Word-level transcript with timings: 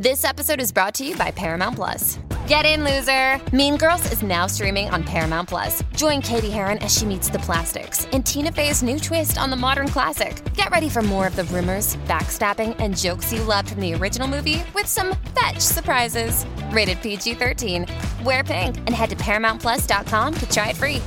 This 0.00 0.24
episode 0.24 0.62
is 0.62 0.72
brought 0.72 0.94
to 0.94 1.06
you 1.06 1.14
by 1.14 1.30
Paramount 1.30 1.76
Plus. 1.76 2.18
Get 2.46 2.64
in, 2.64 2.84
loser! 2.84 3.38
Mean 3.54 3.76
Girls 3.76 4.10
is 4.10 4.22
now 4.22 4.46
streaming 4.46 4.88
on 4.88 5.04
Paramount 5.04 5.50
Plus. 5.50 5.82
Join 5.94 6.22
Cady 6.22 6.48
Heron 6.48 6.78
as 6.78 6.96
she 6.96 7.04
meets 7.04 7.28
the 7.28 7.38
plastics 7.40 8.06
in 8.06 8.22
Tina 8.22 8.50
Fey's 8.50 8.82
new 8.82 8.98
twist 8.98 9.36
on 9.36 9.50
the 9.50 9.56
modern 9.56 9.88
classic. 9.88 10.42
Get 10.54 10.70
ready 10.70 10.88
for 10.88 11.02
more 11.02 11.26
of 11.26 11.36
the 11.36 11.44
rumors, 11.44 11.96
backstabbing, 12.08 12.76
and 12.78 12.96
jokes 12.96 13.30
you 13.30 13.42
loved 13.42 13.72
from 13.72 13.82
the 13.82 13.92
original 13.92 14.26
movie 14.26 14.64
with 14.74 14.86
some 14.86 15.14
fetch 15.38 15.58
surprises. 15.58 16.46
Rated 16.70 17.02
PG 17.02 17.34
13. 17.34 17.84
Wear 18.24 18.42
pink 18.42 18.78
and 18.78 18.94
head 18.94 19.10
to 19.10 19.16
ParamountPlus.com 19.16 20.34
to 20.34 20.50
try 20.50 20.70
it 20.70 20.78
free. 20.78 21.02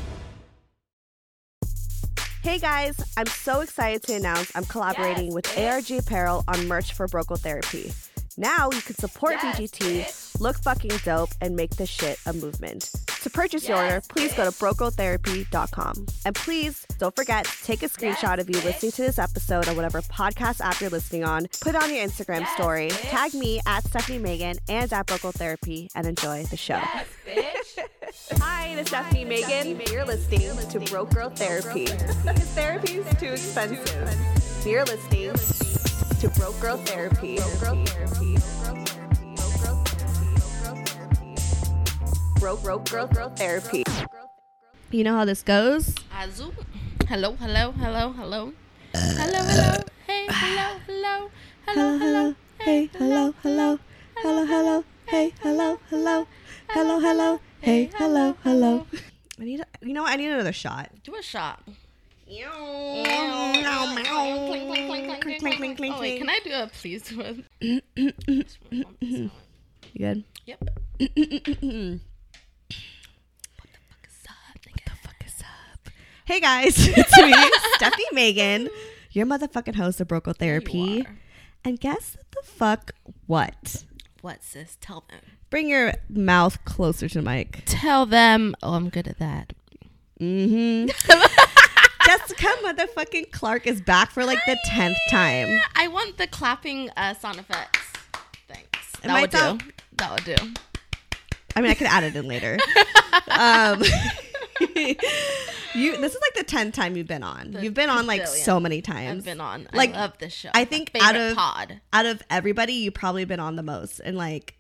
Hey 2.43 2.59
guys, 2.59 2.95
I'm 3.17 3.25
so 3.25 3.61
excited 3.61 4.03
to 4.03 4.13
announce 4.13 4.51
I'm 4.53 4.65
collaborating 4.65 5.33
with 5.33 5.57
ARG 5.57 5.89
Apparel 5.89 6.43
on 6.47 6.67
merch 6.67 6.93
for 6.93 7.07
Broke 7.07 7.29
Girl 7.29 7.37
Therapy. 7.37 7.91
Now 8.37 8.69
you 8.71 8.81
can 8.81 8.95
support 8.95 9.35
BGT, 9.35 10.39
look 10.39 10.57
fucking 10.57 10.91
dope, 11.03 11.29
and 11.41 11.55
make 11.55 11.71
this 11.75 11.89
shit 11.89 12.17
a 12.25 12.33
movement. 12.33 12.89
To 13.21 13.29
purchase 13.29 13.67
your 13.67 13.77
order, 13.77 14.01
please 14.09 14.33
go 14.33 14.43
to 14.43 14.51
brokegirltherapy.com. 14.51 16.05
And 16.25 16.35
please 16.35 16.85
don't 16.97 17.15
forget 17.15 17.45
to 17.45 17.63
take 17.63 17.83
a 17.83 17.87
screenshot 17.87 18.39
of 18.39 18.49
you 18.49 18.55
listening 18.61 18.91
to 18.93 19.01
this 19.03 19.19
episode 19.19 19.67
on 19.67 19.75
whatever 19.75 20.01
podcast 20.01 20.61
app 20.61 20.81
you're 20.81 20.89
listening 20.89 21.23
on, 21.23 21.47
put 21.61 21.75
it 21.75 21.83
on 21.83 21.93
your 21.93 22.05
Instagram 22.05 22.47
story, 22.55 22.89
tag 22.89 23.33
me 23.33 23.61
at 23.67 23.83
Stefanie 23.83 24.19
Maegan 24.19 24.57
and 24.67 24.91
at 24.91 25.05
Broke 25.05 25.21
Girl 25.21 25.31
Therapy, 25.31 25.89
and 25.95 26.07
enjoy 26.07 26.43
the 26.45 26.57
show. 26.57 26.79
Hi, 28.33 28.75
this 28.75 28.87
is 28.87 28.93
Stefanie 28.93 29.27
Maegan. 29.27 29.81
You're 29.91 30.05
listening 30.05 30.57
to 30.69 30.79
Broke 30.91 31.13
Girl 31.13 31.29
Therapy. 31.29 31.85
Therapy 31.85 32.93
is 32.93 33.19
too 33.19 33.27
expensive. 33.27 34.65
You're 34.65 34.85
listening 34.85 35.33
to 36.23 36.29
Broke 36.39 36.57
Girl 36.61 36.77
Therapy. 36.77 37.37
Broke 42.39 42.63
Broke 42.63 42.89
Girl 42.89 43.07
Girl 43.07 43.29
Therapy. 43.31 43.83
You 44.89 45.03
know 45.03 45.17
how 45.17 45.25
this 45.25 45.43
goes? 45.43 45.95
Azu. 46.17 46.53
Hello, 47.09 47.33
hello, 47.33 47.73
hello, 47.73 48.13
hello. 48.13 48.53
Hello, 48.93 49.43
hello. 49.43 49.83
Hey, 50.07 50.27
hello, 50.29 50.79
hello. 50.87 51.29
Hello, 51.67 51.97
hello. 51.97 52.35
Hey, 52.59 52.89
hello, 52.97 53.33
hello. 53.43 53.79
Hello, 54.15 54.45
hello. 54.45 54.83
Hey, 55.07 55.33
hello, 55.41 55.77
hello. 55.89 56.27
Hello, 56.69 56.99
hello. 57.01 57.39
Hey, 57.59 57.89
hello, 57.95 58.37
hello. 58.43 58.87
I 59.41 59.43
need, 59.43 59.59
a, 59.59 59.65
you 59.81 59.91
know, 59.91 60.03
what? 60.03 60.13
I 60.13 60.15
need 60.15 60.31
another 60.31 60.53
shot. 60.53 60.89
Do 61.03 61.15
a 61.15 61.21
shot. 61.21 61.61
Oh, 62.35 62.93
wait, 65.99 66.17
can 66.19 66.29
I 66.29 66.39
do 66.43 66.51
a 66.51 66.67
please 66.67 67.11
with? 67.13 67.43
You 67.61 67.79
good? 69.97 70.23
Yep. 70.45 70.59
What 70.61 70.69
the 70.99 71.29
fuck 73.87 74.07
is 74.07 74.25
up? 74.27 74.57
What 74.65 74.81
the 74.85 74.91
fuck 75.03 75.15
is 75.25 75.41
up? 75.41 75.93
Hey 76.25 76.39
guys, 76.39 76.73
it's 76.87 77.17
me, 77.17 77.33
Stefanie 77.77 78.13
Maegan, 78.13 78.69
your 79.11 79.27
motherfucking 79.27 79.75
host 79.75 80.01
of 80.01 80.07
Broke 80.07 80.23
Girl 80.23 80.33
Therapy. 80.33 81.05
And 81.63 81.79
guess 81.79 82.17
the 82.31 82.41
fuck 82.43 82.91
what? 83.27 83.85
What, 84.21 84.43
sis? 84.43 84.77
Tell 84.81 85.03
them. 85.09 85.19
Bring 85.51 85.69
your 85.69 85.93
mouth 86.09 86.65
closer 86.65 87.07
to 87.07 87.21
the 87.21 87.21
mic. 87.21 87.61
Tell 87.65 88.07
them. 88.07 88.55
Oh, 88.63 88.73
I'm 88.73 88.89
good 88.89 89.07
at 89.07 89.19
that. 89.19 89.53
Mm-hmm. 90.19 90.89
Jessica 92.05 92.47
motherfucking 92.63 93.31
Clarke 93.31 93.67
is 93.67 93.81
back 93.81 94.11
for 94.11 94.25
like 94.25 94.39
the 94.45 94.57
tenth 94.65 94.97
time. 95.09 95.59
I 95.75 95.87
want 95.87 96.17
the 96.17 96.27
clapping 96.27 96.89
uh, 96.97 97.13
sound 97.13 97.39
effects. 97.39 97.79
Thanks. 98.47 98.93
It 98.95 99.03
That 99.03 99.09
might 99.09 99.21
would 99.21 99.59
do. 99.59 99.71
That 99.97 100.11
would 100.11 100.23
do. 100.37 100.53
I 101.55 101.61
mean, 101.61 101.71
I 101.71 101.75
could 101.75 101.87
add 101.87 102.03
it 102.03 102.15
in 102.15 102.27
later. 102.27 102.57
um, 103.27 103.81
you. 104.75 105.97
This 105.97 106.15
is 106.15 106.21
like 106.21 106.33
the 106.35 106.43
tenth 106.45 106.73
time 106.75 106.95
you've 106.97 107.07
been 107.07 107.23
on. 107.23 107.51
The 107.51 107.63
You've 107.63 107.73
been 107.73 107.89
on 107.89 108.07
like 108.07 108.27
so 108.27 108.59
many 108.59 108.81
times. 108.81 109.19
I've 109.19 109.25
been 109.25 109.41
on. 109.41 109.67
Like, 109.73 109.93
I 109.93 110.01
love 110.01 110.17
this 110.17 110.33
show. 110.33 110.49
I 110.53 110.65
think 110.65 110.91
out 110.99 111.15
of 111.15 111.35
pod. 111.35 111.79
out 111.91 112.05
of 112.05 112.21
everybody, 112.29 112.73
you've 112.73 112.93
probably 112.93 113.25
been 113.25 113.39
on 113.39 113.55
the 113.55 113.63
most, 113.63 113.99
and 113.99 114.17
like, 114.17 114.55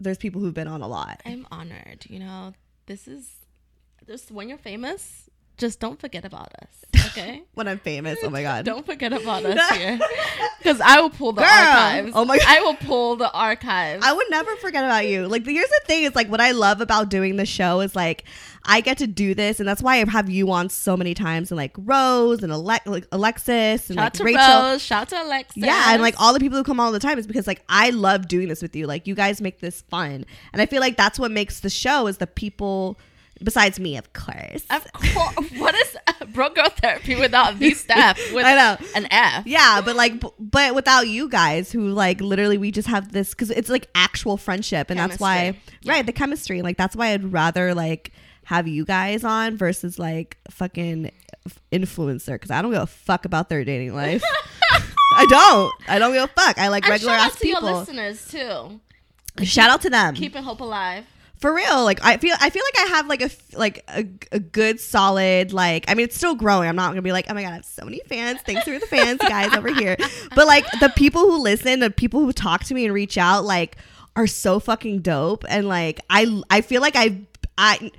there's 0.00 0.18
people 0.18 0.40
who've 0.40 0.54
been 0.54 0.68
on 0.68 0.80
a 0.80 0.88
lot. 0.88 1.20
I'm 1.24 1.46
honored. 1.50 2.06
You 2.08 2.20
know, 2.20 2.54
this 2.86 3.06
is 3.06 3.30
just 4.06 4.30
when 4.30 4.48
you're 4.48 4.58
famous, 4.58 5.28
just 5.58 5.80
don't 5.80 6.00
forget 6.00 6.24
about 6.24 6.52
us. 6.62 7.06
Okay. 7.10 7.42
When 7.54 7.66
I'm 7.66 7.78
famous, 7.80 8.18
oh 8.22 8.30
my 8.30 8.42
god. 8.42 8.64
Don't 8.64 8.86
forget 8.86 9.12
about 9.12 9.44
us 9.44 9.70
here, 9.76 9.98
because 10.58 10.80
I 10.80 11.00
will 11.00 11.10
pull 11.10 11.32
the 11.32 11.40
Girl! 11.42 11.50
archives. 11.50 12.12
Oh 12.14 12.24
my 12.24 12.38
God. 12.38 12.46
I 12.48 12.60
will 12.60 12.74
pull 12.74 13.16
the 13.16 13.30
archives. 13.32 14.04
I 14.06 14.12
would 14.12 14.30
never 14.30 14.54
forget 14.56 14.84
about 14.84 15.08
you. 15.08 15.26
Like, 15.26 15.44
here's 15.44 15.68
the 15.68 15.80
thing: 15.86 16.04
is 16.04 16.14
like 16.14 16.28
what 16.28 16.40
I 16.40 16.52
love 16.52 16.80
about 16.80 17.08
doing 17.08 17.34
the 17.36 17.44
show 17.46 17.80
is 17.80 17.96
like 17.96 18.24
I 18.64 18.80
get 18.80 18.98
to 18.98 19.08
do 19.08 19.34
this, 19.34 19.58
and 19.58 19.68
that's 19.68 19.82
why 19.82 19.96
I 19.96 20.04
have 20.08 20.30
you 20.30 20.50
on 20.52 20.68
so 20.68 20.96
many 20.96 21.14
times, 21.14 21.50
and 21.50 21.56
like 21.56 21.72
Rose 21.78 22.42
and 22.44 22.52
Ale- 22.52 22.62
like 22.86 23.06
Alexis 23.10 23.90
and 23.90 23.96
shout 23.98 24.04
like 24.04 24.12
to 24.14 24.24
Rachel. 24.24 24.62
Rose. 24.62 24.82
Shout 24.82 25.08
to 25.08 25.20
Alexis. 25.22 25.64
Yeah, 25.64 25.92
and 25.92 26.00
like 26.00 26.14
all 26.20 26.32
the 26.32 26.40
people 26.40 26.58
who 26.58 26.64
come 26.64 26.78
all 26.78 26.92
the 26.92 27.00
time 27.00 27.18
is 27.18 27.26
because 27.26 27.48
like 27.48 27.64
I 27.68 27.90
love 27.90 28.28
doing 28.28 28.46
this 28.48 28.62
with 28.62 28.76
you. 28.76 28.86
Like 28.86 29.08
you 29.08 29.16
guys 29.16 29.40
make 29.40 29.58
this 29.60 29.82
fun, 29.82 30.24
and 30.52 30.62
I 30.62 30.66
feel 30.66 30.80
like 30.80 30.96
that's 30.96 31.18
what 31.18 31.32
makes 31.32 31.58
the 31.60 31.70
show 31.70 32.06
is 32.06 32.18
the 32.18 32.26
people. 32.28 32.98
Besides 33.42 33.78
me, 33.78 33.96
of 33.96 34.12
course. 34.12 34.64
Of 34.70 34.92
course, 34.92 35.50
what 35.58 35.74
is 35.74 35.96
uh, 36.06 36.24
bro 36.32 36.48
girl 36.50 36.68
therapy 36.70 37.14
without 37.14 37.58
the 37.58 37.70
staff? 37.74 38.18
With 38.32 38.44
I 38.44 38.54
know. 38.54 38.86
an 38.96 39.06
F. 39.12 39.46
Yeah, 39.46 39.80
but 39.84 39.94
like, 39.96 40.20
b- 40.20 40.28
but 40.38 40.74
without 40.74 41.06
you 41.08 41.28
guys, 41.28 41.70
who 41.70 41.88
like 41.90 42.20
literally, 42.20 42.58
we 42.58 42.70
just 42.72 42.88
have 42.88 43.12
this 43.12 43.30
because 43.30 43.50
it's 43.50 43.68
like 43.68 43.88
actual 43.94 44.36
friendship, 44.36 44.90
and 44.90 44.98
that's 44.98 45.20
why, 45.20 45.56
Yeah. 45.82 45.92
right, 45.92 46.04
the 46.06 46.12
chemistry. 46.12 46.62
Like 46.62 46.76
that's 46.76 46.96
why 46.96 47.08
I'd 47.12 47.32
rather 47.32 47.74
like 47.74 48.12
have 48.44 48.66
you 48.66 48.84
guys 48.84 49.22
on 49.24 49.56
versus 49.56 49.98
like 49.98 50.36
fucking 50.50 51.10
influencer 51.72 52.32
because 52.34 52.50
I 52.50 52.60
don't 52.62 52.72
give 52.72 52.82
a 52.82 52.86
fuck 52.86 53.24
about 53.24 53.48
their 53.48 53.64
dating 53.64 53.94
life. 53.94 54.22
I 55.14 55.26
don't. 55.26 55.72
I 55.88 55.98
don't 55.98 56.12
give 56.12 56.24
a 56.24 56.28
fuck. 56.28 56.58
I 56.58 56.68
like 56.68 56.84
And 56.84 56.90
regular 56.90 57.14
shout 57.14 57.20
out 57.26 57.32
ass 57.32 57.38
to 57.40 57.48
your 57.48 57.56
people. 57.60 57.78
listeners 57.78 58.28
too. 58.28 58.80
Shout 59.44 59.70
out 59.70 59.82
to 59.82 59.90
them. 59.90 60.14
Keeping 60.14 60.42
hope 60.42 60.60
alive. 60.60 61.04
For 61.38 61.54
real 61.54 61.84
like 61.84 62.00
i 62.04 62.16
feel 62.16 62.34
i 62.40 62.50
feel 62.50 62.62
like 62.64 62.86
i 62.86 62.90
have 62.90 63.06
like 63.06 63.22
a 63.22 63.30
like 63.56 63.84
a, 63.88 64.06
a 64.32 64.38
good 64.40 64.80
solid 64.80 65.52
like 65.52 65.84
i 65.88 65.94
mean 65.94 66.04
it's 66.04 66.16
still 66.16 66.34
growing. 66.34 66.68
I'm 66.68 66.76
not 66.76 66.88
gonna 66.90 67.02
be 67.02 67.12
like 67.12 67.26
oh 67.30 67.34
my 67.34 67.42
god 67.42 67.50
i 67.50 67.54
have 67.54 67.64
so 67.64 67.84
many 67.84 68.00
fans. 68.06 68.40
Thanks 68.44 68.64
for 68.64 68.70
the 68.70 68.80
fans 68.86 69.20
guys 69.20 69.54
over 69.54 69.72
here. 69.72 69.96
But 70.34 70.46
like 70.46 70.64
the 70.80 70.92
people 70.96 71.22
who 71.22 71.42
listen 71.42 71.80
the 71.80 71.90
people 71.90 72.20
who 72.20 72.32
talk 72.32 72.64
to 72.64 72.74
me 72.74 72.84
and 72.84 72.94
reach 72.94 73.18
out 73.18 73.44
like 73.44 73.76
are 74.16 74.26
so 74.26 74.60
fucking 74.60 75.00
dope. 75.00 75.44
And 75.48 75.68
like 75.68 76.00
i 76.10 76.42
i 76.50 76.60
feel 76.60 76.80
like 76.80 76.96
i 76.96 77.20
i 77.56 77.90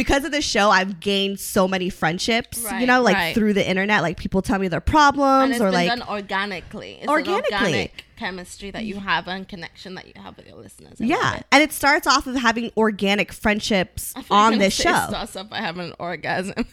because 0.00 0.24
of 0.24 0.32
this 0.32 0.46
show 0.46 0.70
i've 0.70 0.98
gained 0.98 1.38
so 1.38 1.68
many 1.68 1.90
friendships 1.90 2.64
you 2.80 2.86
know 2.86 3.02
like 3.02 3.14
right. 3.14 3.34
through 3.34 3.52
the 3.52 3.68
internet 3.68 4.00
like 4.00 4.16
people 4.16 4.40
tell 4.40 4.58
me 4.58 4.66
their 4.66 4.80
problems 4.80 5.52
it's 5.52 5.60
or 5.60 5.70
like 5.70 5.88
done 5.88 6.02
organically. 6.08 6.98
It's 7.00 7.08
Organically. 7.08 7.56
Organic 7.56 8.04
chemistry 8.16 8.70
that 8.70 8.84
you 8.84 8.96
have 8.96 9.28
and 9.28 9.48
connection 9.48 9.94
that 9.94 10.06
you 10.06 10.12
have 10.22 10.36
with 10.36 10.46
your 10.46 10.56
listeners. 10.56 11.00
I 11.00 11.04
yeah 11.04 11.36
it. 11.36 11.46
and 11.52 11.62
it 11.62 11.72
starts 11.72 12.06
off 12.06 12.26
of 12.26 12.36
having 12.36 12.70
organic 12.76 13.30
friendships 13.32 14.14
I 14.16 14.22
feel 14.22 14.36
like 14.36 14.52
on 14.52 14.58
this 14.58 14.74
show 14.74 14.90
it 14.90 15.08
starts 15.08 15.36
off 15.36 15.50
by 15.50 15.58
having 15.58 15.88
an 15.88 15.94
orgasm. 15.98 16.54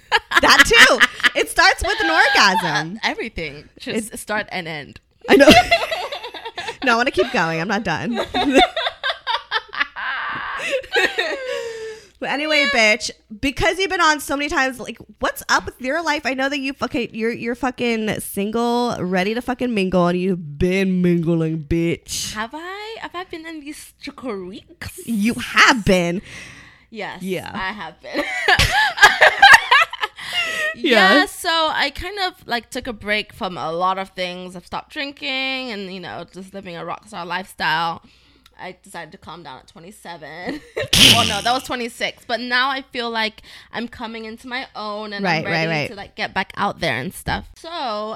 that 0.42 0.64
too 0.66 1.00
it 1.38 1.50
starts 1.50 1.84
with 1.84 2.00
an 2.00 2.10
orgasm 2.10 3.00
Everything 3.04 3.68
should 3.80 4.18
start 4.18 4.48
and 4.52 4.68
end. 4.68 5.00
I 5.30 5.36
know. 5.36 5.48
no, 6.86 6.94
I 6.94 6.96
want 6.96 7.08
to 7.08 7.12
keep 7.12 7.32
going. 7.34 7.60
I'm 7.60 7.68
not 7.68 7.84
done. 7.84 8.20
But 12.20 12.30
anyway, 12.30 12.66
bitch, 12.74 13.12
because 13.40 13.78
you've 13.78 13.90
been 13.90 14.02
on 14.02 14.20
so 14.20 14.36
many 14.36 14.50
times, 14.50 14.80
like, 14.80 14.98
what's 15.20 15.44
up 15.50 15.66
with 15.66 15.80
your 15.82 16.02
life? 16.04 16.26
I 16.26 16.34
know 16.34 16.50
that 16.50 16.60
you 16.60 16.74
fucking 16.74 17.14
you're 17.14 17.32
you're 17.32 17.56
fucking 17.56 18.20
single, 18.22 18.98
ready 19.00 19.34
to 19.34 19.42
fucking 19.42 19.74
mingle, 19.74 20.08
and 20.08 20.20
you've 20.20 20.58
been 20.58 21.02
mingling, 21.02 21.64
bitch. 21.64 22.34
Have 22.34 22.52
I? 22.54 22.98
Have 23.02 23.16
I 23.16 23.24
been 23.26 23.46
in 23.46 23.60
these 23.60 23.94
weeks? 24.24 25.00
You 25.06 25.34
have 25.36 25.86
been. 25.86 26.22
Yes. 26.90 27.22
Yeah. 27.22 27.52
I 27.54 27.72
have 27.74 28.02
been. 28.02 28.24
Yeah. 30.76 31.14
yeah. 31.16 31.26
So 31.26 31.50
I 31.50 31.90
kind 31.90 32.20
of 32.20 32.48
like 32.48 32.70
took 32.70 32.86
a 32.86 32.94
break 32.94 33.34
from 33.34 33.58
a 33.58 33.72
lot 33.72 33.98
of 33.98 34.10
things. 34.10 34.56
I've 34.56 34.66
stopped 34.66 34.92
drinking 34.92 35.28
and 35.72 35.92
you 35.94 36.00
know 36.00 36.26
just 36.32 36.54
living 36.54 36.76
a 36.76 36.86
rock 36.86 37.08
star 37.08 37.26
lifestyle. 37.26 38.04
I 38.60 38.78
decided 38.82 39.12
to 39.12 39.18
calm 39.18 39.44
down 39.44 39.60
at 39.60 39.68
27. 39.68 40.60
oh 41.16 41.26
no, 41.28 41.42
that 41.42 41.52
was 41.54 41.64
26. 41.64 42.26
But 42.28 42.40
now 42.40 42.70
I 42.70 42.82
feel 42.82 43.10
like 43.10 43.42
I'm 43.72 43.88
coming 43.88 44.26
into 44.26 44.48
my 44.48 44.68
own 44.76 45.14
and 45.14 45.24
Right, 45.24 45.40
I'm 45.40 45.46
right, 45.46 45.52
ready 45.52 45.68
right. 45.70 45.90
to 45.90 45.96
like 45.96 46.16
get 46.16 46.34
back 46.34 46.52
out 46.56 46.80
there 46.80 46.96
and 47.00 47.14
stuff. 47.14 47.48
So 47.58 47.70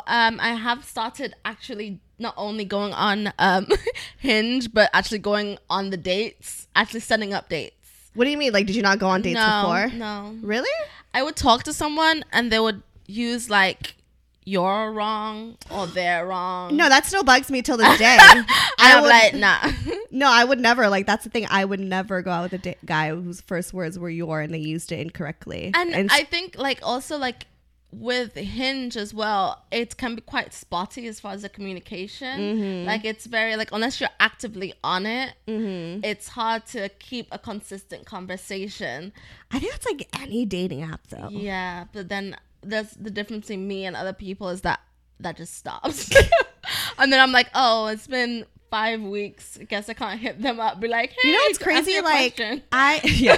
um, 0.07 0.39
I 0.39 0.53
have 0.53 0.83
started 0.85 1.35
actually 1.45 1.99
not 2.19 2.33
only 2.37 2.65
going 2.65 2.93
on 2.93 3.33
um, 3.39 3.67
Hinge, 4.17 4.73
but 4.73 4.89
actually 4.93 5.19
going 5.19 5.57
on 5.69 5.89
the 5.89 5.97
dates, 5.97 6.67
actually 6.75 6.99
setting 6.99 7.33
up 7.33 7.49
dates. 7.49 7.75
What 8.13 8.25
do 8.25 8.31
you 8.31 8.37
mean? 8.37 8.53
Like, 8.53 8.67
did 8.67 8.75
you 8.75 8.81
not 8.81 8.99
go 8.99 9.07
on 9.07 9.21
dates 9.21 9.35
no, 9.35 9.61
before? 9.61 9.97
no. 9.97 10.35
Really? 10.41 10.69
I 11.13 11.23
would 11.23 11.35
talk 11.35 11.63
to 11.63 11.73
someone 11.73 12.23
and 12.31 12.51
they 12.51 12.59
would 12.59 12.83
use 13.07 13.49
like 13.49 13.95
you're 14.43 14.91
wrong 14.91 15.57
or 15.69 15.87
they're 15.87 16.25
wrong. 16.25 16.75
No, 16.75 16.89
that 16.89 17.05
still 17.05 17.23
bugs 17.23 17.51
me 17.51 17.61
till 17.61 17.77
this 17.77 17.97
day. 17.99 18.17
I'm 18.79 19.03
would- 19.03 19.09
like 19.09 19.33
nah. 19.35 19.71
No, 20.11 20.29
I 20.29 20.43
would 20.43 20.59
never. 20.59 20.89
Like 20.89 21.05
that's 21.05 21.23
the 21.23 21.29
thing. 21.29 21.47
I 21.49 21.63
would 21.63 21.79
never 21.79 22.21
go 22.21 22.31
out 22.31 22.51
with 22.51 22.65
a 22.65 22.75
guy 22.85 23.09
whose 23.15 23.39
first 23.41 23.73
words 23.73 23.97
were 23.97 24.09
"your" 24.09 24.41
and 24.41 24.53
they 24.53 24.57
used 24.59 24.91
it 24.91 24.99
incorrectly. 24.99 25.71
and 25.73 26.11
I 26.11 26.23
think 26.23 26.57
like 26.57 26.79
also 26.83 27.17
like 27.17 27.45
with 27.93 28.35
Hinge 28.35 28.95
as 28.95 29.13
well, 29.13 29.65
it 29.71 29.97
can 29.97 30.15
be 30.15 30.21
quite 30.21 30.53
spotty 30.53 31.07
as 31.07 31.19
far 31.19 31.33
as 31.33 31.41
the 31.41 31.49
communication. 31.49 32.39
Mm-hmm. 32.39 32.87
Like 32.87 33.05
it's 33.05 33.25
very 33.25 33.55
like 33.55 33.69
unless 33.71 33.99
you're 33.99 34.09
actively 34.19 34.73
on 34.83 35.05
it, 35.05 35.33
it's 35.47 36.29
hard 36.29 36.65
to 36.67 36.89
keep 36.99 37.27
a 37.31 37.37
consistent 37.39 38.05
conversation. 38.05 39.13
I 39.51 39.59
think 39.59 39.71
that's 39.73 39.85
like 39.85 40.07
any 40.19 40.45
dating 40.45 40.83
app 40.83 41.07
though. 41.07 41.29
Yeah, 41.31 41.85
but 41.93 42.09
then 42.09 42.35
there's 42.63 42.91
the 42.91 43.09
difference 43.11 43.47
between 43.47 43.67
me 43.67 43.85
and 43.85 43.95
other 43.95 44.13
people 44.13 44.49
is 44.49 44.61
that 44.61 44.79
that 45.19 45.37
just 45.37 45.55
stops, 45.55 46.11
and 46.97 47.11
then 47.13 47.19
I'm 47.19 47.31
like, 47.31 47.49
oh, 47.53 47.87
it's 47.87 48.07
been 48.07 48.45
five 48.71 49.01
weeks. 49.01 49.57
I 49.59 49.65
guess 49.65 49.89
I 49.89 49.93
can't 49.93 50.19
hit 50.19 50.41
them 50.41 50.59
up. 50.59 50.79
Be 50.79 50.87
like, 50.87 51.09
hey, 51.11 51.27
You 51.29 51.33
know 51.33 51.39
what's 51.39 51.59
answer 51.59 51.63
crazy? 51.65 52.01
Like 52.01 52.35
question. 52.37 52.63
I 52.71 53.01
yeah. 53.03 53.37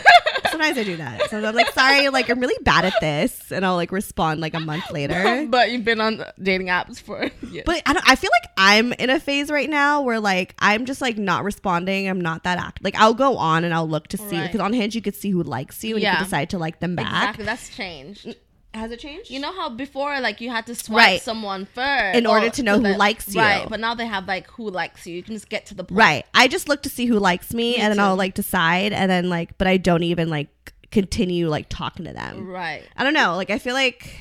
Sometimes 0.51 0.77
I 0.77 0.83
do 0.83 0.95
that. 0.97 1.29
So 1.31 1.43
I'm 1.43 1.55
like, 1.55 1.71
sorry, 1.71 2.07
like 2.09 2.29
I'm 2.29 2.39
really 2.39 2.61
bad 2.63 2.85
at 2.85 2.93
this, 3.01 3.51
and 3.51 3.65
I'll 3.65 3.75
like 3.75 3.91
respond 3.91 4.39
like 4.39 4.53
a 4.53 4.59
month 4.59 4.91
later. 4.91 5.47
but 5.49 5.71
you've 5.71 5.83
been 5.83 5.99
on 5.99 6.23
dating 6.41 6.67
apps 6.67 7.01
for 7.01 7.29
years. 7.49 7.63
But 7.65 7.81
I 7.85 7.93
don't. 7.93 8.07
I 8.09 8.15
feel 8.15 8.29
like 8.31 8.51
I'm 8.57 8.93
in 8.93 9.09
a 9.09 9.19
phase 9.19 9.49
right 9.49 9.69
now 9.69 10.03
where 10.03 10.19
like 10.19 10.53
I'm 10.59 10.85
just 10.85 11.01
like 11.01 11.17
not 11.17 11.43
responding. 11.43 12.07
I'm 12.07 12.21
not 12.21 12.43
that 12.43 12.59
active. 12.59 12.83
Like 12.83 12.95
I'll 12.95 13.15
go 13.15 13.37
on 13.37 13.63
and 13.63 13.73
I'll 13.73 13.89
look 13.89 14.07
to 14.09 14.17
see 14.17 14.37
Right. 14.37 14.45
because 14.45 14.61
on 14.61 14.71
Hinge 14.73 14.95
you 14.95 15.01
could 15.01 15.15
see 15.15 15.31
who 15.31 15.43
likes 15.43 15.83
you 15.83 15.95
and 15.95 16.03
you 16.03 16.09
can 16.09 16.23
decide 16.23 16.51
to 16.51 16.59
like 16.59 16.79
them 16.79 16.95
back. 16.95 17.07
Exactly, 17.07 17.45
that's 17.45 17.75
changed. 17.75 18.35
Has 18.73 18.91
it 18.91 18.99
changed? 18.99 19.29
You 19.29 19.39
know 19.39 19.51
how 19.53 19.69
before, 19.69 20.19
like, 20.19 20.41
you 20.41 20.49
had 20.49 20.65
to 20.65 20.73
swipe 20.73 20.97
Right. 20.97 21.21
someone 21.21 21.65
first 21.65 22.17
In 22.17 22.25
order 22.25 22.47
or- 22.47 22.51
to 22.51 22.63
know 22.63 22.73
so 22.73 22.77
who 22.81 22.83
that- 22.89 22.97
likes 22.97 23.33
you. 23.35 23.39
Right, 23.39 23.67
but 23.69 23.79
now 23.79 23.93
they 23.93 24.07
have 24.07 24.27
like 24.27 24.49
who 24.51 24.69
likes 24.69 25.05
you. 25.05 25.15
You 25.15 25.21
can 25.23 25.35
just 25.35 25.47
get 25.49 25.67
to 25.67 25.75
the 25.75 25.83
point. 25.83 25.97
Right. 25.99 26.25
I 26.33 26.47
just 26.47 26.67
look 26.67 26.81
to 26.83 26.89
see 26.89 27.05
who 27.05 27.19
likes 27.19 27.53
me, 27.53 27.73
Me 27.73 27.75
and 27.77 27.91
then 27.91 27.97
too. 27.97 28.03
I'll 28.03 28.15
like 28.15 28.33
decide, 28.33 28.91
and 28.91 29.11
then 29.11 29.29
like, 29.29 29.57
but 29.59 29.67
I 29.67 29.77
don't 29.77 30.01
even 30.03 30.29
like 30.29 30.49
continue 30.91 31.49
like 31.49 31.67
talking 31.69 32.05
to 32.05 32.13
them. 32.13 32.47
Right. 32.47 32.83
I 32.97 33.03
don't 33.03 33.13
know. 33.13 33.35
Like 33.35 33.49
I 33.51 33.59
feel 33.59 33.73
like 33.75 34.19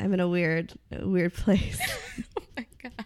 I'm 0.00 0.12
in 0.12 0.20
a 0.20 0.28
weird, 0.28 0.72
weird 0.90 1.34
place. 1.34 1.78
Oh 2.36 2.42
my 2.56 2.66
god. 2.82 3.04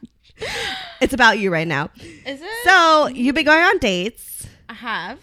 it's 1.01 1.13
about 1.15 1.39
you 1.39 1.51
right 1.53 1.69
now. 1.69 1.91
Is 2.27 2.41
it? 2.43 2.49
So 2.65 3.07
you've 3.09 3.35
been 3.35 3.45
going 3.45 3.63
on 3.63 3.79
dates, 3.79 4.47
I 4.69 4.75
have. 4.75 5.19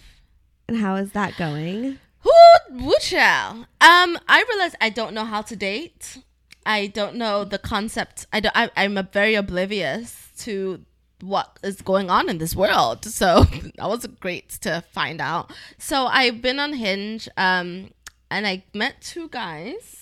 and 0.68 0.78
how 0.78 0.96
is 0.96 1.12
that 1.14 1.36
going? 1.38 2.00
Who 2.24 2.96
shall? 3.02 3.68
Um, 3.82 4.18
I 4.28 4.44
realize 4.50 4.76
I 4.82 4.90
don't 4.90 5.14
know 5.14 5.26
how 5.26 5.42
to 5.44 5.56
date. 5.56 6.18
I 6.66 6.88
don't 6.88 7.16
know 7.16 7.44
the 7.44 7.58
concept. 7.60 8.26
I 8.32 8.40
don't. 8.40 8.56
I, 8.56 8.70
I'm 8.76 8.98
a 8.98 9.04
very 9.04 9.36
oblivious 9.36 10.30
to 10.40 10.82
what 11.22 11.60
is 11.64 11.82
going 11.82 12.10
on 12.10 12.30
in 12.30 12.38
this 12.38 12.56
world. 12.56 13.06
So 13.22 13.44
that 13.78 13.88
was 13.90 14.06
great 14.20 14.50
to 14.62 14.84
find 14.92 15.22
out. 15.22 15.52
So 15.78 16.06
I've 16.08 16.42
been 16.42 16.60
on 16.60 16.74
Hinge. 16.74 17.28
Um, 17.38 17.92
and 18.32 18.48
I 18.48 18.64
met 18.74 19.00
two 19.02 19.30
guys 19.30 20.00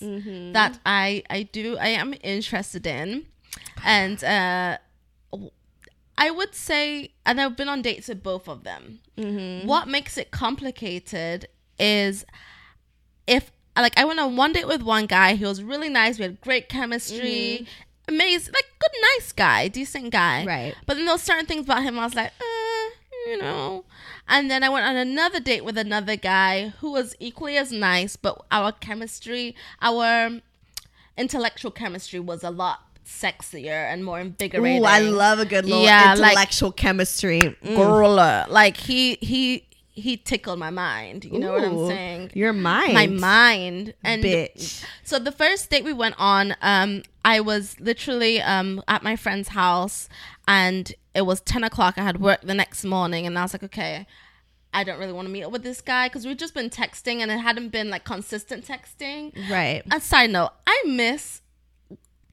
that 0.53 0.79
I 0.85 1.21
I 1.29 1.43
do 1.43 1.77
I 1.77 1.87
am 1.87 2.13
interested 2.23 2.87
in, 2.87 3.25
and 3.83 4.23
uh, 4.23 4.77
I 6.17 6.31
would 6.31 6.55
say, 6.55 7.11
and 7.25 7.41
I've 7.41 7.57
been 7.57 7.67
on 7.67 7.81
dates 7.81 8.07
with 8.07 8.23
both 8.23 8.47
of 8.47 8.63
them. 8.63 8.99
What 9.67 9.89
makes 9.89 10.17
it 10.17 10.31
complicated 10.31 11.47
is 11.81 12.25
if, 13.27 13.51
like, 13.75 13.97
I 13.97 14.05
went 14.05 14.19
on 14.19 14.35
one 14.35 14.53
date 14.53 14.67
with 14.67 14.81
one 14.83 15.05
guy. 15.05 15.35
He 15.35 15.45
was 15.45 15.63
really 15.63 15.89
nice. 15.89 16.17
We 16.19 16.23
had 16.23 16.41
great 16.41 16.69
chemistry. 16.69 17.67
Amazing, 18.07 18.53
like, 18.53 18.65
good, 18.79 18.91
nice 19.15 19.31
guy, 19.31 19.67
decent 19.67 20.11
guy. 20.11 20.45
Right. 20.45 20.75
But 20.85 20.95
then 20.95 21.05
there 21.05 21.13
was 21.13 21.21
certain 21.21 21.45
things 21.45 21.65
about 21.65 21.83
him 21.83 21.97
I 21.99 22.03
was 22.05 22.15
like, 22.15 22.31
uh, 22.39 23.29
you 23.29 23.37
know. 23.39 23.85
And 24.27 24.49
then 24.49 24.63
I 24.63 24.69
went 24.69 24.85
on 24.85 24.95
another 24.95 25.39
date 25.39 25.63
with 25.63 25.77
another 25.77 26.15
guy 26.15 26.69
who 26.79 26.91
was 26.91 27.15
equally 27.19 27.57
as 27.57 27.71
nice, 27.71 28.15
but 28.15 28.43
our 28.51 28.71
chemistry, 28.71 29.55
our 29.81 30.39
intellectual 31.17 31.71
chemistry 31.71 32.19
was 32.19 32.43
a 32.43 32.49
lot 32.49 32.79
sexier 33.05 33.91
and 33.91 34.03
more 34.05 34.19
invigorating. 34.19 34.81
Ooh, 34.81 34.85
I 34.85 34.99
love 34.99 35.39
a 35.39 35.45
good 35.45 35.65
little 35.65 35.83
Yeah, 35.83 36.13
like- 36.17 36.31
intellectual 36.31 36.71
chemistry. 36.71 37.41
Mm. 37.41 37.75
girl. 37.75 38.45
Like 38.49 38.77
he 38.77 39.17
he 39.21 39.67
he 39.93 40.15
tickled 40.17 40.57
my 40.57 40.69
mind. 40.69 41.25
You 41.25 41.37
know 41.39 41.51
what 41.51 41.63
I'm 41.63 41.87
saying? 41.87 42.31
Your 42.33 42.53
mind, 42.53 42.93
my 42.93 43.07
mind 43.07 43.93
and 44.03 44.23
bitch. 44.23 44.83
so 45.03 45.19
the 45.19 45.31
first 45.31 45.69
date 45.69 45.83
we 45.83 45.93
went 45.93 46.15
on 46.17 46.55
um 46.61 47.03
i 47.25 47.39
was 47.39 47.79
literally 47.79 48.41
um 48.41 48.81
at 48.87 49.03
my 49.03 49.15
friend's 49.15 49.49
house 49.49 50.07
and 50.47 50.93
it 51.13 51.23
was 51.23 51.41
10 51.41 51.63
o'clock 51.63 51.95
i 51.97 52.03
had 52.03 52.19
work 52.21 52.41
the 52.41 52.53
next 52.53 52.83
morning 52.85 53.27
and 53.27 53.37
i 53.37 53.41
was 53.43 53.53
like 53.53 53.63
okay 53.63 54.07
i 54.73 54.83
don't 54.83 54.97
really 54.97 55.13
want 55.13 55.27
to 55.27 55.31
meet 55.31 55.43
up 55.43 55.51
with 55.51 55.61
this 55.63 55.81
guy 55.81 56.07
because 56.07 56.25
we've 56.25 56.37
just 56.37 56.53
been 56.53 56.69
texting 56.69 57.19
and 57.19 57.29
it 57.29 57.37
hadn't 57.39 57.69
been 57.69 57.89
like 57.89 58.03
consistent 58.05 58.65
texting 58.65 59.31
Right. 59.51 59.83
a 59.91 59.99
side 59.99 60.29
note 60.31 60.51
i 60.65 60.81
miss 60.87 61.41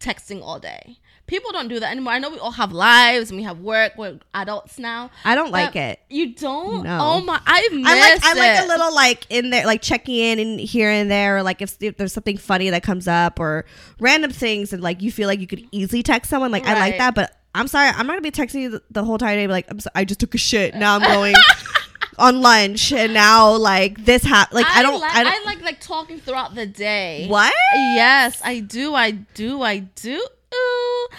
texting 0.00 0.42
all 0.42 0.58
day 0.60 0.98
people 1.28 1.52
don't 1.52 1.68
do 1.68 1.78
that 1.78 1.92
anymore 1.92 2.12
i 2.12 2.18
know 2.18 2.30
we 2.30 2.38
all 2.38 2.50
have 2.50 2.72
lives 2.72 3.30
and 3.30 3.38
we 3.38 3.44
have 3.44 3.60
work 3.60 3.92
we're 3.96 4.18
adults 4.34 4.78
now 4.78 5.10
I 5.24 5.34
don't 5.36 5.52
like 5.52 5.76
it. 5.76 6.00
you 6.10 6.34
don't 6.34 6.82
No. 6.82 6.98
oh 7.00 7.20
my 7.20 7.40
i 7.46 7.68
miss 7.70 7.86
I 7.86 8.00
like 8.00 8.24
I 8.24 8.32
like 8.34 8.58
it. 8.58 8.64
a 8.64 8.66
little 8.66 8.94
like 8.94 9.26
in 9.30 9.50
there, 9.50 9.64
like 9.66 9.82
checking 9.82 10.16
in 10.16 10.38
and 10.38 10.58
here 10.60 10.90
and 10.90 11.10
there, 11.10 11.36
or 11.36 11.42
like 11.42 11.62
if, 11.62 11.76
if 11.80 11.96
there's 11.96 12.12
something 12.12 12.36
funny 12.36 12.70
that 12.70 12.82
comes 12.82 13.06
up 13.06 13.38
or 13.38 13.64
random 14.00 14.30
things, 14.30 14.72
and 14.72 14.82
like 14.82 15.02
you 15.02 15.12
feel 15.12 15.28
like 15.28 15.40
you 15.40 15.46
could 15.46 15.64
easily 15.70 16.02
text 16.02 16.30
someone. 16.30 16.50
Like 16.50 16.66
I 16.66 16.74
like 16.78 16.98
that, 16.98 17.14
but 17.14 17.36
I'm 17.54 17.68
sorry, 17.68 17.88
I'm 17.88 18.06
not 18.06 18.14
gonna 18.14 18.20
be 18.22 18.30
texting 18.30 18.62
you 18.62 18.70
the, 18.70 18.82
the 18.90 19.04
whole 19.04 19.14
entire 19.16 19.36
day. 19.36 19.46
Like 19.46 19.66
I'm 19.70 19.80
so, 19.80 19.90
I 19.94 20.04
just 20.04 20.20
took 20.20 20.34
a 20.34 20.38
shit. 20.38 20.74
Now 20.74 20.96
I'm 20.96 21.02
going 21.02 21.34
on 22.18 22.40
lunch, 22.40 22.92
and 22.92 23.12
now 23.14 23.52
like 23.56 24.04
this 24.04 24.22
happened. 24.24 24.56
Like 24.56 24.66
I, 24.66 24.82
don't. 24.82 25.00
like, 25.00 25.14
I 25.14 25.24
don't. 25.24 25.32
I 25.32 25.44
like 25.44 25.62
like 25.62 25.80
talking 25.80 26.18
throughout 26.18 26.54
the 26.54 26.66
day. 26.66 27.26
what? 27.28 27.52
Yes, 27.74 28.40
I 28.44 28.60
do. 28.60 28.94
I 28.94 29.10
do. 29.12 29.62
I 29.62 29.78
do. 29.78 30.26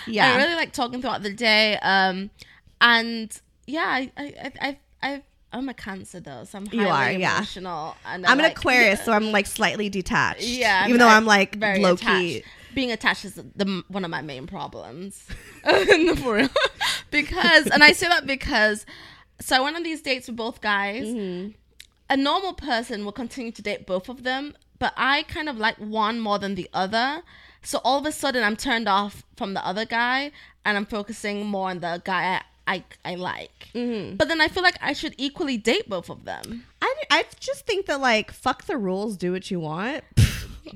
Yeah. 0.08 0.34
I 0.34 0.38
really 0.38 0.56
like 0.56 0.74
talking 0.74 1.02
throughout 1.02 1.24
the 1.24 1.34
day. 1.34 1.78
Um, 1.82 2.30
and 2.82 3.40
yeah, 3.68 3.86
I, 3.86 4.12
I, 4.18 4.52
I, 4.62 4.78
I, 5.02 5.24
I'm 5.52 5.70
a 5.70 5.74
Cancer 5.74 6.20
though, 6.20 6.44
so 6.44 6.58
I'm 6.60 6.66
highly 6.68 6.84
You 6.84 6.88
are, 6.90 7.12
yeah. 7.12 7.38
emotional. 7.38 7.96
And 8.06 8.26
I 8.26 8.32
I'm 8.32 8.40
an 8.40 8.44
like- 8.44 8.58
Aquarius, 8.58 9.04
so 9.04 9.12
I'm 9.12 9.32
like 9.32 9.48
slightly 9.48 9.90
detached. 9.90 10.44
Yeah, 10.44 10.88
even 10.88 11.00
though 11.00 11.08
I'm 11.08 11.26
like 11.26 11.56
very 11.56 11.80
low 11.80 11.96
key. 11.96 12.44
Being 12.76 12.92
attached 12.92 13.26
is 13.26 13.34
the 13.34 13.84
one 13.88 14.06
of 14.06 14.12
my 14.12 14.22
main 14.22 14.46
problems. 14.48 15.28
Because, 17.12 17.68
and 17.68 17.84
I 17.84 17.92
say 17.94 18.08
that 18.08 18.28
because, 18.28 18.86
so 19.42 19.56
I 19.56 19.60
went 19.62 19.76
on 19.76 19.84
these 19.84 20.02
dates 20.02 20.28
with 20.28 20.38
both 20.38 20.62
guys. 20.62 21.08
Mm-hmm. 21.08 21.52
A 22.12 22.18
normal 22.18 22.54
person 22.54 23.04
will 23.06 23.12
continue 23.12 23.52
to 23.52 23.62
date 23.62 23.88
both 23.88 24.10
of 24.10 24.24
them, 24.24 24.56
but 24.78 24.94
I 24.96 25.24
kind 25.24 25.50
of 25.50 25.58
like 25.58 25.78
one 25.78 26.20
more 26.20 26.38
than 26.40 26.56
the 26.56 26.70
other. 26.74 27.24
So 27.62 27.80
all 27.84 28.00
of 28.00 28.06
a 28.06 28.12
sudden, 28.12 28.44
I'm 28.44 28.56
turned 28.56 28.88
off 28.88 29.24
from 29.36 29.54
the 29.54 29.66
other 29.66 29.86
guy, 29.86 30.32
and 30.66 30.78
I'm 30.78 30.86
focusing 30.86 31.46
more 31.46 31.70
on 31.70 31.80
the 31.80 32.02
guy 32.04 32.36
I 32.36 32.42
I, 32.76 32.84
I 33.04 33.16
like. 33.16 33.70
Mm-hmm. 33.74 34.16
But 34.18 34.28
then 34.28 34.40
I 34.42 34.48
feel 34.48 34.62
like 34.64 34.78
I 34.82 34.94
should 34.94 35.16
equally 35.18 35.58
date 35.58 35.90
both 35.90 36.10
of 36.10 36.26
them. 36.26 36.66
I 36.82 36.94
I 37.10 37.26
just 37.40 37.66
think 37.66 37.88
that 37.88 38.00
like 38.00 38.32
fuck 38.32 38.66
the 38.66 38.78
rules, 38.78 39.18
do 39.18 39.32
what 39.32 39.50
you 39.50 39.60
want. 39.60 40.04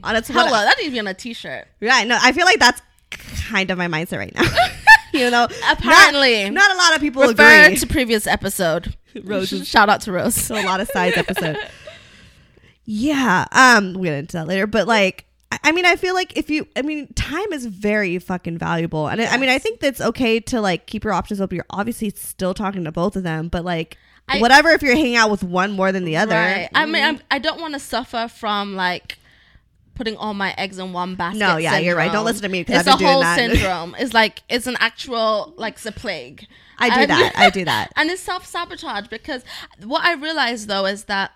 Uh, 0.04 0.14
That's 0.14 0.28
Hello, 0.28 0.50
that 0.50 0.76
needs 0.80 0.88
to 0.88 0.92
be 0.94 1.00
on 1.00 1.06
a 1.08 1.14
T-shirt. 1.14 1.68
Right. 1.80 2.08
No, 2.08 2.18
I 2.20 2.32
feel 2.32 2.46
like 2.46 2.58
that's 2.58 2.82
kind 3.12 3.70
of 3.70 3.78
my 3.78 3.88
mindset 3.88 4.18
right 4.18 4.34
now. 4.34 4.42
you 5.14 5.30
know, 5.30 5.48
Apparently. 5.70 6.50
not, 6.50 6.68
not 6.68 6.76
a 6.76 6.78
lot 6.80 6.96
of 6.96 7.02
people 7.02 7.22
Refer 7.22 7.66
agree. 7.66 7.76
to 7.78 7.86
previous 7.86 8.26
episode. 8.26 8.96
Rose, 9.24 9.50
Shout 9.68 9.90
out 9.90 10.02
to 10.02 10.12
Rose. 10.12 10.34
So 10.34 10.56
a 10.60 10.66
lot 10.66 10.80
of 10.80 10.88
sides 10.88 11.16
episode. 11.16 11.58
Yeah. 12.86 13.46
Um, 13.52 13.94
we'll 13.94 14.04
get 14.06 14.14
into 14.16 14.38
that 14.38 14.48
later. 14.48 14.66
But 14.66 14.88
like, 14.88 15.26
I- 15.64 15.72
mean, 15.72 15.86
I 15.86 15.96
feel 15.96 16.14
like 16.14 16.38
if 16.38 16.50
you, 16.50 16.68
I 16.76 16.82
mean, 16.82 17.08
time 17.14 17.52
is 17.52 17.66
very 17.66 18.20
fucking 18.20 18.58
valuable, 18.58 19.08
and 19.08 19.22
I, 19.22 19.26
I 19.26 19.38
mean, 19.38 19.50
I 19.50 19.60
think 19.60 19.80
that's 19.80 20.02
okay 20.02 20.40
to 20.42 20.62
like 20.62 20.86
keep 20.88 21.04
your 21.04 21.14
options 21.14 21.42
open. 21.42 21.56
You're 21.56 21.66
obviously 21.70 22.10
still 22.12 22.54
talking 22.54 22.84
to 22.86 22.92
both 22.92 23.16
of 23.16 23.24
them, 23.24 23.48
but 23.48 23.64
like, 23.66 23.98
I- 24.28 24.40
whatever 24.40 24.70
if 24.70 24.82
you're 24.82 24.96
hanging 24.96 25.16
out 25.16 25.30
with 25.32 25.44
one 25.44 25.72
more 25.72 25.92
than 25.92 26.06
the 26.06 26.18
other. 26.18 26.36
Right. 26.36 26.70
I 26.74 26.86
mean, 26.86 27.04
I'm, 27.04 27.16
mm-hmm. 27.18 27.26
I 27.32 27.40
don't 27.40 27.60
want 27.60 27.74
to 27.74 27.80
suffer 27.80 28.28
from 28.28 28.76
like 28.76 29.18
putting 29.96 30.18
all 30.18 30.34
my 30.34 30.54
eggs 30.58 30.80
in 30.80 30.94
one 30.94 31.16
basket. 31.16 31.40
No, 31.40 31.58
yeah, 31.58 31.78
you're 31.78 31.96
right. 31.96 32.12
Don't 32.12 32.26
listen 32.26 32.44
to 32.44 32.50
me. 32.50 32.62
It's 32.62 32.72
I've 32.72 32.96
a 32.96 32.98
doing 32.98 33.12
whole 33.12 33.22
that. 33.22 33.36
syndrome. 33.38 33.96
It's 34.00 34.14
like 34.14 34.42
it's 34.50 34.68
an 34.68 34.78
actual 34.80 35.54
like 35.58 35.76
it's 35.76 35.86
a 35.86 35.92
plague. 35.92 36.48
I 36.80 36.90
do 36.90 37.02
And- 37.02 37.12
that. 37.12 37.34
I 37.36 37.50
do 37.50 37.66
that. 37.66 37.92
and 37.96 38.10
it's 38.10 38.22
self 38.22 38.46
sabotage 38.46 39.08
because 39.08 39.44
what 39.84 40.04
I 40.04 40.14
realized 40.14 40.68
though 40.68 40.86
is 40.86 41.04
that 41.06 41.32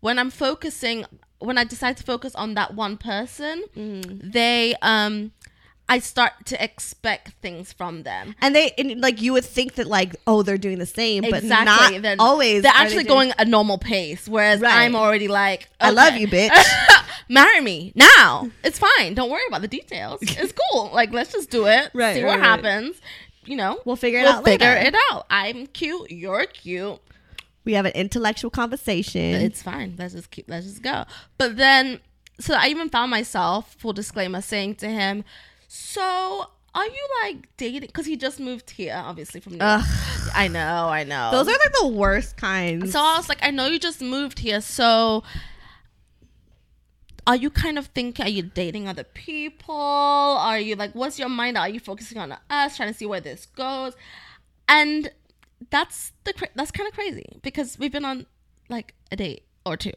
when 0.00 0.18
I'm 0.18 0.30
focusing, 0.30 1.04
when 1.40 1.58
I 1.58 1.64
decide 1.64 1.96
to 1.98 2.02
focus 2.04 2.34
on 2.34 2.54
that 2.54 2.74
one 2.74 2.96
person, 2.96 3.64
Mm-hmm. 3.76 4.30
they 4.30 4.74
um. 4.82 5.32
I 5.90 6.00
start 6.00 6.32
to 6.44 6.62
expect 6.62 7.30
things 7.40 7.72
from 7.72 8.02
them. 8.02 8.34
And 8.42 8.54
they 8.54 8.72
and 8.76 9.00
like 9.00 9.22
you 9.22 9.32
would 9.32 9.44
think 9.46 9.76
that 9.76 9.86
like 9.86 10.16
oh 10.26 10.42
they're 10.42 10.58
doing 10.58 10.78
the 10.78 10.84
same, 10.84 11.22
but 11.22 11.42
exactly. 11.42 11.94
not 11.94 12.02
They're, 12.02 12.16
always. 12.18 12.62
They're 12.62 12.70
they 12.74 12.78
actually 12.78 13.04
doing- 13.04 13.30
going 13.30 13.32
a 13.38 13.46
normal 13.46 13.78
pace, 13.78 14.28
whereas 14.28 14.60
Right. 14.60 14.70
I'm 14.84 14.94
already 14.94 15.28
like, 15.28 15.70
I 15.80 15.88
love 15.88 16.14
you, 16.16 16.28
bitch. 16.36 16.50
Marry 17.30 17.62
me 17.62 17.92
now. 17.94 18.50
It's 18.62 18.78
fine. 18.78 19.14
Don't 19.14 19.30
worry 19.30 19.40
about 19.48 19.62
the 19.62 19.68
details. 19.68 20.20
It's 20.22 20.52
cool. 20.70 20.90
Like 20.92 21.10
let's 21.14 21.32
just 21.32 21.48
do 21.48 21.64
it. 21.66 21.90
Right, 21.94 22.16
See 22.16 22.22
right, 22.22 22.32
what 22.32 22.38
right. 22.40 22.44
happens. 22.62 23.00
You 23.46 23.56
know, 23.56 23.80
We'll 23.86 23.96
figure 23.96 24.18
it 24.20 24.24
we'll 24.24 24.32
out 24.32 24.44
Figure 24.44 24.66
later. 24.74 24.88
it 24.88 24.94
out. 25.10 25.24
I'm 25.30 25.68
cute. 25.68 26.10
You're 26.10 26.44
cute. 26.44 26.98
We 27.68 27.74
have 27.74 27.84
an 27.84 27.92
intellectual 27.92 28.50
conversation. 28.50 29.20
It's 29.20 29.62
fine. 29.62 29.94
Let's 29.98 30.14
just 30.14 30.30
keep. 30.30 30.48
Let's 30.48 30.64
just 30.64 30.82
go. 30.82 31.04
But 31.36 31.58
then, 31.58 32.00
so 32.40 32.54
I 32.54 32.68
even 32.68 32.88
found 32.88 33.10
myself, 33.10 33.74
full 33.78 33.92
disclaimer, 33.92 34.40
saying 34.40 34.76
to 34.76 34.88
him, 34.88 35.22
"So." 35.68 36.46
Are 36.74 36.84
you 36.86 37.08
like 37.24 37.48
dating? 37.56 37.88
Because 37.88 38.06
he 38.06 38.14
just 38.14 38.38
moved 38.38 38.70
here, 38.70 39.02
obviously 39.04 39.40
from. 39.40 39.54
New 39.54 39.64
York. 39.64 39.82
I 40.34 40.48
know, 40.48 40.88
I 40.88 41.02
know. 41.02 41.30
Those 41.32 41.48
are 41.48 41.52
like 41.52 41.72
the 41.80 41.88
worst 41.88 42.36
kinds. 42.36 42.92
So 42.92 43.00
I 43.00 43.16
was 43.16 43.28
like, 43.28 43.38
I 43.42 43.50
know 43.50 43.66
you 43.66 43.78
just 43.80 44.00
moved 44.00 44.38
here, 44.38 44.60
so 44.60 45.24
are 47.26 47.36
you 47.36 47.50
kind 47.50 47.78
of 47.78 47.86
thinking, 47.86 48.24
are 48.24 48.28
you 48.28 48.42
dating 48.42 48.86
other 48.86 49.02
people? 49.02 49.74
Are 49.74 50.60
you 50.60 50.76
like, 50.76 50.94
what's 50.94 51.18
your 51.18 51.30
mind? 51.30 51.58
Are 51.58 51.68
you 51.68 51.80
focusing 51.80 52.18
on 52.18 52.36
us, 52.48 52.76
trying 52.76 52.92
to 52.92 52.94
see 52.96 53.06
where 53.06 53.20
this 53.20 53.46
goes? 53.46 53.94
And 54.68 55.10
that's 55.70 56.12
the 56.24 56.32
that's 56.54 56.70
kind 56.70 56.88
of 56.88 56.94
crazy 56.94 57.24
because 57.42 57.78
we've 57.78 57.92
been 57.92 58.04
on 58.04 58.26
like 58.68 58.94
a 59.10 59.16
date 59.16 59.44
or 59.66 59.76
two, 59.76 59.92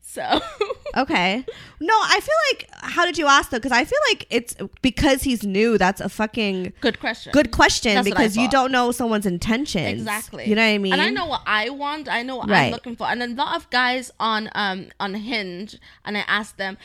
so 0.00 0.40
Okay. 0.96 1.44
No, 1.80 1.94
I 1.94 2.20
feel 2.20 2.34
like 2.52 2.68
how 2.94 3.04
did 3.04 3.18
you 3.18 3.26
ask 3.26 3.50
though? 3.50 3.58
Because 3.58 3.72
I 3.72 3.84
feel 3.84 3.98
like 4.08 4.26
it's 4.30 4.56
because 4.80 5.22
he's 5.22 5.44
new. 5.44 5.76
That's 5.76 6.00
a 6.00 6.08
fucking 6.08 6.72
good 6.80 6.98
question. 6.98 7.30
good 7.32 7.50
question 7.50 7.94
That's 7.94 8.08
because 8.08 8.36
you 8.36 8.48
don't 8.48 8.72
know 8.72 8.90
someone's 8.90 9.26
intentions. 9.26 10.00
Exactly. 10.00 10.48
You 10.48 10.54
know 10.54 10.62
what 10.62 10.74
I 10.74 10.78
mean? 10.78 10.92
And 10.94 11.02
I 11.02 11.10
know 11.10 11.26
what 11.26 11.42
I 11.46 11.68
want. 11.68 12.08
I 12.08 12.22
know 12.22 12.36
what 12.36 12.48
Right. 12.48 12.66
I'm 12.66 12.72
looking 12.72 12.96
for. 12.96 13.06
And 13.06 13.22
a 13.22 13.26
lot 13.28 13.56
of 13.56 13.68
guys 13.70 14.10
on 14.18 14.48
um 14.54 14.88
on 14.98 15.12
Hinge, 15.14 15.78
and 16.06 16.16
I 16.16 16.24
asked 16.26 16.56
them, 16.56 16.78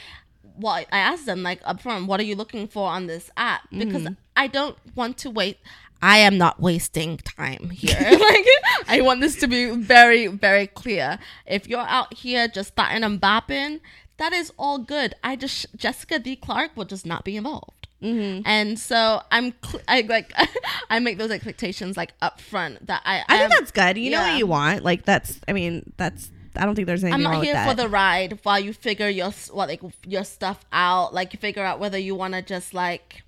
what 0.57 0.85
I 0.91 0.97
asked 0.99 1.25
them 1.25 1.41
like 1.43 1.63
upfront, 1.63 2.07
what 2.07 2.19
are 2.19 2.23
you 2.23 2.35
looking 2.35 2.67
for 2.67 2.89
on 2.89 3.07
this 3.07 3.31
app? 3.37 3.61
Because 3.71 4.03
Mm-hmm. 4.03 4.13
I 4.35 4.47
don't 4.47 4.75
want 4.95 5.17
to 5.19 5.29
wait. 5.29 5.59
I 6.03 6.17
am 6.17 6.37
not 6.37 6.59
wasting 6.59 7.17
time 7.17 7.69
here. 7.69 7.95
like 7.99 8.47
I 8.87 8.99
want 9.01 9.21
this 9.21 9.37
to 9.37 9.47
be 9.47 9.71
very 9.71 10.27
very 10.27 10.67
clear. 10.67 11.17
If 11.45 11.67
you're 11.67 11.79
out 11.79 12.13
here 12.13 12.47
just 12.49 12.73
starting 12.73 13.03
and 13.03 13.21
bopping, 13.21 13.79
that 14.17 14.33
is 14.33 14.51
all 14.57 14.79
good. 14.79 15.15
I 15.23 15.37
just 15.37 15.65
Jessica 15.77 16.19
D. 16.19 16.35
Clarke 16.35 16.75
will 16.75 16.85
just 16.85 17.05
not 17.05 17.23
be 17.23 17.37
involved. 17.37 17.87
Mm-hmm. 18.01 18.45
And 18.45 18.77
so 18.77 19.21
I'm, 19.31 19.53
cl- 19.63 19.83
I 19.87 20.01
like, 20.01 20.33
I 20.89 20.99
make 20.99 21.17
those 21.17 21.31
expectations 21.31 21.95
like 21.95 22.13
up 22.21 22.41
front 22.41 22.85
that 22.87 23.01
I. 23.05 23.23
I 23.29 23.35
am- 23.35 23.49
think 23.49 23.59
that's 23.61 23.71
good. 23.71 23.97
You 23.97 24.11
know 24.11 24.21
what 24.21 24.37
you 24.37 24.45
want. 24.45 24.83
Like 24.83 25.05
that's. 25.05 25.39
I 25.47 25.53
mean, 25.53 25.93
that's. 25.97 26.29
I 26.55 26.65
don't 26.65 26.75
think 26.75 26.85
there's 26.85 27.03
anything 27.03 27.25
I'm 27.25 27.33
not 27.33 27.43
here 27.43 27.65
for 27.65 27.73
the 27.73 27.87
ride 27.87 28.39
while 28.43 28.59
you 28.59 28.73
figure 28.73 29.07
your 29.09 29.31
what 29.51 29.69
like 29.69 29.81
your 30.05 30.23
stuff 30.23 30.63
out. 30.71 31.13
Like 31.13 31.33
you 31.33 31.39
figure 31.39 31.63
out 31.63 31.79
whether 31.79 31.97
you 31.97 32.13
want 32.13 32.33
to 32.33 32.41
just 32.41 32.73
like, 32.73 33.23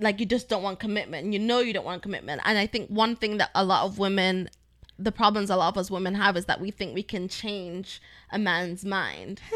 like 0.00 0.18
you 0.18 0.26
just 0.26 0.48
don't 0.48 0.62
want 0.62 0.80
commitment. 0.80 1.32
You 1.32 1.38
know 1.38 1.60
you 1.60 1.72
don't 1.72 1.84
want 1.84 2.02
commitment. 2.02 2.40
And 2.44 2.58
I 2.58 2.66
think 2.66 2.88
one 2.88 3.16
thing 3.16 3.36
that 3.38 3.50
a 3.54 3.64
lot 3.64 3.84
of 3.84 3.98
women, 3.98 4.48
the 4.98 5.12
problems 5.12 5.50
a 5.50 5.56
lot 5.56 5.68
of 5.68 5.78
us 5.78 5.90
women 5.90 6.14
have 6.14 6.36
is 6.36 6.46
that 6.46 6.60
we 6.60 6.70
think 6.70 6.94
we 6.94 7.02
can 7.02 7.28
change 7.28 8.00
a 8.32 8.38
man's 8.38 8.84
mind. 8.84 9.40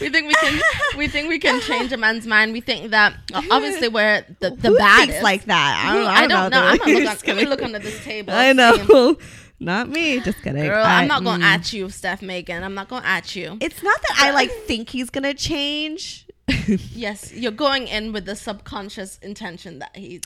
we 0.00 0.08
think 0.08 0.28
we 0.28 0.34
can. 0.34 0.60
We 0.96 1.08
think 1.08 1.28
we 1.28 1.38
can 1.38 1.60
change 1.60 1.92
a 1.92 1.96
man's 1.96 2.26
mind. 2.26 2.52
We 2.52 2.60
think 2.60 2.90
that 2.90 3.14
obviously 3.50 3.88
we're 3.88 4.24
the 4.40 4.50
the 4.50 4.68
Who 4.68 4.78
baddest. 4.78 5.22
like 5.22 5.44
that? 5.44 5.84
I 5.86 5.94
don't, 5.96 6.06
I 6.06 6.26
don't, 6.26 6.50
know. 6.50 6.62
I'm 6.62 6.78
gonna 6.78 6.92
look, 6.98 6.98
I'm 6.98 7.04
gonna 7.04 7.18
kidding. 7.20 7.48
look 7.48 7.62
under 7.62 7.78
this 7.78 8.02
table. 8.04 8.32
I 8.32 8.52
know. 8.52 9.16
Not 9.60 9.88
me. 9.88 10.18
Just 10.18 10.42
kidding. 10.42 10.64
Girl, 10.64 10.84
I- 10.84 11.02
I'm 11.02 11.08
not 11.08 11.22
going 11.22 11.40
mm. 11.40 11.44
at 11.44 11.72
you, 11.72 11.88
Steph 11.88 12.20
Maegan. 12.20 12.64
I'm 12.64 12.74
not 12.74 12.88
going 12.88 13.02
to 13.02 13.08
at 13.08 13.36
you. 13.36 13.58
It's 13.60 13.80
not 13.80 13.96
that 14.02 14.18
I 14.18 14.32
like 14.32 14.50
think 14.50 14.88
he's 14.88 15.08
gonna 15.08 15.34
change. 15.34 16.21
yes, 16.66 17.32
you're 17.32 17.52
going 17.52 17.86
in 17.88 18.12
with 18.12 18.24
the 18.24 18.36
subconscious 18.36 19.18
intention 19.18 19.78
that 19.78 19.96
he's. 19.96 20.22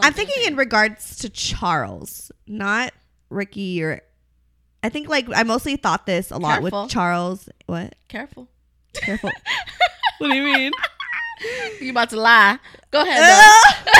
I'm 0.00 0.12
thinking 0.12 0.44
in 0.46 0.56
regards 0.56 1.18
to 1.18 1.28
Charles, 1.28 2.30
not 2.46 2.92
Ricky 3.30 3.82
or. 3.82 4.02
I 4.82 4.88
think 4.90 5.08
like 5.08 5.26
I 5.34 5.44
mostly 5.44 5.76
thought 5.76 6.04
this 6.06 6.30
a 6.30 6.36
lot 6.36 6.60
Careful. 6.60 6.82
with 6.82 6.90
Charles. 6.90 7.48
What? 7.66 7.94
Careful. 8.08 8.48
Careful. 8.92 9.30
what 10.18 10.30
do 10.30 10.36
you 10.36 10.42
mean? 10.44 10.72
You 11.80 11.90
about 11.90 12.10
to 12.10 12.20
lie? 12.20 12.58
Go 12.90 13.02
ahead. 13.02 13.50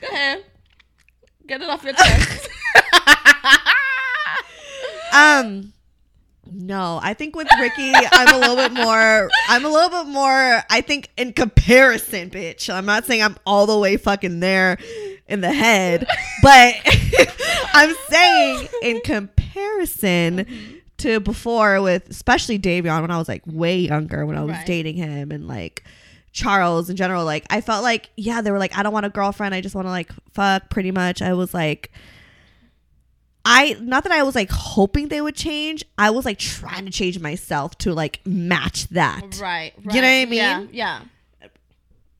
Go 0.00 0.06
ahead. 0.08 0.44
Get 1.46 1.60
it 1.62 1.68
off 1.68 1.82
your 1.84 1.94
chest. 1.94 2.48
um. 5.12 5.72
No, 6.54 7.00
I 7.02 7.14
think 7.14 7.34
with 7.34 7.48
Ricky, 7.60 7.92
I'm 7.94 8.34
a 8.34 8.38
little 8.38 8.56
bit 8.56 8.72
more. 8.72 9.30
I'm 9.48 9.64
a 9.64 9.68
little 9.68 9.88
bit 10.04 10.10
more. 10.10 10.62
I 10.70 10.80
think 10.86 11.08
in 11.16 11.32
comparison, 11.32 12.30
bitch. 12.30 12.72
I'm 12.72 12.86
not 12.86 13.04
saying 13.06 13.22
I'm 13.22 13.36
all 13.46 13.66
the 13.66 13.78
way 13.78 13.96
fucking 13.96 14.40
there 14.40 14.78
in 15.28 15.40
the 15.40 15.52
head, 15.52 16.06
but 16.42 16.74
I'm 17.74 17.94
saying 18.08 18.68
in 18.82 19.00
comparison 19.00 20.46
to 20.98 21.20
before 21.20 21.80
with 21.80 22.08
especially 22.10 22.58
Davion 22.58 23.00
when 23.00 23.10
I 23.10 23.18
was 23.18 23.28
like 23.28 23.42
way 23.46 23.78
younger 23.78 24.24
when 24.26 24.36
I 24.36 24.42
was 24.42 24.52
Right. 24.56 24.66
dating 24.66 24.96
him 24.96 25.32
and 25.32 25.48
like 25.48 25.82
Charles 26.32 26.88
in 26.90 26.96
general. 26.96 27.24
Like 27.24 27.44
I 27.50 27.60
felt 27.60 27.82
like 27.82 28.10
yeah, 28.16 28.40
they 28.40 28.50
were 28.50 28.58
like 28.58 28.76
I 28.76 28.82
don't 28.82 28.92
want 28.92 29.06
a 29.06 29.10
girlfriend. 29.10 29.54
I 29.54 29.60
just 29.60 29.74
want 29.74 29.86
to 29.86 29.90
like 29.90 30.10
fuck. 30.32 30.70
Pretty 30.70 30.90
much, 30.90 31.22
I 31.22 31.32
was 31.32 31.54
like. 31.54 31.90
I 33.44 33.76
not 33.80 34.04
that 34.04 34.12
I 34.12 34.22
was 34.22 34.34
like 34.34 34.50
hoping 34.50 35.08
they 35.08 35.20
would 35.20 35.34
change. 35.34 35.84
I 35.98 36.10
was 36.10 36.24
like 36.24 36.38
trying 36.38 36.84
to 36.84 36.92
change 36.92 37.18
myself 37.18 37.76
to 37.78 37.92
like 37.92 38.20
match 38.24 38.88
that. 38.88 39.38
right, 39.40 39.72
right. 39.84 39.94
You 39.94 40.00
know 40.00 40.08
what 40.08 40.14
I 40.14 40.24
mean? 40.26 40.32
yeah. 40.34 40.66
yeah. 40.72 41.00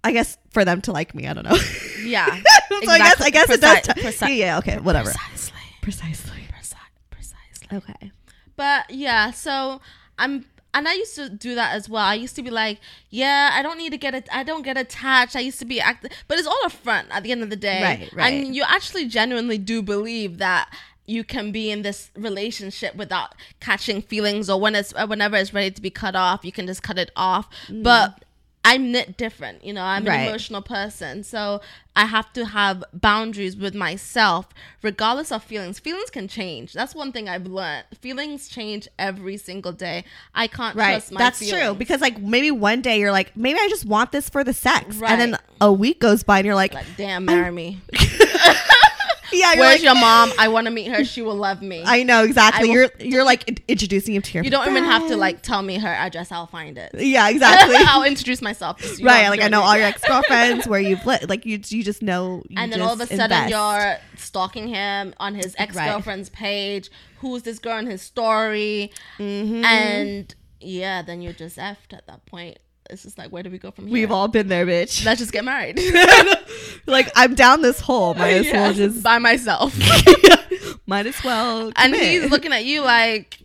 I 0.05 0.13
guess 0.13 0.37
for 0.51 0.65
them 0.65 0.81
to 0.83 0.93
like 0.93 1.15
me, 1.15 1.29
I 1.29 1.33
don't 1.33 1.45
know. 1.45 1.59
Yeah. 2.03 2.27
so 2.69 2.91
I 2.91 2.99
guess 2.99 3.21
I 3.21 3.31
guess 3.31 3.51
it 3.51 3.61
does. 3.61 4.19
T- 4.19 4.41
yeah, 4.41 4.59
okay, 4.59 4.79
whatever. 4.79 5.11
Precisely. 5.11 5.59
Precisely. 5.81 6.41
Preci- 6.53 6.77
Precisely. 7.11 7.77
Okay. 7.77 8.13
But 8.57 8.91
yeah, 8.91 9.31
so 9.31 9.81
I'm 10.19 10.45
and 10.75 10.89
I 10.89 10.95
used 10.95 11.15
to 11.17 11.29
do 11.29 11.55
that 11.55 11.75
as 11.75 11.89
well. 11.89 12.05
I 12.05 12.15
used 12.15 12.35
to 12.37 12.43
be 12.43 12.51
like, 12.51 12.81
yeah, 13.11 13.51
I 13.53 13.63
don't 13.63 13.77
need 13.79 13.91
to 13.91 13.99
get 13.99 14.15
it. 14.15 14.29
I 14.33 14.43
don't 14.43 14.63
get 14.63 14.79
attached. 14.79 15.37
I 15.37 15.41
used 15.41 15.59
to 15.59 15.65
be 15.65 15.81
act, 15.81 16.07
but 16.29 16.39
it's 16.39 16.49
all 16.49 16.61
a 16.65 16.71
front 16.71 17.09
at 17.11 17.23
the 17.23 17.31
end 17.31 17.43
of 17.43 17.51
the 17.51 17.57
day. 17.57 17.83
Right, 17.83 18.13
right. 18.15 18.33
And 18.33 18.57
you 18.57 18.65
actually 18.67 19.07
genuinely 19.07 19.59
do 19.59 19.83
believe 19.83 20.39
that 20.39 20.75
you 21.07 21.25
can 21.25 21.51
be 21.53 21.71
in 21.71 21.83
this 21.83 22.11
relationship 22.17 22.95
without 22.95 23.35
catching 23.61 24.01
feelings, 24.03 24.49
or 24.49 24.61
when 24.61 24.75
it's 24.75 24.93
whenever 24.95 25.37
it's 25.37 25.53
ready 25.53 25.71
to 25.71 25.83
be 25.83 25.91
cut 25.91 26.15
off, 26.17 26.45
you 26.45 26.53
can 26.53 26.67
just 26.67 26.83
cut 26.83 26.99
it 26.99 27.11
off. 27.17 27.49
But 27.71 28.25
I'm 28.65 28.93
knit 28.93 29.17
different, 29.17 29.65
you 29.65 29.73
know. 29.73 29.83
I'm 29.83 30.05
Mm. 30.05 30.09
Right. 30.09 30.21
an 30.21 30.29
emotional 30.29 30.63
person, 30.63 31.25
so 31.25 31.61
I 31.97 32.07
have 32.07 32.33
to 32.35 32.45
have 32.47 32.85
boundaries 32.95 33.57
with 33.57 33.75
myself, 33.75 34.47
regardless 34.83 35.33
of 35.33 35.43
feelings. 35.43 35.81
Feelings 35.81 36.11
can 36.11 36.29
change. 36.29 36.73
That's 36.73 36.95
one 36.95 37.11
thing 37.11 37.29
I've 37.29 37.47
learned. 37.49 37.85
Feelings 38.01 38.49
change 38.49 38.87
every 39.01 39.37
single 39.37 39.73
day. 39.73 40.05
I 40.33 40.47
can't 40.47 40.77
Right. 40.77 40.93
trust 40.93 41.11
my 41.11 41.19
That's 41.19 41.41
feelings. 41.41 41.61
true 41.65 41.75
because 41.75 42.01
like 42.01 42.21
maybe 42.23 42.53
one 42.53 42.81
day 42.83 43.01
you're 43.01 43.11
like 43.11 43.37
maybe 43.37 43.59
I 43.59 43.69
just 43.69 43.85
want 43.85 44.13
this 44.13 44.29
for 44.31 44.45
the 44.45 44.53
sex, 44.55 44.95
Right. 44.97 45.11
and 45.11 45.21
then 45.21 45.37
a 45.61 45.73
week 45.73 45.99
goes 45.99 46.23
by 46.23 46.39
and 46.39 46.47
you're 46.47 46.55
like, 46.55 46.73
like, 46.73 46.87
damn, 46.97 47.25
marry 47.25 47.51
me. 47.51 47.81
yeah, 49.33 49.55
Where's 49.57 49.75
like, 49.77 49.83
your 49.83 49.95
mom? 49.95 50.33
I 50.39 50.49
want 50.49 50.67
to 50.67 50.71
meet 50.71 50.89
her. 50.89 51.05
She 51.05 51.23
will 51.23 51.35
love 51.37 51.63
me. 51.63 51.83
I 51.85 52.03
know 52.03 52.25
exactly. 52.25 52.71
I 52.71 52.73
you're 52.73 52.89
you're 53.01 53.25
like 53.25 53.63
introducing 53.69 54.15
him 54.15 54.23
to 54.23 54.33
your. 54.35 54.45
you 54.45 54.51
don't 54.51 54.69
even 54.69 54.85
have 54.85 55.09
to 55.09 55.17
like 55.17 55.43
tell 55.43 55.63
me 55.63 55.79
her 55.79 55.89
address. 55.89 56.31
I'll 56.33 56.47
find 56.47 56.79
it. 56.79 56.93
Yeah, 56.95 57.29
exactly. 57.29 57.77
I'll 57.81 58.05
introduce 58.05 58.43
myself. 58.43 58.81
Right, 59.03 59.29
like 59.29 59.41
I 59.43 59.49
know 59.49 59.63
all 59.63 59.77
your 59.77 59.87
ex 59.87 60.03
girlfriends 60.07 60.67
where 60.67 60.81
you've 60.81 61.05
li- 61.07 61.19
like 61.29 61.45
you 61.47 61.61
you 61.69 61.83
just 61.83 62.03
know. 62.03 62.43
You 62.49 62.57
and 62.59 62.73
then 62.73 62.81
all 62.81 62.93
of 62.93 63.01
a 63.01 63.07
sudden 63.07 63.23
invest. 63.45 63.51
you're 63.51 63.97
stalking 64.17 64.69
him 64.69 65.15
on 65.19 65.35
his 65.35 65.55
ex-girlfriend's 65.59 66.29
page 66.29 66.91
who's 67.19 67.43
this 67.43 67.59
girl 67.59 67.79
in 67.79 67.87
his 67.87 68.03
story 68.03 68.91
Mm-hmm. 69.19 69.65
and 69.65 70.35
yeah 70.61 71.03
then 71.03 71.21
you're 71.23 71.33
just 71.33 71.57
effed 71.59 71.93
at 71.93 72.07
that 72.07 72.25
point 72.27 72.59
it's 72.93 73.03
just 73.03 73.19
like 73.19 73.31
where 73.31 73.43
do 73.43 73.51
we 73.51 73.59
go 73.59 73.71
from 73.71 73.87
here 73.87 73.93
We've 73.93 74.11
all 74.13 74.29
been 74.29 74.49
there, 74.49 74.65
bitch. 74.67 75.05
let's 75.05 75.19
just 75.21 75.33
get 75.33 75.45
married 75.45 75.81
like 76.87 77.11
I'm 77.17 77.35
down 77.35 77.63
this 77.63 77.81
hole. 77.81 78.15
Might 78.23 78.47
as 78.47 78.53
well 78.53 78.73
just 78.73 79.03
by 79.03 79.19
myself 79.19 79.77
might 80.87 81.07
as 81.07 81.23
well. 81.25 81.73
and 81.77 81.93
commit. 81.95 82.03
he's 82.23 82.31
looking 82.31 82.53
at 82.53 82.65
you 82.65 82.83
like 82.83 83.39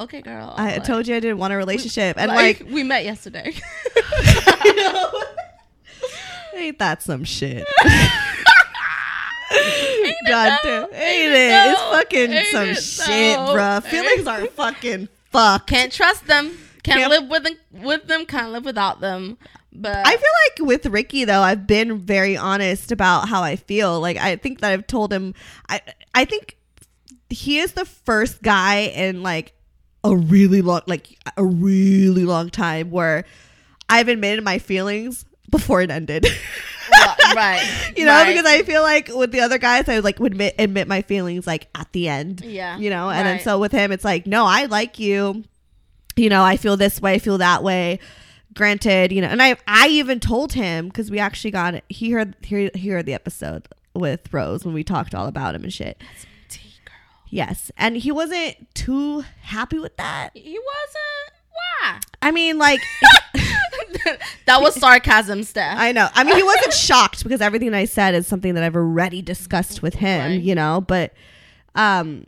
okay, 0.00 0.20
girl. 0.20 0.52
I 0.56 0.74
Like, 0.74 0.84
told 0.84 1.06
you 1.06 1.14
I 1.16 1.20
didn't 1.20 1.38
want 1.38 1.52
a 1.52 1.56
relationship, 1.56 2.16
and 2.18 2.28
like, 2.28 2.60
like, 2.60 2.70
we 2.70 2.82
met 2.82 3.04
yesterday. 3.04 3.52
ain't 6.54 6.78
that 6.78 7.02
some 7.02 7.24
shit? 7.24 7.66
God 10.28 10.58
damn, 10.62 10.84
ain't 10.84 11.34
it? 11.34 11.52
It's 11.70 11.80
fucking 11.80 12.32
Ain't 12.32 12.46
some 12.48 12.68
it 12.68 12.82
shit, 12.82 13.36
though? 13.36 13.54
bruh. 13.54 13.82
Feelings 13.82 14.26
are 14.26 14.46
fucking 14.46 15.08
fucked. 15.30 15.68
Can't 15.68 15.92
trust 15.92 16.26
them. 16.26 16.56
Can't, 16.82 16.98
Can't- 16.98 17.10
live 17.10 17.28
with 17.30 17.44
them, 17.44 17.54
with 17.84 18.06
them. 18.06 18.26
Can't 18.26 18.52
live 18.52 18.64
without 18.64 19.00
them. 19.00 19.38
But 19.72 20.06
I 20.06 20.10
feel 20.10 20.20
like 20.20 20.68
with 20.68 20.86
Ricky 20.86 21.24
though, 21.24 21.40
I've 21.40 21.66
been 21.66 21.98
very 21.98 22.36
honest 22.36 22.92
about 22.92 23.28
how 23.28 23.42
I 23.42 23.56
feel. 23.56 24.00
Like 24.00 24.18
I 24.18 24.36
think 24.36 24.60
that 24.60 24.72
I've 24.72 24.86
told 24.86 25.12
him 25.12 25.34
I 25.68 25.80
I 26.14 26.24
think 26.26 26.58
he 27.30 27.58
is 27.58 27.72
the 27.72 27.86
first 27.86 28.42
guy 28.42 28.80
in 28.80 29.22
like 29.22 29.54
a 30.04 30.14
really 30.14 30.60
long 30.60 30.82
like 30.86 31.16
a 31.36 31.44
really 31.44 32.24
long 32.24 32.50
time 32.50 32.90
where 32.90 33.24
I've 33.88 34.08
admitted 34.08 34.44
my 34.44 34.58
feelings 34.58 35.24
before 35.50 35.80
it 35.80 35.90
ended. 35.90 36.26
Right, 36.90 37.16
right. 37.36 37.92
you 37.96 38.04
know, 38.04 38.12
right. 38.12 38.26
because 38.34 38.46
I 38.46 38.62
feel 38.64 38.82
like 38.82 39.08
with 39.08 39.32
the 39.32 39.40
other 39.40 39.58
guys, 39.58 39.88
I 39.88 40.00
like 40.00 40.18
would 40.18 40.32
admit, 40.32 40.54
admit 40.58 40.88
my 40.88 41.02
feelings 41.02 41.46
like 41.46 41.68
at 41.74 41.90
the 41.92 42.08
end. 42.08 42.42
Yeah, 42.44 42.76
You 42.78 42.90
know, 42.90 43.08
and 43.10 43.26
then 43.26 43.40
so 43.40 43.58
with 43.58 43.72
him, 43.72 43.92
it's 43.92 44.04
like, 44.04 44.26
no, 44.26 44.44
I 44.44 44.64
like 44.66 44.98
you. 44.98 45.44
You 46.16 46.28
know, 46.28 46.42
I 46.42 46.56
feel 46.56 46.76
this 46.76 47.00
way, 47.00 47.14
I 47.14 47.18
feel 47.18 47.38
that 47.38 47.62
way. 47.62 47.98
Granted, 48.54 49.12
you 49.12 49.22
know, 49.22 49.28
and 49.28 49.42
I 49.42 49.56
I 49.66 49.88
even 49.88 50.20
told 50.20 50.52
him 50.52 50.88
because 50.88 51.10
we 51.10 51.18
actually 51.18 51.52
got 51.52 51.74
it. 51.74 51.84
He 51.88 52.10
heard 52.10 52.36
he, 52.42 52.70
he 52.74 52.88
heard 52.90 53.06
the 53.06 53.14
episode 53.14 53.66
with 53.94 54.30
Rose 54.32 54.64
when 54.64 54.74
we 54.74 54.84
talked 54.84 55.14
all 55.14 55.26
about 55.26 55.54
him 55.54 55.64
and 55.64 55.72
shit. 55.72 55.98
Tea, 56.50 56.74
girl. 56.84 56.94
Yes, 57.30 57.70
and 57.78 57.96
he 57.96 58.12
wasn't 58.12 58.56
too 58.74 59.24
happy 59.40 59.78
with 59.78 59.96
that. 59.96 60.30
He 60.34 60.58
wasn't. 60.58 61.32
Why? 61.80 61.98
I 62.20 62.30
mean, 62.30 62.58
like 62.58 62.80
that 64.46 64.60
was 64.60 64.74
sarcasm, 64.74 65.42
Steph. 65.44 65.76
I 65.78 65.92
know. 65.92 66.08
I 66.14 66.24
mean, 66.24 66.36
he 66.36 66.42
wasn't 66.42 66.72
shocked 66.74 67.22
because 67.22 67.40
everything 67.40 67.72
I 67.74 67.84
said 67.84 68.14
is 68.14 68.26
something 68.26 68.54
that 68.54 68.64
I've 68.64 68.76
already 68.76 69.22
discussed 69.22 69.82
with 69.82 69.94
him, 69.94 70.30
Right. 70.32 70.40
you 70.42 70.54
know. 70.54 70.80
But, 70.86 71.12
um, 71.74 72.24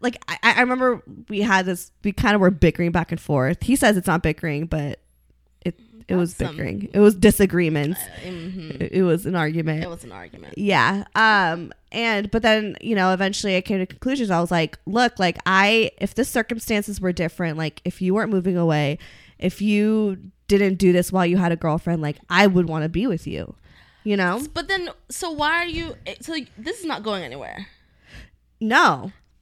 like 0.00 0.22
I, 0.28 0.38
I 0.42 0.60
remember 0.60 1.02
we 1.28 1.40
had 1.42 1.66
this. 1.66 1.90
We 2.02 2.12
kind 2.12 2.34
of 2.34 2.40
were 2.40 2.50
bickering 2.50 2.92
back 2.92 3.10
and 3.12 3.20
forth. 3.20 3.62
He 3.62 3.76
says 3.76 3.96
it's 3.96 4.06
not 4.06 4.22
bickering, 4.22 4.66
but 4.66 5.00
it 5.64 5.78
it 6.08 6.16
was 6.16 6.34
That's 6.34 6.48
some- 6.50 6.56
bickering. 6.56 6.90
It 6.92 7.00
was 7.00 7.14
disagreements. 7.14 8.00
Mhm. 8.24 8.80
It, 8.80 8.92
it 8.92 9.02
was 9.02 9.26
an 9.26 9.34
argument. 9.34 9.82
It 9.82 9.88
was 9.88 10.04
an 10.04 10.12
argument. 10.12 10.58
Yeah. 10.58 11.04
Um 11.14 11.72
and 11.92 12.30
but 12.30 12.42
then, 12.42 12.76
you 12.80 12.94
know, 12.94 13.12
eventually 13.12 13.56
I 13.56 13.60
came 13.60 13.78
to 13.78 13.86
conclusions. 13.86 14.30
I 14.30 14.40
was 14.40 14.50
like, 14.50 14.78
look, 14.86 15.18
like 15.18 15.38
I 15.46 15.90
if 15.98 16.14
the 16.14 16.24
circumstances 16.24 17.00
were 17.00 17.12
different, 17.12 17.56
like 17.58 17.80
if 17.84 18.02
you 18.02 18.14
weren't 18.14 18.30
moving 18.30 18.56
away, 18.56 18.98
if 19.38 19.60
you 19.62 20.18
didn't 20.46 20.74
do 20.76 20.92
this 20.92 21.10
while 21.10 21.24
you 21.24 21.38
had 21.38 21.52
a 21.52 21.56
girlfriend, 21.56 22.02
like 22.02 22.16
I 22.28 22.46
would 22.46 22.68
want 22.68 22.82
to 22.82 22.88
be 22.88 23.06
with 23.06 23.26
you. 23.26 23.54
You 24.06 24.18
know? 24.18 24.42
But 24.52 24.68
then, 24.68 24.90
so 25.08 25.30
why 25.30 25.52
are 25.52 25.66
you? 25.66 25.94
So 26.20 26.36
this 26.58 26.80
is 26.80 26.84
not 26.84 27.02
going 27.02 27.22
anywhere. 27.22 27.68
No. 28.60 29.12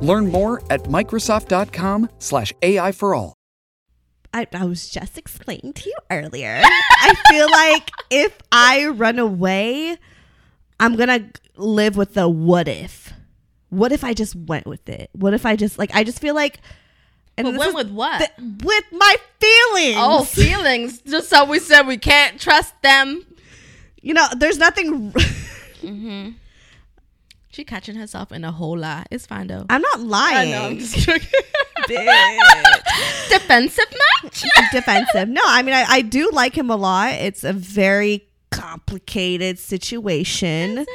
Learn 0.00 0.30
more 0.30 0.62
at 0.70 0.82
Microsoft.com/slash 0.84 2.52
AI 2.62 2.92
for 2.92 3.14
all. 3.14 3.34
I, 4.32 4.46
I 4.54 4.64
was 4.64 4.88
just 4.88 5.18
explaining 5.18 5.72
to 5.72 5.88
you 5.88 5.96
earlier. 6.10 6.60
I 6.64 7.14
feel 7.28 7.50
like 7.50 7.90
if 8.10 8.38
I 8.52 8.86
run 8.86 9.18
away, 9.18 9.96
I'm 10.78 10.96
gonna 10.96 11.30
live 11.56 11.96
with 11.96 12.14
the 12.14 12.28
what 12.28 12.68
if. 12.68 13.12
What 13.70 13.92
if 13.92 14.04
I 14.04 14.14
just 14.14 14.34
went 14.36 14.66
with 14.66 14.88
it? 14.88 15.10
What 15.12 15.34
if 15.34 15.44
I 15.44 15.56
just 15.56 15.78
like 15.78 15.90
I 15.94 16.04
just 16.04 16.20
feel 16.20 16.34
like 16.34 16.60
and 17.36 17.46
But 17.46 17.56
went 17.58 17.74
with 17.74 17.90
what? 17.90 18.20
the- 18.36 18.64
with 18.64 18.84
my 18.92 19.16
feelings. 19.40 19.96
Oh, 19.98 20.24
feelings. 20.24 21.00
Just 21.06 21.30
how 21.32 21.46
we 21.46 21.58
said 21.58 21.82
we 21.86 21.96
can't 21.96 22.38
trust 22.40 22.74
them. 22.82 23.24
you 24.02 24.12
know, 24.14 24.26
there's 24.36 24.58
nothing 24.58 25.12
mm-hmm. 25.12 26.30
She 27.52 27.64
catching 27.64 27.96
herself 27.96 28.30
in 28.30 28.44
a 28.44 28.52
whole 28.52 28.78
lot. 28.78 29.08
It's 29.10 29.26
fine 29.26 29.48
though. 29.48 29.66
I'm 29.68 29.82
not 29.82 29.98
I 29.98 30.02
lying. 30.02 30.50
know. 30.52 30.66
I'm 30.66 30.78
just 30.78 30.96
joking. 30.96 31.28
Defensive 33.28 33.86
match. 34.22 34.44
defensive. 34.72 35.28
No, 35.28 35.40
I 35.44 35.62
mean 35.62 35.74
I, 35.74 35.84
I 35.88 36.02
do 36.02 36.30
like 36.32 36.56
him 36.56 36.70
a 36.70 36.76
lot. 36.76 37.14
It's 37.14 37.42
a 37.42 37.52
very 37.52 38.24
complicated 38.50 39.58
situation. 39.58 40.86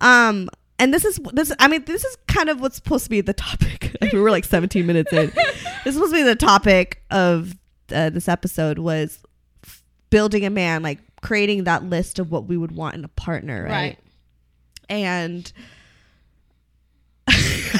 Um 0.00 0.50
and 0.78 0.92
this 0.92 1.04
is 1.06 1.18
this 1.32 1.52
I 1.58 1.68
mean 1.68 1.84
this 1.86 2.04
is 2.04 2.16
kind 2.28 2.50
of 2.50 2.60
what's 2.60 2.76
supposed 2.76 3.04
to 3.04 3.10
be 3.10 3.20
the 3.22 3.32
topic. 3.32 3.96
we 4.12 4.20
were 4.20 4.30
like 4.30 4.44
17 4.44 4.84
minutes 4.86 5.12
in. 5.12 5.26
This 5.34 5.86
is 5.86 5.94
supposed 5.94 6.12
to 6.12 6.18
be 6.18 6.22
the 6.24 6.36
topic 6.36 7.02
of 7.10 7.56
uh, 7.94 8.10
this 8.10 8.28
episode 8.28 8.78
was 8.78 9.22
f- 9.64 9.82
building 10.10 10.44
a 10.44 10.50
man 10.50 10.82
like 10.82 10.98
creating 11.22 11.64
that 11.64 11.84
list 11.84 12.18
of 12.18 12.30
what 12.30 12.46
we 12.46 12.56
would 12.58 12.72
want 12.72 12.96
in 12.96 13.04
a 13.04 13.08
partner, 13.08 13.62
right? 13.62 13.70
right. 13.70 13.98
and 14.90 15.52
I 15.54 15.60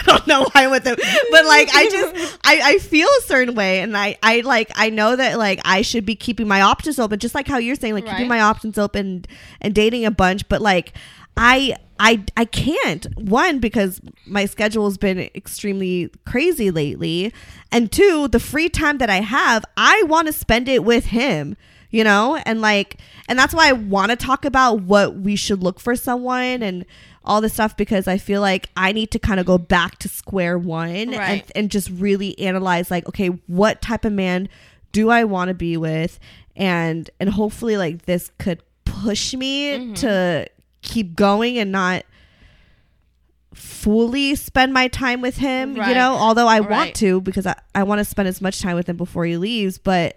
don't 0.07 0.27
know 0.27 0.43
why 0.43 0.65
I 0.65 0.67
went 0.69 0.85
there, 0.85 0.97
but 0.97 1.45
like 1.45 1.69
I 1.75 1.89
just 1.91 2.39
I, 2.45 2.61
I 2.65 2.79
feel 2.79 3.09
a 3.19 3.23
certain 3.23 3.55
way, 3.55 3.81
and 3.81 3.97
I 3.97 4.17
I 4.23 4.41
like 4.41 4.71
I 4.75 4.91
know 4.91 5.17
that 5.17 5.39
like 5.39 5.61
I 5.65 5.83
should 5.83 6.07
be 6.07 6.15
keeping 6.15 6.49
my 6.49 6.63
options 6.63 6.99
open, 6.99 7.19
just 7.19 7.35
like 7.35 7.49
how 7.49 7.59
you're 7.59 7.77
saying, 7.77 7.95
like 7.95 8.07
keeping 8.07 8.29
my 8.29 8.41
options 8.41 8.79
open 8.79 9.25
and 9.61 9.75
dating 9.75 10.05
a 10.05 10.11
bunch, 10.11 10.49
but 10.49 10.61
like 10.63 10.93
I 11.37 11.77
I 11.99 12.25
I 12.37 12.45
can't. 12.45 13.07
One 13.19 13.59
because 13.59 14.01
my 14.27 14.47
schedule 14.47 14.85
has 14.89 14.99
been 14.99 15.19
extremely 15.35 16.11
crazy 16.25 16.71
lately, 16.71 17.33
and 17.73 17.91
two 17.91 18.29
the 18.29 18.41
free 18.41 18.69
time 18.69 18.99
that 18.99 19.11
I 19.11 19.21
have, 19.21 19.65
I 19.77 20.03
want 20.05 20.27
to 20.27 20.33
spend 20.33 20.69
it 20.69 20.85
with 20.85 21.07
him 21.07 21.57
you 21.91 22.05
know? 22.05 22.37
And 22.45 22.61
like 22.61 22.99
and 23.29 23.39
that's 23.39 23.55
why 23.55 23.69
i 23.69 23.73
want 23.73 24.11
to 24.11 24.17
talk 24.17 24.45
about 24.45 24.83
what 24.83 25.17
we 25.17 25.35
should 25.37 25.63
look 25.63 25.81
for 25.81 25.97
someone 25.97 26.63
and 26.63 26.85
all 27.27 27.41
this 27.41 27.53
stuff 27.55 27.77
because 27.77 28.07
i 28.09 28.17
feel 28.19 28.41
like 28.41 28.69
i 28.77 28.93
need 28.93 29.11
to 29.11 29.19
kind 29.19 29.41
of 29.41 29.47
go 29.47 29.59
back 29.59 29.99
to 29.99 30.09
square 30.09 30.57
one 30.59 30.89
and, 30.91 31.13
Right. 31.13 31.51
and 31.55 31.71
just 31.71 31.91
really 31.91 32.39
analyze 32.39 32.91
like 32.91 33.07
okay 33.09 33.29
what 33.47 33.83
type 33.83 34.05
of 34.05 34.13
man 34.13 34.49
do 34.93 35.11
i 35.11 35.25
want 35.25 35.49
to 35.49 35.55
be 35.55 35.77
with 35.77 36.19
and 36.55 37.11
and 37.21 37.29
hopefully 37.31 37.77
like 37.77 38.07
this 38.07 38.31
could 38.39 38.63
push 38.85 39.35
me 39.35 39.73
Mm-hmm. 39.79 39.95
to 39.95 40.47
keep 40.83 41.17
going 41.17 41.59
and 41.59 41.73
not 41.73 42.05
fully 43.55 44.35
spend 44.35 44.73
my 44.75 44.87
time 44.89 45.23
with 45.23 45.39
him 45.39 45.77
you 45.89 45.95
know 45.95 46.13
although 46.13 46.47
i 46.47 46.61
want 46.61 46.95
to 46.95 47.21
because 47.23 47.47
i, 47.47 47.55
I 47.75 47.85
want 47.85 48.01
to 48.01 48.05
spend 48.05 48.29
as 48.29 48.41
much 48.43 48.61
time 48.61 48.77
with 48.77 48.87
him 48.89 48.97
before 48.99 49.25
he 49.25 49.37
leaves 49.39 49.79
but 49.79 50.17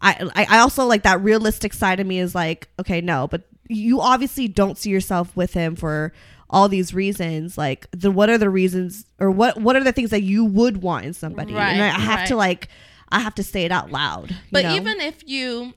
I, 0.00 0.28
I 0.34 0.46
I 0.50 0.58
also 0.58 0.84
like 0.84 1.02
that 1.02 1.20
realistic 1.22 1.72
side 1.72 1.98
of 2.00 2.06
me 2.06 2.18
is 2.20 2.34
like 2.34 2.68
okay 2.78 3.00
no 3.00 3.26
but 3.26 3.42
you 3.68 4.00
obviously 4.00 4.46
don't 4.46 4.78
see 4.78 4.90
yourself 4.90 5.34
with 5.36 5.52
him 5.54 5.74
for 5.74 6.12
all 6.48 6.68
these 6.68 6.94
reasons 6.94 7.58
like 7.58 7.86
the 7.90 8.10
what 8.10 8.28
are 8.30 8.38
the 8.38 8.50
reasons 8.50 9.04
or 9.18 9.30
what 9.30 9.60
what 9.60 9.74
are 9.76 9.82
the 9.84 9.92
things 9.92 10.10
that 10.10 10.22
you 10.22 10.44
would 10.44 10.82
want 10.82 11.04
in 11.04 11.12
somebody 11.12 11.52
and 11.54 11.82
I 11.82 11.88
Right, 11.88 12.00
have 12.00 12.28
to 12.28 12.36
like 12.36 12.68
I 13.08 13.20
have 13.20 13.34
to 13.36 13.42
say 13.42 13.64
it 13.64 13.72
out 13.72 13.90
loud 13.90 14.34
But 14.52 14.64
know? 14.64 14.74
even 14.76 15.00
if 15.00 15.26
you 15.26 15.74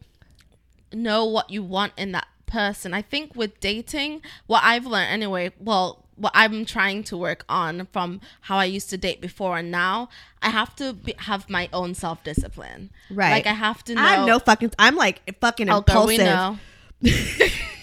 know 0.94 1.26
what 1.26 1.50
you 1.50 1.64
want 1.64 1.94
in 1.98 2.12
that 2.14 2.28
person, 2.48 2.94
I 2.96 3.04
think 3.04 3.36
with 3.36 3.60
dating, 3.60 4.22
what 4.48 4.64
I've 4.64 4.88
learned 4.88 5.12
anyway, 5.12 5.52
well, 5.60 6.04
what 6.16 6.32
I'm 6.36 6.66
trying 6.66 7.04
to 7.06 7.16
work 7.16 7.46
on 7.48 7.88
from 7.94 8.20
how 8.42 8.58
I 8.58 8.66
used 8.66 8.90
to 8.90 8.98
date 8.98 9.22
before 9.22 9.60
and 9.60 9.70
now, 9.72 10.10
I 10.42 10.50
have 10.50 10.76
to 10.78 10.94
be, 10.94 11.14
have 11.20 11.48
my 11.50 11.70
own 11.72 11.94
self 11.94 12.24
discipline. 12.24 12.90
Right. 13.12 13.32
Like 13.32 13.46
I 13.48 13.54
have 13.54 13.84
to 13.86 13.94
know. 13.96 14.02
I 14.02 14.16
have 14.16 14.28
no 14.28 14.40
fucking 14.40 14.72
I'm 14.80 14.96
like 14.96 15.22
fucking 15.40 15.68
impulsive. 15.70 16.60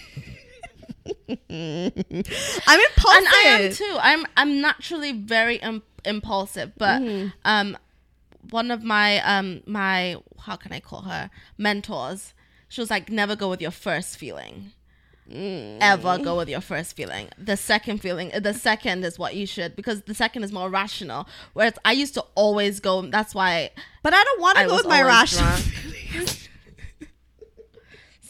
I'm 1.49 2.79
impulsive 2.79 3.17
and 3.17 3.27
I 3.27 3.43
am 3.61 3.73
too. 3.73 3.97
I'm 3.99 4.25
I'm 4.35 4.61
naturally 4.61 5.11
very 5.11 5.57
Im- 5.57 5.83
impulsive, 6.05 6.73
but 6.77 7.01
Mm-hmm. 7.01 7.27
um, 7.45 7.77
one 8.49 8.71
of 8.71 8.83
my 8.83 9.19
um 9.19 9.61
my 9.65 10.17
how 10.39 10.55
can 10.55 10.71
I 10.73 10.79
call 10.79 11.01
her 11.03 11.29
mentors? 11.57 12.33
She 12.69 12.81
was 12.81 12.89
like, 12.89 13.09
never 13.09 13.35
go 13.35 13.49
with 13.49 13.61
your 13.61 13.71
first 13.71 14.17
feeling. 14.17 14.71
Mm. 15.31 15.79
Ever 15.81 16.17
go 16.19 16.37
with 16.37 16.47
your 16.47 16.61
first 16.61 16.95
feeling. 16.95 17.27
The 17.37 17.57
second 17.57 17.97
feeling, 17.99 18.31
the 18.39 18.53
second 18.53 19.03
is 19.03 19.19
what 19.19 19.35
you 19.35 19.45
should 19.45 19.75
because 19.75 20.01
the 20.03 20.13
second 20.13 20.43
is 20.43 20.53
more 20.53 20.69
rational. 20.69 21.27
Whereas 21.53 21.73
I 21.83 21.91
used 21.91 22.13
to 22.13 22.23
always 22.35 22.79
go. 22.79 23.01
That's 23.01 23.35
why 23.35 23.71
but 24.03 24.13
I 24.13 24.23
don't 24.23 24.39
want 24.41 24.57
to 24.59 24.67
go 24.67 24.75
with 24.77 24.87
my 24.87 25.01
rational. 25.01 25.51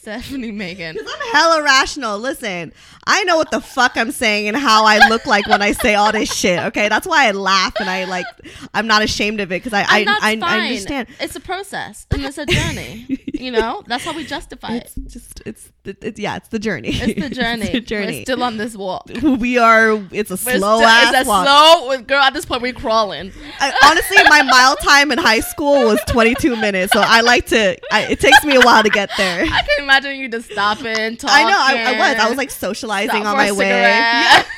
Stefanie 0.08 0.54
Maegan. 0.54 0.98
I'm 0.98 1.32
hella 1.34 1.64
rational. 1.64 2.18
Listen, 2.18 2.72
I 3.06 3.24
know 3.26 3.36
what 3.36 3.52
the 3.52 3.60
fuck 3.60 3.98
I'm 3.98 4.12
saying 4.12 4.48
and 4.48 4.56
how 4.56 4.86
I 4.86 5.10
look 5.10 5.26
like 5.26 5.48
when 5.48 5.62
I 5.62 5.74
say 5.74 5.96
all 5.96 6.12
this 6.14 6.34
shit. 6.34 6.60
Okay, 6.68 6.88
that's 6.88 7.06
why 7.06 7.28
I 7.28 7.32
laugh 7.32 7.74
and 7.80 7.90
I 7.90 8.06
like. 8.06 8.26
I'm 8.74 8.88
not 8.88 9.02
ashamed 9.02 9.42
of 9.42 9.52
it 9.52 9.64
because 9.64 9.74
I 9.74 9.82
I, 9.82 10.06
I. 10.08 10.40
I 10.42 10.60
understand. 10.60 11.10
It's 11.20 11.36
a 11.36 11.42
process 11.42 12.08
and 12.12 12.24
it's 12.24 12.38
a 12.38 12.46
journey. 12.46 13.06
you 13.34 13.52
know, 13.52 13.84
that's 13.86 14.06
how 14.06 14.16
we 14.16 14.24
justify 14.26 14.76
it. 14.76 14.94
It's 14.98 15.14
just 15.14 15.42
it's 15.46 15.72
it's 15.84 16.20
yeah, 16.20 16.38
it's 16.38 16.48
the 16.50 16.60
journey. 16.60 16.90
It's 16.90 17.22
the 17.22 17.30
journey. 17.36 17.62
it's 17.66 17.72
the 17.74 17.82
journey. 17.82 18.18
We're 18.20 18.22
still 18.24 18.44
on 18.44 18.58
this 18.58 18.78
walk. 18.78 19.10
we 19.22 19.58
are. 19.58 19.92
It's 20.12 20.32
a 20.32 20.36
We're 20.36 20.58
slow 20.58 20.78
still- 20.78 20.88
ass 20.90 21.14
It's 21.16 21.26
a 21.26 21.30
walk. 21.30 21.46
slow 21.48 22.02
girl. 22.02 22.22
At 22.22 22.34
this 22.34 22.46
point, 22.46 22.62
we're 22.62 22.74
crawling. 22.74 23.32
I, 23.60 23.74
honestly, 23.86 24.18
my 24.30 24.42
mile 24.44 24.76
time 24.78 25.12
in 25.12 25.18
high 25.18 25.42
school 25.42 25.86
was 25.86 26.00
22 26.08 26.56
minutes, 26.56 26.94
so 26.94 27.02
I 27.04 27.22
like 27.22 27.48
to. 27.48 27.78
I, 27.92 28.04
it 28.12 28.20
takes 28.20 28.44
me 28.46 28.56
a 28.56 28.62
while 28.62 28.84
to 28.84 28.90
get 28.90 29.10
there. 29.18 29.44
I 29.50 29.62
can 29.64 29.84
imagine 29.84 29.97
you 30.06 30.30
just 30.30 30.52
stopping, 30.52 31.18
talking. 31.18 31.30
I 31.30 31.44
know. 31.44 31.58
I, 31.58 31.94
I 31.94 31.98
was. 31.98 32.20
I 32.20 32.30
was 32.30 32.38
like 32.38 32.52
socializing 32.52 33.26
on 33.26 33.36
my 33.38 33.52
way. 33.52 33.66
cigarette. 33.66 34.48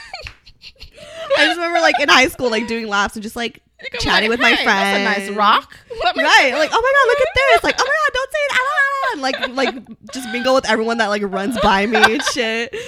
I 1.38 1.46
just 1.46 1.58
remember 1.58 1.80
like 1.80 2.00
in 2.00 2.10
high 2.10 2.28
school, 2.28 2.50
like 2.50 2.68
doing 2.68 2.88
laps 2.88 3.16
and 3.16 3.24
just 3.24 3.36
like 3.36 3.62
You 3.82 3.88
could 3.92 4.00
be 4.00 4.04
chatting 4.04 4.30
like, 4.30 4.40
with 4.40 4.42
my 4.42 4.56
friends. 4.56 5.18
Nice 5.18 5.30
rock. 5.30 5.78
Right, 5.92 6.52
like 6.54 6.70
oh 6.74 6.82
my 6.82 6.94
god, 6.96 7.08
look 7.08 7.20
at 7.20 7.28
this! 7.36 7.64
Like 7.64 7.76
oh 7.80 7.86
my 7.86 7.88
god, 7.88 8.14
don't 8.14 8.32
say 8.32 8.40
it! 8.40 8.52
Ah, 8.52 8.58
ah, 8.60 9.04
ah," 9.04 9.12
and 9.14 9.22
like 9.22 9.56
like 9.56 10.12
just 10.12 10.28
mingle 10.30 10.54
with 10.56 10.70
everyone 10.70 10.98
that 10.98 11.08
like 11.08 11.22
runs 11.24 11.58
by 11.62 11.86
me 11.86 11.98
and 11.98 12.24
shit. 12.24 12.76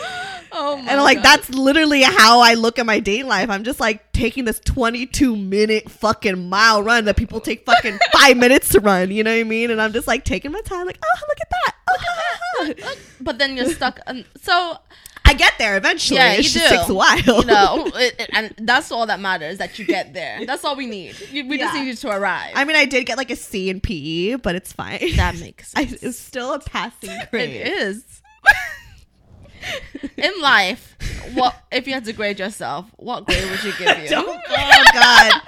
Oh 0.54 0.76
my 0.76 0.92
And 0.92 1.02
like 1.02 1.20
God. 1.20 1.24
that's 1.24 1.50
literally 1.52 2.02
how 2.02 2.42
I 2.42 2.56
look 2.56 2.78
at 2.78 2.86
my 2.86 3.00
dating 3.00 3.28
life. 3.30 3.50
I'm 3.50 3.64
just 3.64 3.80
like 3.80 4.12
taking 4.12 4.44
this 4.44 4.60
22 4.60 5.38
minute 5.38 5.90
fucking 5.90 6.50
mile 6.50 6.84
run 6.84 7.06
that 7.06 7.16
people 7.16 7.40
take 7.40 7.66
fucking 7.66 7.98
five 8.12 8.36
minutes 8.36 8.68
to 8.74 8.82
run. 8.82 9.12
You 9.12 9.24
know 9.24 9.32
what 9.34 9.40
I 9.40 9.44
mean? 9.46 9.72
And 9.72 9.82
I'm 9.82 9.94
just 9.94 10.08
like 10.08 10.26
taking 10.26 10.52
my 10.52 10.60
time, 10.60 10.86
like 10.88 11.00
oh 11.02 11.20
look 11.26 11.38
at 11.40 11.50
that. 11.50 11.71
Oh, 11.94 11.98
ha, 12.00 12.66
ha, 12.66 12.74
ha." 12.84 12.96
But 13.20 13.38
then 13.40 13.56
you're 13.58 13.70
stuck. 13.70 14.00
On, 14.08 14.24
so 14.42 14.78
I 15.26 15.34
get 15.34 15.54
there 15.58 15.78
eventually. 15.78 16.18
yeah, 16.18 16.34
it 16.34 16.38
you 16.38 16.44
just 16.44 16.56
do. 16.70 16.76
takes 16.78 16.90
a 16.90 16.94
while. 16.94 17.18
You 17.20 17.46
know, 17.46 17.86
it, 17.96 18.16
it- 18.20 18.30
and 18.34 18.54
that's 18.60 18.92
all 18.92 19.06
that 19.08 19.20
matters 19.20 19.58
that 19.60 19.78
you 19.80 19.86
get 19.86 20.14
there. 20.14 20.46
That's 20.46 20.64
all 20.66 20.76
we 20.76 20.86
need. 20.88 21.16
We 21.32 21.58
just 21.58 21.74
need 21.74 21.88
you 21.88 21.96
to 21.96 22.10
arrive. 22.10 22.52
I 22.56 22.64
mean, 22.66 22.76
I 22.76 22.86
did 22.86 23.06
get 23.06 23.18
like 23.18 23.30
a 23.32 23.36
C 23.36 23.70
in 23.70 23.80
PE, 23.82 24.36
but 24.36 24.56
it's 24.56 24.72
fine. 24.74 25.00
that 25.18 25.38
makes 25.40 25.74
I, 25.76 25.86
sense. 25.86 26.04
it's 26.04 26.20
still 26.20 26.54
a 26.54 26.60
passing 26.60 27.18
grade. 27.30 27.50
It 27.56 27.68
is. 27.68 28.22
In 30.18 30.32
life, 30.42 30.98
what 31.36 31.56
if 31.72 31.86
you 31.88 31.94
had 31.94 32.04
to 32.06 32.14
grade 32.14 32.40
yourself? 32.40 32.88
What 32.98 33.28
grade 33.28 33.48
would 33.48 33.64
you 33.64 33.74
give 33.78 34.00
you? 34.00 34.10
Don't- 34.10 34.42
oh 34.50 34.84
God. 34.92 35.42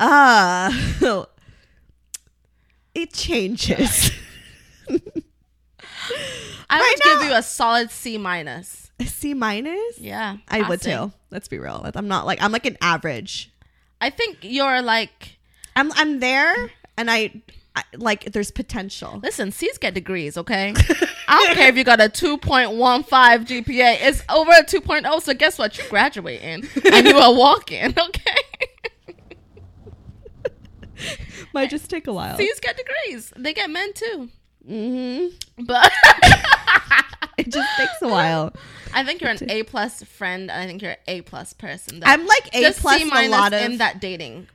Uh 0.00 1.24
it 2.94 3.12
changes. 3.12 4.10
I 6.70 6.80
Right 6.80 6.94
would 7.04 7.20
give 7.20 7.30
you 7.30 7.36
a 7.36 7.42
solid 7.42 7.90
C 7.90 8.18
minus. 8.18 8.90
A 9.00 9.06
C 9.06 9.32
minus? 9.34 9.98
Yeah, 9.98 10.38
I 10.48 10.68
would 10.68 10.82
too. 10.82 11.12
Let's 11.30 11.48
be 11.48 11.58
real. 11.58 11.88
I'm 11.94 12.08
not 12.08 12.26
like 12.26 12.42
I'm 12.42 12.52
like 12.52 12.66
an 12.66 12.76
average. 12.80 13.52
I 14.00 14.10
think 14.10 14.38
you're 14.42 14.82
like. 14.82 15.38
I'm 15.76 15.92
I'm 15.92 16.18
there 16.18 16.72
and 16.96 17.08
I, 17.08 17.40
I 17.76 17.84
like 17.96 18.32
there's 18.32 18.50
potential. 18.50 19.20
Listen, 19.22 19.52
C's 19.52 19.78
get 19.78 19.94
degrees, 19.94 20.36
okay? 20.36 20.74
I 21.28 21.44
don't 21.46 21.54
care 21.54 21.68
if 21.68 21.76
you 21.76 21.84
got 21.84 22.00
a 22.00 22.08
2.15 22.08 22.40
GPA. 23.06 23.98
It's 24.00 24.22
over 24.28 24.50
a 24.50 24.64
2.0, 24.64 25.22
so 25.22 25.34
guess 25.34 25.56
what? 25.58 25.78
You're 25.78 25.88
graduating 25.88 26.66
and 26.92 27.06
you 27.06 27.16
are 27.16 27.32
walking, 27.32 27.94
okay? 27.98 28.34
Might 31.54 31.70
just 31.70 31.88
take 31.88 32.08
a 32.08 32.12
while. 32.12 32.36
C's 32.36 32.58
get 32.58 32.76
degrees. 32.76 33.32
They 33.36 33.54
get 33.54 33.70
men 33.70 33.92
too. 33.92 34.30
Mm-hmm. 34.68 35.64
But 35.64 35.90
It 37.38 37.50
just 37.52 37.68
takes 37.78 38.02
a 38.02 38.08
while. 38.08 38.52
I 38.92 39.04
think 39.04 39.20
you're 39.20 39.30
an 39.30 39.50
A 39.50 39.62
plus 39.62 40.02
friend, 40.02 40.50
and 40.50 40.60
I 40.60 40.66
think 40.66 40.82
you're 40.82 40.90
an 40.92 40.96
A 41.06 41.20
plus 41.22 41.52
person. 41.52 42.02
I'm 42.04 42.26
like 42.26 42.48
A 42.54 42.60
Just 42.62 42.80
plus 42.80 42.96
C 42.96 43.02
in 43.02 43.08
a 43.08 43.10
minus 43.14 43.30
lot 43.30 43.52
of 43.52 43.62
in 43.62 43.78
that 43.78 44.00
dating 44.00 44.48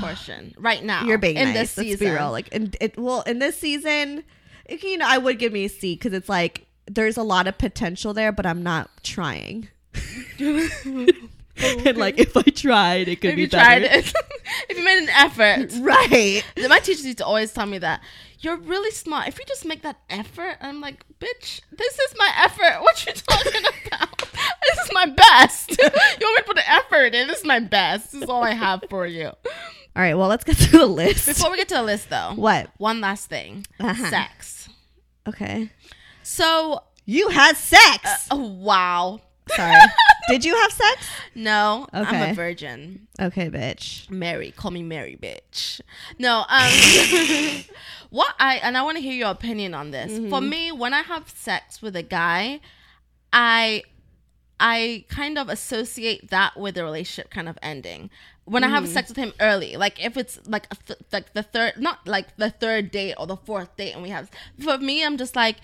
portion 0.00 0.52
right 0.58 0.82
now. 0.82 1.04
You're 1.04 1.18
being 1.18 1.36
in 1.36 1.48
nice. 1.48 1.54
this 1.54 1.76
Let's 1.76 1.88
season. 1.90 2.06
be 2.08 2.12
real. 2.12 2.30
Like, 2.32 2.48
in, 2.48 2.72
it, 2.80 2.98
well, 2.98 3.22
in 3.22 3.38
this 3.38 3.56
season, 3.58 4.24
it- 4.64 4.82
you 4.82 4.98
know, 4.98 5.06
I 5.08 5.18
would 5.18 5.38
give 5.38 5.52
me 5.52 5.64
a 5.66 5.68
C 5.68 5.94
because 5.94 6.12
it's 6.12 6.28
like 6.28 6.66
there's 6.90 7.16
a 7.16 7.22
lot 7.22 7.46
of 7.46 7.56
potential 7.56 8.12
there, 8.14 8.32
but 8.32 8.46
I'm 8.46 8.62
not 8.62 8.90
trying. 9.04 9.68
and 11.86 11.96
like, 11.96 12.18
if 12.18 12.36
I 12.36 12.42
tried, 12.42 13.08
it 13.08 13.20
could 13.20 13.30
if 13.30 13.36
be 13.36 13.42
you 13.42 13.48
better. 13.48 13.64
tried 13.64 13.82
it, 13.82 14.12
if 14.68 14.76
you 14.78 14.84
made 14.84 14.98
an 15.02 15.08
effort, 15.10 15.72
right? 15.80 16.42
My 16.68 16.78
teachers 16.80 17.04
used 17.06 17.18
to 17.18 17.26
always 17.26 17.52
tell 17.52 17.66
me 17.66 17.78
that 17.78 18.00
you're 18.40 18.56
really 18.56 18.90
smart. 18.90 19.28
If 19.28 19.38
you 19.38 19.44
just 19.46 19.64
make 19.64 19.82
that 19.82 19.98
effort, 20.10 20.56
I'm 20.60 20.80
like, 20.80 21.04
bitch, 21.20 21.60
this 21.70 21.98
is 21.98 22.14
my 22.18 22.30
effort. 22.38 22.82
What 22.82 23.06
you 23.06 23.12
talking 23.12 23.62
about? 23.86 24.18
this 24.18 24.84
is 24.86 24.90
my 24.92 25.06
best. 25.06 25.70
you 25.70 25.76
want 25.82 26.20
me 26.20 26.36
to 26.38 26.44
put 26.44 26.56
the 26.56 26.70
effort 26.70 27.14
in? 27.14 27.26
This 27.28 27.38
is 27.40 27.44
my 27.46 27.60
best. 27.60 28.12
This 28.12 28.22
is 28.22 28.28
all 28.28 28.42
I 28.42 28.52
have 28.52 28.82
for 28.90 29.06
you. 29.06 29.26
All 29.26 30.02
right. 30.02 30.14
Well, 30.14 30.28
let's 30.28 30.44
get 30.44 30.56
to 30.58 30.70
the 30.78 30.86
list. 30.86 31.26
Before 31.26 31.50
we 31.50 31.56
get 31.56 31.68
to 31.68 31.74
the 31.76 31.82
list, 31.82 32.10
though, 32.10 32.32
what? 32.34 32.68
one 32.78 33.00
last 33.00 33.30
thing: 33.30 33.64
Uh-huh. 33.80 34.10
sex. 34.10 34.68
Okay. 35.26 35.70
So, 36.22 36.82
You 37.06 37.28
had 37.28 37.56
sex. 37.56 38.26
oh, 38.30 38.36
wow. 38.46 39.20
Sorry. 39.50 39.74
Did 40.28 40.44
you 40.44 40.54
have 40.56 40.72
sex? 40.72 41.06
No, 41.34 41.86
I'm 41.92 42.30
a 42.30 42.34
virgin. 42.34 43.08
Okay, 43.20 43.50
bitch. 43.50 44.08
Mary, 44.10 44.52
call 44.52 44.70
me 44.70 44.82
Mary, 44.82 45.18
bitch. 45.20 45.80
No, 46.18 46.44
um, 46.48 47.64
what 48.10 48.34
I 48.38 48.56
and 48.62 48.76
I 48.78 48.82
want 48.82 48.96
to 48.96 49.02
hear 49.02 49.12
your 49.12 49.30
opinion 49.30 49.74
on 49.74 49.90
this. 49.90 50.30
For 50.30 50.40
me, 50.40 50.72
when 50.72 50.94
I 50.94 51.02
have 51.02 51.28
sex 51.28 51.82
with 51.82 51.94
a 51.94 52.02
guy, 52.02 52.60
I 53.32 53.82
I 54.58 55.04
kind 55.08 55.36
of 55.36 55.48
associate 55.50 56.30
that 56.30 56.56
with 56.56 56.76
the 56.76 56.84
relationship 56.84 57.30
kind 57.30 57.48
of 57.48 57.58
ending. 57.62 58.08
When 58.46 58.62
I 58.64 58.68
have 58.68 58.86
sex 58.88 59.08
with 59.08 59.16
him 59.16 59.32
early, 59.40 59.76
like 59.76 60.02
if 60.02 60.16
it's 60.16 60.38
like 60.46 60.68
th- 60.86 60.98
like 61.12 61.32
the 61.34 61.42
third, 61.42 61.74
not 61.78 62.06
like 62.06 62.36
the 62.36 62.50
third 62.50 62.90
date 62.90 63.14
or 63.18 63.26
the 63.26 63.36
fourth 63.36 63.76
date, 63.76 63.92
and 63.92 64.02
we 64.02 64.08
have. 64.10 64.30
For 64.58 64.78
me, 64.78 65.04
I'm 65.04 65.18
just 65.18 65.36
like. 65.36 65.56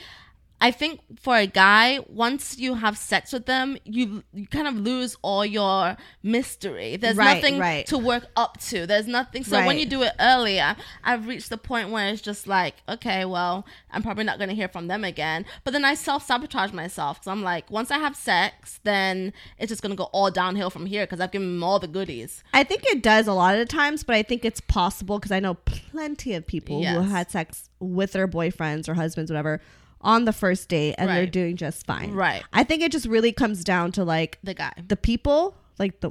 I 0.62 0.70
think 0.70 1.00
for 1.18 1.36
a 1.36 1.46
guy, 1.46 2.00
once 2.08 2.58
you 2.58 2.74
have 2.74 2.98
sex 2.98 3.32
with 3.32 3.46
them, 3.46 3.78
you 3.84 4.22
you 4.34 4.46
kind 4.46 4.68
of 4.68 4.74
lose 4.74 5.16
all 5.22 5.44
your 5.44 5.96
mystery. 6.22 6.96
There's 6.96 7.16
Right, 7.16 7.34
nothing 7.42 7.58
right. 7.58 7.86
to 7.86 7.96
work 7.98 8.26
up 8.36 8.60
to. 8.68 8.86
There's 8.86 9.06
nothing. 9.06 9.42
So 9.44 9.64
when 9.66 9.78
you 9.78 9.86
do 9.86 10.02
it 10.02 10.12
earlier, 10.20 10.76
I've 11.02 11.26
reached 11.26 11.48
the 11.50 11.56
point 11.56 11.90
where 11.90 12.08
it's 12.08 12.20
just 12.20 12.46
like, 12.46 12.74
okay, 12.88 13.24
well, 13.24 13.66
I'm 13.90 14.02
probably 14.02 14.24
not 14.24 14.38
going 14.38 14.50
to 14.50 14.54
hear 14.54 14.68
from 14.68 14.86
them 14.88 15.02
again. 15.04 15.46
But 15.64 15.72
then 15.72 15.84
I 15.84 15.94
self 15.94 16.26
sabotage 16.26 16.72
myself 16.72 17.18
because 17.20 17.28
I'm 17.30 17.42
like, 17.42 17.70
once 17.70 17.90
I 17.90 17.98
have 17.98 18.14
sex, 18.14 18.80
then 18.84 19.32
it's 19.58 19.70
just 19.70 19.82
going 19.82 19.90
to 19.92 19.96
go 19.96 20.04
all 20.12 20.30
downhill 20.30 20.70
from 20.70 20.86
here 20.86 21.04
because 21.04 21.20
I've 21.20 21.32
given 21.32 21.54
them 21.54 21.64
all 21.64 21.78
the 21.78 21.88
goodies. 21.88 22.42
I 22.52 22.64
think 22.64 22.84
it 22.84 23.02
does 23.02 23.26
a 23.26 23.32
lot 23.32 23.54
of 23.54 23.60
the 23.60 23.66
times, 23.72 24.04
but 24.04 24.14
I 24.14 24.22
think 24.22 24.44
it's 24.44 24.60
possible 24.60 25.18
because 25.18 25.32
I 25.32 25.40
know 25.40 25.54
plenty 25.54 26.34
of 26.34 26.46
people 26.46 26.84
who 26.84 27.00
had 27.00 27.30
sex 27.30 27.70
with 27.80 28.12
their 28.12 28.28
boyfriends 28.28 28.88
or 28.88 28.94
husbands, 28.94 29.30
whatever, 29.30 29.60
on 30.02 30.24
the 30.24 30.32
first 30.32 30.68
date 30.68 30.94
and 30.98 31.08
they're 31.10 31.26
doing 31.26 31.56
just 31.56 31.86
fine. 31.86 32.12
Right. 32.12 32.42
I 32.52 32.64
think 32.64 32.82
it 32.82 32.90
just 32.92 33.06
really 33.06 33.32
comes 33.32 33.62
down 33.64 33.92
to 33.92 34.04
like 34.04 34.38
The 34.42 34.54
guy. 34.54 34.72
the 34.86 34.96
people, 34.96 35.56
like 35.78 36.00
the 36.00 36.10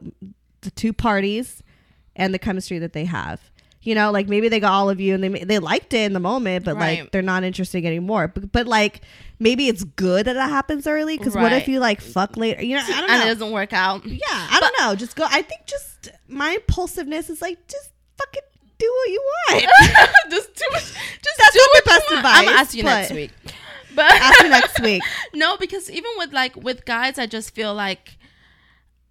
the 0.61 0.71
two 0.71 0.91
parties, 0.93 1.63
and 2.15 2.33
the 2.33 2.39
chemistry 2.39 2.79
that 2.79 2.93
they 2.93 3.05
have. 3.05 3.39
You 3.81 3.95
know, 3.95 4.11
like 4.11 4.27
maybe 4.27 4.49
they 4.49 4.59
got 4.59 4.73
all 4.73 4.89
of 4.89 4.99
you 4.99 5.15
and 5.15 5.23
they 5.23 5.29
they 5.29 5.57
liked 5.57 5.93
it 5.93 6.01
in 6.01 6.11
the 6.13 6.19
moment, 6.19 6.65
but 6.65 6.75
like 6.77 7.11
they're 7.11 7.21
not 7.21 7.45
interested 7.45 7.85
anymore. 7.85 8.27
But, 8.27 8.51
but 8.51 8.67
like 8.67 9.01
maybe 9.39 9.69
it's 9.69 9.85
good 9.85 10.25
that 10.25 10.35
it 10.35 10.39
happens 10.39 10.85
early 10.85 11.17
because 11.17 11.33
what 11.33 11.53
if 11.53 11.67
you 11.69 11.79
like 11.79 12.01
fuck 12.01 12.35
later? 12.35 12.61
You 12.61 12.75
know, 12.75 12.83
I 12.83 12.87
don't 12.99 13.07
know. 13.07 13.13
And 13.13 13.23
it 13.23 13.33
doesn't 13.33 13.51
work 13.53 13.71
out. 13.71 14.05
Yeah, 14.05 14.19
I 14.27 14.59
don't 14.59 14.75
know. 14.79 14.95
Just 14.95 15.15
go. 15.15 15.23
I 15.29 15.41
think 15.43 15.65
just 15.65 16.09
my 16.27 16.51
impulsiveness 16.55 17.29
is 17.29 17.41
like 17.41 17.65
just 17.69 17.89
fucking 18.17 18.41
do 18.77 18.93
what 18.97 19.09
you 19.11 19.21
want. 19.49 19.63
just 20.29 20.53
do 20.55 20.65
it. 20.71 20.73
Just 20.73 20.93
That's 21.37 21.53
do 21.53 21.59
what 21.73 21.83
the 21.85 21.89
best 21.89 22.11
advice, 22.11 22.37
I'm 22.37 22.45
gonna 22.45 22.57
ask 22.57 22.75
you 22.75 22.83
next 22.83 23.11
week. 23.13 23.31
But 23.95 24.11
Ask 24.11 24.43
me 24.43 24.49
next 24.49 24.79
week. 24.83 25.03
no, 25.33 25.57
because 25.57 25.89
even 25.89 26.11
with 26.17 26.31
like 26.33 26.55
with 26.55 26.85
guys, 26.85 27.17
I 27.17 27.25
just 27.25 27.53
feel 27.55 27.73
like 27.73 28.17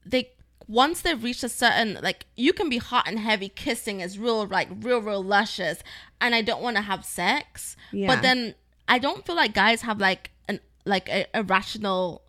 they 0.07 0.31
once 0.67 1.01
they've 1.01 1.23
reached 1.23 1.43
a 1.45 1.49
certain 1.49 1.99
like 2.03 2.27
you 2.37 2.53
can 2.53 2.69
be 2.69 2.79
hot 2.79 3.09
and 3.09 3.19
heavy 3.19 3.49
kissing 3.49 4.01
is 4.01 4.19
real 4.19 4.47
like 4.47 4.69
real 4.81 5.01
real 5.01 5.23
luscious, 5.23 5.79
and 6.21 6.35
I 6.35 6.43
don't 6.43 6.63
want 6.63 6.77
to 6.77 6.83
have 6.83 7.05
sex. 7.05 7.77
Yeah. 7.93 8.07
But 8.07 8.23
then 8.23 8.55
I 8.87 8.99
don't 8.99 9.25
feel 9.27 9.37
like 9.37 9.55
guys 9.55 9.83
have 9.83 9.99
like 10.01 10.31
an 10.49 10.61
like 10.85 11.09
a, 11.09 11.27
a 11.35 11.43
rational 11.43 12.23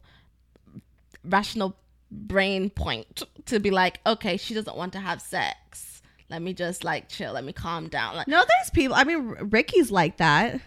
rational 1.23 1.75
brain 2.11 2.69
point 2.69 3.21
to 3.45 3.59
be 3.59 3.69
like, 3.71 3.99
okay, 4.05 4.37
she 4.37 4.53
doesn't 4.53 4.75
want 4.75 4.93
to 4.93 4.99
have 4.99 5.21
sex. 5.21 6.01
Let 6.29 6.41
me 6.41 6.53
just 6.53 6.83
like 6.83 7.09
chill. 7.09 7.33
Let 7.33 7.43
me 7.43 7.53
calm 7.53 7.87
down. 7.89 8.15
Like, 8.15 8.27
No, 8.27 8.37
there's 8.37 8.69
people. 8.71 8.95
I 8.95 9.03
mean, 9.03 9.35
Ricky's 9.49 9.91
like 9.91 10.17
that. 10.17 10.59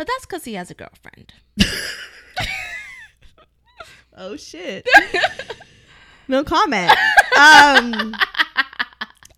But 0.00 0.06
that's 0.06 0.24
because 0.24 0.46
he 0.46 0.54
has 0.54 0.70
a 0.70 0.74
girlfriend. 0.74 1.34
Oh 4.22 4.36
shit. 4.36 4.86
no 6.28 6.44
comment. 6.44 6.90
Um 6.90 8.14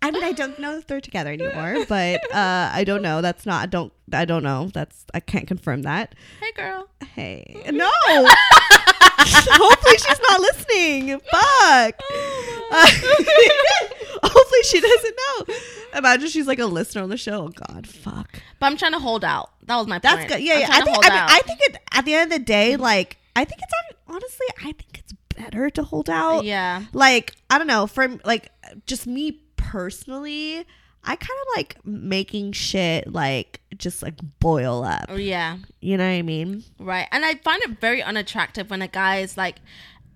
I 0.01 0.11
mean, 0.11 0.23
I 0.23 0.33
don't 0.33 0.59
know 0.59 0.77
if 0.77 0.87
they're 0.87 0.99
together 0.99 1.31
anymore, 1.31 1.85
but 1.87 2.19
uh, 2.33 2.69
I 2.73 2.83
don't 2.83 3.01
know. 3.01 3.21
That's 3.21 3.45
not. 3.45 3.63
I 3.63 3.65
don't. 3.67 3.93
I 4.11 4.25
don't 4.25 4.43
know. 4.43 4.69
That's 4.73 5.05
I 5.13 5.21
can't 5.21 5.47
confirm 5.47 5.83
that. 5.83 6.15
Hey, 6.41 6.51
girl. 6.53 6.89
Hey, 7.15 7.63
no. 7.71 7.89
Hopefully 8.17 9.97
she's 9.97 10.19
not 10.29 10.41
listening. 10.41 11.19
Fuck. 11.31 12.01
Uh, 12.71 12.87
hopefully 14.31 14.63
she 14.63 14.79
doesn't 14.79 15.15
know. 15.15 15.55
Imagine 15.97 16.29
she's 16.29 16.47
like 16.47 16.59
a 16.59 16.65
listener 16.65 17.03
on 17.03 17.09
the 17.09 17.17
show. 17.17 17.45
Oh 17.45 17.49
God, 17.49 17.87
fuck. 17.87 18.39
But 18.59 18.67
I'm 18.67 18.77
trying 18.77 18.93
to 18.93 18.99
hold 18.99 19.23
out. 19.23 19.51
That 19.63 19.77
was 19.77 19.87
my 19.87 19.99
That's 19.99 20.25
good. 20.31 20.41
Yeah, 20.41 20.53
I'm 20.53 20.59
yeah. 20.61 20.67
I 20.71 20.81
think. 20.81 20.97
I, 21.05 21.09
mean. 21.09 21.25
I 21.29 21.41
think 21.45 21.59
it, 21.61 21.77
at 21.91 22.05
the 22.05 22.13
end 22.15 22.31
of 22.31 22.39
the 22.39 22.45
day, 22.45 22.75
like 22.75 23.17
I 23.35 23.45
think 23.45 23.61
it's 23.61 23.73
honestly, 24.07 24.47
I 24.59 24.71
think 24.73 24.99
it's 24.99 25.13
better 25.35 25.69
to 25.71 25.83
hold 25.83 26.09
out. 26.09 26.45
Yeah. 26.45 26.83
Like 26.93 27.35
I 27.49 27.57
don't 27.57 27.67
know. 27.67 27.87
For 27.87 28.07
like 28.23 28.49
just 28.85 29.07
me 29.07 29.41
personally, 29.57 30.65
I 31.05 31.15
kind 31.15 31.39
of 31.41 31.57
like 31.57 31.77
making 31.85 32.53
shit 32.53 33.11
like 33.11 33.61
just 33.77 34.03
like 34.03 34.15
boil 34.39 34.83
up. 34.83 35.05
Oh, 35.09 35.15
yeah. 35.15 35.57
You 35.81 35.97
know 35.97 36.05
what 36.05 36.13
I 36.13 36.21
mean? 36.21 36.63
Right. 36.79 37.07
And 37.11 37.25
I 37.25 37.35
find 37.35 37.61
it 37.63 37.81
very 37.81 38.01
unattractive 38.01 38.69
when 38.69 38.81
a 38.81 38.87
guy 38.87 39.17
is 39.17 39.35
like, 39.35 39.57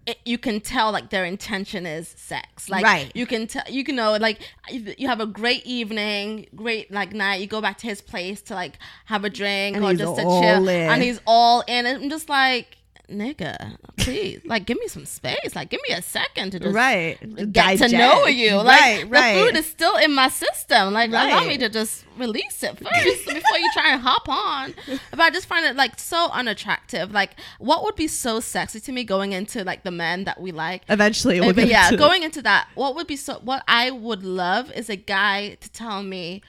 it, 0.07 0.17
you 0.25 0.37
can 0.37 0.61
tell 0.61 0.91
like 0.91 1.09
their 1.09 1.25
intention 1.25 1.85
is 1.85 2.07
sex. 2.17 2.69
Like 2.69 2.83
Right. 2.83 3.11
you 3.13 3.25
can 3.27 3.45
tell, 3.45 3.63
you 3.69 3.83
can 3.83 3.97
know 3.97 4.15
like 4.15 4.39
you 4.71 5.07
have 5.07 5.19
a 5.19 5.25
great 5.25 5.65
evening, 5.65 6.47
great 6.55 6.89
like 6.91 7.11
night. 7.13 7.41
You 7.41 7.47
go 7.47 7.61
back 7.61 7.77
to 7.79 7.87
his 7.87 8.01
place 8.01 8.41
to 8.43 8.55
like 8.55 8.79
have 9.05 9.25
a 9.25 9.29
drink 9.29 9.75
And 9.75 9.85
or 9.85 9.93
just 9.93 10.15
to 10.15 10.21
chill, 10.23 10.67
in. 10.69 10.89
and 10.89 11.03
he's 11.03 11.19
all 11.27 11.61
in. 11.67 11.85
And 11.85 12.03
I'm 12.03 12.09
just 12.09 12.29
like, 12.29 12.76
nigga, 13.09 13.77
please, 13.97 14.41
like 14.45 14.65
give 14.65 14.77
me 14.79 14.87
some 14.87 15.05
space. 15.05 15.55
Like 15.55 15.69
give 15.69 15.79
me 15.87 15.95
a 15.95 16.01
second 16.01 16.51
to 16.51 16.59
just 16.59 16.75
Right. 16.75 17.17
get 17.53 17.77
to 17.79 17.87
know 17.89 18.25
you. 18.27 18.55
Like 18.55 19.05
right, 19.09 19.35
the 19.35 19.45
food 19.45 19.57
is 19.57 19.65
still 19.65 19.95
in 19.97 20.13
my 20.13 20.29
system. 20.29 20.93
Like 20.93 21.09
allow 21.09 21.39
Right. 21.39 21.47
me 21.47 21.57
to 21.59 21.69
just 21.69 22.05
release 22.17 22.63
it 22.63 22.77
first 22.77 23.25
before 23.25 23.57
you 23.57 23.69
try 23.73 23.91
and 23.93 24.01
hop 24.01 24.27
on. 24.27 24.73
But 25.11 25.19
I 25.21 25.29
just 25.29 25.47
find 25.47 25.65
it 25.65 25.75
like 25.75 25.99
so 25.99 26.29
unattractive. 26.31 27.11
Like 27.11 27.31
what 27.59 27.83
would 27.83 27.95
be 27.95 28.07
so 28.07 28.39
sexy 28.39 28.79
to 28.81 28.91
me 28.91 29.03
going 29.03 29.33
into 29.33 29.63
like 29.63 29.83
the 29.83 29.91
men 29.91 30.25
that 30.25 30.39
we 30.41 30.51
like. 30.51 30.83
Eventually, 30.89 31.39
we'll 31.39 31.51
uh, 31.51 31.53
but 31.53 31.67
yeah, 31.67 31.95
going 31.95 32.23
into 32.23 32.41
that, 32.41 32.67
what 32.75 32.95
would 32.95 33.07
be 33.07 33.15
so 33.15 33.35
what 33.43 33.63
I 33.67 33.91
would 33.91 34.23
love 34.23 34.71
is 34.73 34.89
a 34.89 34.95
guy 34.95 35.55
to 35.61 35.69
tell 35.71 36.03
me 36.03 36.41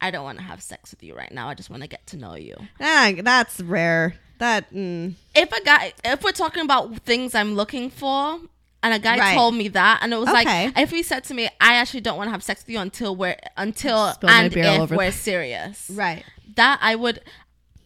I 0.00 0.10
don't 0.10 0.24
want 0.24 0.38
to 0.38 0.44
have 0.44 0.62
sex 0.62 0.90
with 0.90 1.02
you 1.02 1.14
right 1.14 1.32
now. 1.32 1.48
I 1.48 1.54
just 1.54 1.70
want 1.70 1.82
to 1.82 1.88
get 1.88 2.06
to 2.08 2.16
know 2.16 2.34
you. 2.34 2.56
Ah, 2.80 3.12
that's 3.22 3.60
rare. 3.60 4.14
That 4.38 4.70
mm, 4.72 5.14
If 5.34 5.52
a 5.52 5.62
guy, 5.64 5.92
if 6.04 6.22
we're 6.22 6.32
talking 6.32 6.62
about 6.64 6.96
things 7.00 7.34
I'm 7.34 7.54
looking 7.54 7.88
for, 7.88 8.38
and 8.82 8.92
a 8.92 8.98
guy 8.98 9.16
Right. 9.18 9.34
told 9.34 9.54
me 9.54 9.68
that, 9.68 10.00
and 10.02 10.12
it 10.12 10.18
was 10.18 10.28
Okay. 10.28 10.66
like, 10.66 10.78
if 10.78 10.90
he 10.90 11.02
said 11.02 11.24
to 11.24 11.34
me, 11.34 11.48
"I 11.60 11.74
actually 11.76 12.00
don't 12.02 12.18
want 12.18 12.26
to 12.28 12.32
have 12.32 12.42
sex 12.42 12.62
with 12.62 12.70
you 12.70 12.80
until 12.80 13.16
we're 13.16 13.36
until 13.56 14.12
Spill 14.12 14.28
and 14.28 14.54
if 14.54 14.90
we're 14.90 15.06
the- 15.06 15.12
serious," 15.12 15.88
right. 15.90 16.24
that 16.56 16.78
I 16.82 16.94
would. 16.96 17.20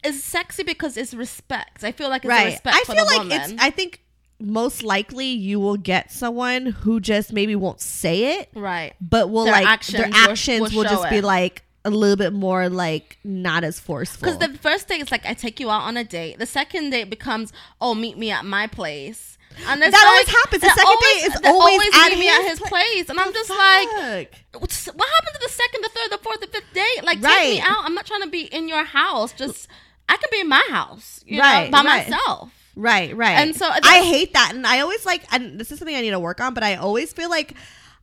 Is 0.04 0.22
sexy 0.24 0.62
because 0.62 0.96
it's 0.96 1.12
respect. 1.12 1.82
I 1.84 1.90
feel 1.92 2.08
like 2.08 2.24
it's 2.24 2.30
a 2.32 2.34
right. 2.34 2.46
respect 2.46 2.76
I 2.76 2.84
feel 2.94 3.04
like 3.04 3.18
woman. 3.18 3.40
it's. 3.52 3.62
I 3.62 3.70
think 3.70 4.00
most 4.40 4.82
likely 4.84 5.26
you 5.26 5.58
will 5.60 5.76
get 5.76 6.12
someone 6.12 6.66
who 6.66 7.00
just 7.00 7.32
maybe 7.32 7.54
won't 7.56 7.80
say 7.80 8.38
it, 8.38 8.48
right. 8.54 8.94
but 9.00 9.28
will 9.30 9.44
Their 9.44 9.52
like 9.54 9.66
actions 9.66 9.98
their 9.98 10.08
will- 10.08 10.16
actions 10.30 10.60
will 10.60 10.82
will, 10.82 10.84
show 10.84 10.96
just 11.02 11.10
be 11.10 11.20
like 11.20 11.62
a 11.84 11.90
little 11.90 12.16
bit 12.16 12.32
more 12.32 12.68
like 12.68 13.18
not 13.24 13.64
as 13.64 13.78
forceful. 13.80 14.30
Because 14.32 14.38
the 14.38 14.58
first 14.58 14.88
date 14.88 15.00
is 15.00 15.10
like 15.10 15.24
I 15.26 15.34
take 15.34 15.60
you 15.60 15.70
out 15.70 15.82
on 15.82 15.96
a 15.96 16.04
date. 16.04 16.38
The 16.38 16.46
second 16.46 16.90
date 16.90 17.08
becomes 17.10 17.52
oh 17.80 17.94
meet 17.94 18.18
me 18.18 18.30
at 18.30 18.44
my 18.44 18.66
place. 18.66 19.36
And 19.66 19.82
That 19.82 19.92
always 19.94 20.26
like- 20.28 20.36
happens. 20.36 20.62
The 20.62 20.68
second 20.68 20.96
date 21.00 21.26
is 21.34 21.40
they 21.40 21.48
always 21.48 21.90
at 21.94 22.10
meet 22.10 22.18
me 22.20 22.28
at 22.28 22.42
his 22.42 22.50
his 22.50 22.58
pla- 22.60 22.68
place, 22.68 23.08
and 23.08 23.18
I'm 23.18 23.32
just 23.32 23.48
Fuck. 23.48 23.58
like, 23.58 24.44
what 24.52 24.70
happened 24.72 25.34
to 25.34 25.40
the 25.42 25.48
second, 25.48 25.82
the 25.82 25.88
third, 25.88 26.10
the 26.12 26.18
fourth, 26.22 26.40
the 26.40 26.46
fifth 26.46 26.72
date? 26.74 27.02
Like 27.04 27.20
take 27.20 27.54
me 27.56 27.60
out. 27.60 27.84
I'm 27.84 27.94
not 27.94 28.06
trying 28.06 28.22
to 28.22 28.28
be 28.28 28.42
in 28.42 28.68
your 28.68 28.84
house. 28.84 29.32
Just 29.32 29.66
I 30.08 30.16
can 30.16 30.28
be 30.30 30.40
in 30.40 30.48
my 30.48 30.64
house, 30.70 31.22
you 31.26 31.40
Right, 31.40 31.64
know, 31.64 31.70
by 31.72 31.78
right. 31.82 32.08
myself. 32.08 32.52
Right, 32.76 33.16
right. 33.16 33.38
And 33.38 33.56
so 33.56 33.68
I 33.68 34.04
hate 34.04 34.34
that, 34.34 34.52
and 34.54 34.64
I 34.64 34.78
always 34.80 35.04
like, 35.04 35.24
and 35.32 35.58
this 35.58 35.72
is 35.72 35.78
something 35.80 35.96
I 35.96 36.02
need 36.02 36.10
to 36.10 36.20
work 36.20 36.40
on. 36.40 36.54
But 36.54 36.62
I 36.62 36.76
always 36.76 37.12
feel 37.12 37.28
like 37.30 37.54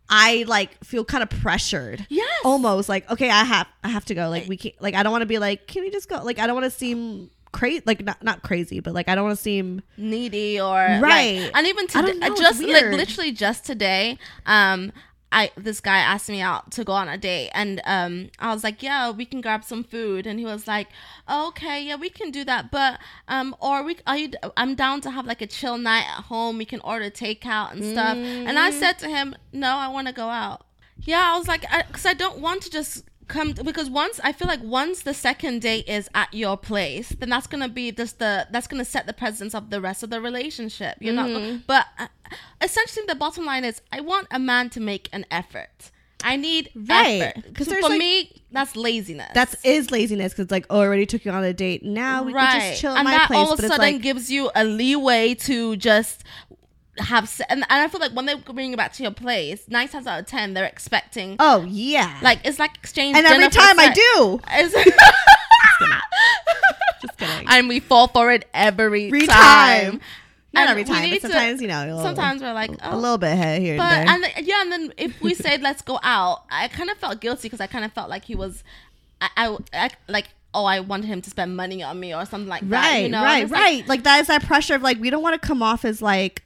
I 0.10 0.46
like 0.48 0.84
feel 0.84 1.04
kind 1.06 1.24
of 1.24 1.30
pressured. 1.30 2.06
Yes. 2.10 2.30
almost 2.44 2.90
like 2.90 3.10
okay, 3.12 3.30
I 3.30 3.44
have, 3.44 3.68
I 3.84 3.90
have 3.90 4.06
to 4.06 4.16
go. 4.16 4.30
Like 4.30 4.48
we 4.48 4.58
can't, 4.58 4.80
like 4.82 4.94
I 4.96 5.04
don't 5.04 5.12
want 5.12 5.24
to 5.24 5.28
be 5.28 5.40
like, 5.40 5.68
can 5.68 5.84
we 5.84 5.90
just 5.90 6.08
go? 6.10 6.22
Like 6.24 6.40
I 6.40 6.46
don't 6.48 6.56
want 6.56 6.66
to 6.72 6.78
seem 6.78 7.30
crazy, 7.52 7.82
like 7.86 8.04
not 8.04 8.22
not 8.24 8.44
crazy, 8.44 8.80
but 8.82 8.94
like 8.94 9.08
I 9.10 9.16
don't 9.16 9.24
want 9.26 9.38
to 9.38 9.42
seem 9.42 9.82
needy 9.98 10.60
or 10.60 10.74
like- 10.74 11.02
Right. 11.02 11.52
and 11.54 11.68
even 11.68 11.88
today, 11.88 12.14
know, 12.14 12.36
just 12.36 12.62
like 12.62 12.86
literally 12.86 13.32
just 13.32 13.66
today, 13.66 14.18
um, 14.46 14.92
I 15.32 15.52
this 15.58 15.82
guy 15.82 15.98
asked 15.98 16.30
me 16.30 16.42
out 16.42 16.72
to 16.72 16.84
go 16.84 16.94
on 16.94 17.10
a 17.10 17.18
date, 17.18 17.50
and 17.54 17.82
um, 17.86 18.30
I 18.40 18.54
was 18.54 18.64
like, 18.64 18.82
yeah, 18.82 19.12
we 19.12 19.26
can 19.26 19.42
grab 19.42 19.64
some 19.64 19.84
food, 19.84 20.26
and 20.28 20.40
he 20.40 20.46
was 20.46 20.68
like, 20.68 20.88
oh, 21.28 21.50
okay, 21.50 21.84
yeah, 21.84 21.96
we 21.96 22.10
can 22.10 22.32
do 22.32 22.44
that, 22.46 22.72
but 22.72 23.00
um, 23.28 23.56
or 23.60 23.84
we 23.84 23.98
are 24.08 24.18
you? 24.18 24.32
I'm 24.56 24.76
down 24.76 25.02
to 25.02 25.12
have 25.12 25.26
like 25.26 25.42
a 25.42 25.48
chill 25.48 25.78
night 25.78 26.06
at 26.06 26.26
home. 26.26 26.58
We 26.58 26.66
can 26.66 26.80
order 26.82 27.10
takeout 27.10 27.74
and 27.74 27.84
stuff, 27.84 28.18
and 28.18 28.58
I 28.58 28.72
said 28.72 29.00
to 29.00 29.10
him, 29.10 29.36
no, 29.52 29.76
I 29.76 29.88
want 29.90 30.08
to 30.08 30.14
go 30.14 30.30
out. 30.30 30.66
Yeah, 31.02 31.34
I 31.34 31.38
was 31.38 31.48
like, 31.48 31.66
because 31.88 32.06
I, 32.06 32.14
don't 32.14 32.40
want 32.40 32.62
to 32.64 32.70
just 32.70 33.04
come 33.28 33.54
because 33.54 33.90
once 33.90 34.20
I 34.24 34.32
feel 34.32 34.48
like 34.48 34.62
once 34.64 35.02
the 35.02 35.14
second 35.14 35.62
date 35.62 35.88
is 35.88 36.10
at 36.14 36.34
your 36.34 36.58
place, 36.58 37.10
then 37.10 37.30
that's 37.30 37.48
gonna 37.48 37.70
be 37.70 37.92
just 37.92 38.20
the 38.20 38.48
that's 38.52 38.68
gonna 38.68 38.86
set 38.86 39.08
the 39.08 39.14
presence 39.14 39.54
of 39.56 39.70
the 39.70 39.82
rest 39.82 40.04
of 40.04 40.10
the 40.10 40.22
relationship. 40.22 40.98
You're 41.00 41.14
Mm-hmm. 41.16 41.56
go- 41.58 41.62
but 41.68 41.86
uh, 42.00 42.08
essentially 42.62 43.06
the 43.08 43.16
bottom 43.16 43.46
line 43.46 43.64
is 43.66 43.82
I 43.92 44.02
want 44.02 44.28
a 44.32 44.40
man 44.40 44.70
to 44.72 44.80
make 44.80 45.10
an 45.14 45.26
effort. 45.32 45.92
I 46.24 46.38
need 46.38 46.72
Right. 46.76 47.22
effort 47.22 47.54
'Cause 47.54 47.68
So 47.68 47.76
for 47.76 47.90
like- 47.90 48.00
me 48.00 48.42
that's 48.52 48.76
laziness. 48.76 49.32
that's 49.34 49.56
is 49.64 49.92
laziness 49.92 50.34
because 50.34 50.50
like 50.52 50.66
oh, 50.70 50.80
I 50.80 50.86
already 50.86 51.06
took 51.06 51.26
you 51.26 51.32
on 51.32 51.44
a 51.44 51.54
date. 51.54 51.84
Now 51.84 52.24
we 52.24 52.34
can 52.34 52.60
just 52.70 52.82
chill 52.82 52.92
at 52.94 52.98
and 53.00 53.06
my 53.06 53.12
that 53.18 53.28
place. 53.28 53.38
all 53.40 53.54
of 53.54 53.60
a 53.60 53.62
sudden 53.68 53.78
like 53.78 54.02
gives 54.02 54.32
you 54.32 54.50
a 54.56 54.64
leeway 54.64 55.36
to 55.36 55.76
just 55.76 56.24
have 57.00 57.28
se- 57.28 57.46
and, 57.50 57.66
and 57.70 57.82
I 57.84 57.88
feel 57.88 58.00
like 58.00 58.12
when 58.14 58.26
they 58.26 58.36
bring 58.36 58.72
you 58.72 58.78
back 58.78 58.94
to 58.94 59.04
your 59.04 59.12
place, 59.12 59.64
nine 59.68 59.88
times 59.88 60.08
out 60.08 60.20
of 60.20 60.26
ten 60.28 60.54
they're 60.54 60.66
expecting 60.66 61.36
oh 61.40 61.64
yeah, 61.68 62.18
like 62.22 62.40
it's 62.46 62.60
like 62.60 62.76
exchange. 62.78 63.18
and 63.18 63.26
every 63.26 63.50
time 63.50 63.80
I 63.80 63.92
do, 63.94 64.40
It's- 64.58 64.74
just 67.02 67.18
kidding. 67.18 67.48
and 67.50 67.68
we 67.68 67.80
fall 67.80 68.08
for 68.08 68.32
it 68.32 68.48
every, 68.54 69.08
Every 69.08 69.28
time. 69.28 69.92
time. 69.92 70.02
Not 70.54 70.62
And 70.62 70.70
every 70.70 70.84
time, 70.86 71.02
but 71.04 71.10
need 71.10 71.16
to- 71.22 71.28
sometimes 71.28 71.62
you 71.62 71.68
know. 71.68 71.82
little- 71.86 72.02
sometimes 72.02 72.42
we're 72.42 72.54
like, 72.54 72.72
a 72.72 72.94
oh. 72.94 72.98
little 72.98 73.18
bit 73.18 73.36
here 73.38 73.60
here 73.60 73.78
But 73.78 73.92
and 74.08 74.24
there. 74.24 74.32
and 74.38 74.48
yeah, 74.48 74.62
and 74.62 74.72
then 74.72 74.94
if 74.98 75.20
we 75.22 75.34
said 75.34 75.62
let's 75.62 75.82
go 75.82 76.00
out, 76.02 76.44
I 76.50 76.70
kind 76.70 76.90
of 76.90 76.98
felt 76.98 77.20
guilty 77.20 77.48
because 77.50 77.60
I 77.60 77.68
kind 77.68 77.84
of 77.84 77.92
felt 77.92 78.10
like 78.10 78.24
he 78.26 78.36
was, 78.36 78.64
I, 79.20 79.30
I, 79.36 79.58
I 79.74 79.90
like 80.08 80.30
oh 80.54 80.64
I 80.64 80.80
wanted 80.80 81.08
him 81.08 81.22
to 81.24 81.30
spend 81.30 81.58
money 81.58 81.84
on 81.84 82.00
me 82.00 82.16
or 82.16 82.26
something 82.26 82.48
like 82.48 82.62
that. 82.70 82.84
right, 82.94 83.04
you 83.04 83.10
know? 83.10 83.18
And 83.18 83.26
right, 83.26 83.44
it's 83.44 83.52
like, 83.52 83.62
right. 83.62 83.88
Like, 83.90 84.04
that 84.04 84.22
is 84.22 84.28
that 84.28 84.44
pressure 84.46 84.76
of 84.76 84.82
like 84.82 84.98
we 85.02 85.10
don't 85.10 85.22
want 85.22 85.40
to 85.42 85.46
come 85.46 85.62
off 85.62 85.84
as 85.84 86.02
like 86.02 86.44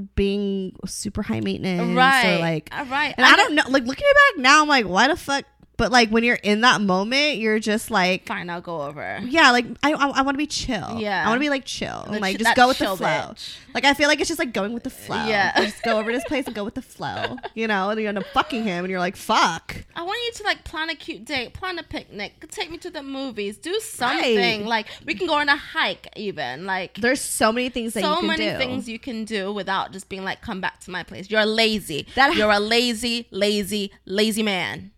being 0.00 0.74
super 0.86 1.22
high 1.22 1.40
maintenance, 1.40 1.96
Right, 1.96 2.36
Or 2.36 2.40
like, 2.40 2.68
uh, 2.72 2.84
right. 2.90 3.14
And 3.16 3.26
I 3.26 3.30
And 3.30 3.36
don't 3.36 3.54
know. 3.54 3.62
Like 3.68 3.84
looking 3.84 4.06
back 4.36 4.42
now, 4.42 4.62
I'm 4.62 4.68
like, 4.68 4.86
why 4.86 5.08
the 5.08 5.16
fuck? 5.16 5.44
But 5.80 5.90
like 5.90 6.10
when 6.10 6.24
you're 6.24 6.34
in 6.42 6.60
that 6.60 6.82
moment, 6.82 7.38
you're 7.38 7.58
just 7.58 7.90
like, 7.90 8.26
Fine, 8.26 8.50
I'll 8.50 8.60
go 8.60 8.82
over. 8.82 9.18
yeah, 9.24 9.50
like 9.50 9.64
I 9.82 9.92
I, 9.94 10.08
I 10.08 10.22
want 10.22 10.34
to 10.34 10.38
be 10.38 10.46
chill. 10.46 10.98
Yeah. 11.00 11.24
I 11.24 11.28
want 11.28 11.38
to 11.38 11.40
be 11.40 11.48
like 11.48 11.64
chill, 11.64 12.02
and 12.06 12.20
like 12.20 12.36
just 12.38 12.54
go 12.54 12.68
with 12.68 12.76
the 12.78 12.94
flow. 12.96 13.06
bitch. 13.06 13.56
Like 13.72 13.86
I 13.86 13.94
feel 13.94 14.08
like 14.08 14.20
it's 14.20 14.28
just 14.28 14.38
like 14.38 14.52
going 14.52 14.74
with 14.74 14.82
the 14.84 14.90
flow. 14.90 15.24
Yeah. 15.24 15.58
just 15.58 15.82
go 15.82 15.98
over 15.98 16.10
to 16.12 16.16
this 16.18 16.24
place 16.24 16.44
and 16.44 16.54
go 16.54 16.64
with 16.64 16.74
the 16.74 16.82
flow. 16.82 17.36
You 17.54 17.66
know, 17.66 17.88
and 17.88 17.98
you 17.98 18.08
end 18.08 18.18
up 18.18 18.26
fucking 18.34 18.62
him, 18.64 18.84
and 18.84 18.90
you're 18.90 19.00
like, 19.00 19.16
fuck. 19.16 19.74
I 19.96 20.02
want 20.02 20.18
you 20.26 20.32
to 20.32 20.42
like 20.42 20.64
plan 20.64 20.90
a 20.90 20.94
cute 20.94 21.24
date, 21.24 21.54
plan 21.54 21.78
a 21.78 21.82
picnic, 21.82 22.44
take 22.50 22.70
me 22.70 22.76
to 22.78 22.90
the 22.90 23.02
movies, 23.02 23.56
do 23.56 23.80
something. 23.80 24.60
Right. 24.60 24.66
Like 24.66 24.86
we 25.06 25.14
can 25.14 25.26
go 25.26 25.34
on 25.34 25.48
a 25.48 25.56
hike, 25.56 26.08
even 26.14 26.66
like 26.66 26.96
There's 27.00 27.22
so 27.22 27.52
many 27.52 27.70
things 27.70 27.94
that 27.94 28.00
you 28.02 28.06
so 28.06 28.16
can 28.18 28.26
many 28.26 28.50
do. 28.50 28.58
things 28.58 28.86
you 28.86 28.98
can 28.98 29.24
do 29.24 29.50
without 29.50 29.92
just 29.92 30.10
being 30.10 30.24
like, 30.24 30.42
come 30.42 30.60
back 30.60 30.80
to 30.80 30.90
my 30.90 31.04
place. 31.04 31.30
You're 31.30 31.46
lazy. 31.46 32.06
That- 32.16 32.34
You're 32.36 32.50
a 32.50 32.60
lazy, 32.60 33.26
lazy, 33.30 33.92
lazy 34.04 34.42
man. 34.42 34.90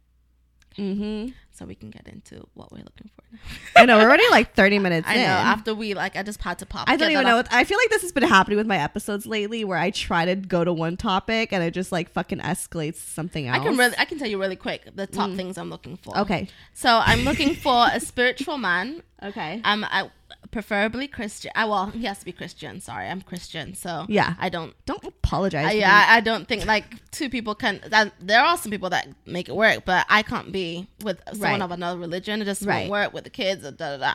Mm-hmm. 0.77 1.33
So 1.55 1.67
we 1.67 1.75
can 1.75 1.91
get 1.91 2.09
into 2.09 2.47
what 2.55 2.73
we're 2.73 2.79
looking 2.79 3.11
for 3.15 3.23
now. 3.31 3.39
I 3.77 3.85
know 3.85 3.99
we're 3.99 4.05
already 4.09 4.29
like 4.31 4.55
30 4.55 4.79
minutes 4.87 5.07
I 5.07 5.15
in. 5.17 5.21
know. 5.21 5.27
After 5.27 5.75
we 5.75 5.95
like, 5.95 6.17
I 6.17 6.23
just 6.23 6.41
had 6.41 6.59
to 6.61 6.67
pop. 6.67 6.89
I 6.89 6.97
don't 6.97 7.11
even 7.11 7.25
know. 7.25 7.37
What, 7.37 7.49
I 7.53 7.65
feel 7.65 7.79
like 7.79 7.91
this 7.91 8.03
has 8.03 8.13
been 8.13 8.23
happening 8.23 8.57
with 8.57 8.67
my 8.67 8.79
episodes 8.79 9.27
lately, 9.27 9.65
where 9.65 9.79
I 9.79 9.91
try 9.91 10.25
to 10.25 10.35
go 10.35 10.65
to 10.65 10.73
one 10.73 10.97
topic 10.97 11.53
and 11.53 11.63
it 11.63 11.73
just 11.73 11.93
like 11.93 12.11
fucking 12.11 12.39
escalates 12.41 12.95
to 12.95 13.11
something 13.11 13.49
else. 13.49 13.61
I 13.61 13.65
can 13.65 13.77
really, 13.77 13.95
I 13.99 14.05
can 14.07 14.19
tell 14.19 14.29
you 14.29 14.41
really 14.41 14.57
quick 14.57 14.89
the 14.95 15.07
top 15.07 15.33
things 15.33 15.59
I'm 15.59 15.71
looking 15.71 15.97
for. 15.97 16.15
Mm. 16.15 16.23
Okay. 16.23 16.49
So 16.75 17.01
I'm 17.05 17.21
looking 17.21 17.55
for 17.55 17.87
a 17.93 18.01
spiritual 18.01 18.59
man. 18.59 19.03
Okay. 19.23 19.61
Um, 19.63 19.87
I 19.89 20.11
preferably 20.53 21.09
Christian. 21.09 21.51
I 21.57 21.65
uh, 21.65 21.69
well, 21.69 21.87
he 21.87 22.05
has 22.05 22.21
to 22.21 22.25
be 22.25 22.31
Christian. 22.33 22.81
Sorry, 22.81 23.09
I'm 23.09 23.23
Christian, 23.23 23.75
so 23.75 24.07
Yeah. 24.09 24.35
I 24.39 24.49
don't. 24.49 24.75
Don't 24.87 25.03
apologize. 25.05 25.67
I, 25.67 25.73
yeah, 25.73 26.07
I, 26.09 26.19
I 26.19 26.21
don't 26.21 26.47
think 26.47 26.65
like 26.67 26.85
two 27.11 27.29
people 27.29 27.55
can. 27.57 27.81
That, 27.89 28.13
there 28.21 28.43
are 28.45 28.57
some 28.57 28.71
people 28.71 28.91
that 28.91 29.09
make 29.27 29.49
it 29.49 29.57
work, 29.57 29.85
but 29.85 30.07
I 30.09 30.23
can't 30.23 30.53
be 30.53 30.87
with 31.03 31.21
someone 31.33 31.51
Right. 31.51 31.63
of 31.63 31.71
another 31.73 31.99
religion. 31.99 32.41
It 32.41 32.45
just 32.45 32.63
Right. 32.63 32.89
won't 32.89 32.91
work 32.91 33.13
with 33.13 33.25
the 33.25 33.31
kids. 33.31 33.63
Da, 33.65 33.71
da, 33.73 33.97
da. 33.97 34.15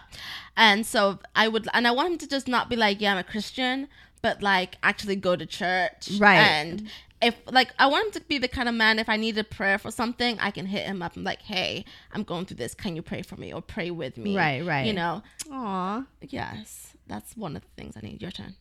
And 0.55 0.85
so 0.85 1.19
I 1.35 1.47
would, 1.49 1.67
and 1.73 1.85
I 1.87 1.91
want 1.91 2.11
him 2.13 2.17
to 2.19 2.27
just 2.27 2.47
not 2.47 2.69
be 2.69 2.75
like, 2.75 3.01
yeah, 3.01 3.11
I'm 3.11 3.17
a 3.17 3.23
Christian, 3.23 3.87
but 4.21 4.41
like 4.41 4.77
actually 4.83 5.15
go 5.17 5.35
to 5.35 5.45
church, 5.45 6.09
Right. 6.19 6.37
And 6.37 6.89
if 7.21 7.35
like 7.51 7.73
I 7.79 7.87
want 7.87 8.07
him 8.07 8.21
to 8.21 8.27
be 8.27 8.37
the 8.37 8.47
kind 8.47 8.69
of 8.69 8.75
man 8.75 8.99
if 8.99 9.09
I 9.09 9.17
need 9.17 9.37
a 9.37 9.43
prayer 9.43 9.77
for 9.77 9.91
something, 9.91 10.37
I 10.39 10.51
can 10.51 10.65
hit 10.65 10.85
him 10.85 11.01
up 11.01 11.15
and 11.15 11.23
like, 11.25 11.41
hey, 11.41 11.85
I'm 12.11 12.23
going 12.23 12.45
through 12.45 12.57
this. 12.57 12.73
Can 12.75 12.95
you 12.95 13.01
pray 13.01 13.21
for 13.21 13.35
me 13.35 13.53
or 13.53 13.61
pray 13.61 13.91
with 13.91 14.17
me? 14.17 14.35
Right, 14.35 14.63
right. 14.63 14.85
You 14.85 14.93
know, 14.93 15.23
Aw. 15.51 16.05
yes, 16.21 16.93
that's 17.07 17.35
one 17.35 17.55
of 17.55 17.63
the 17.63 17.81
things 17.81 17.95
I 17.97 18.01
need. 18.05 18.21
Your 18.21 18.31
turn. 18.31 18.55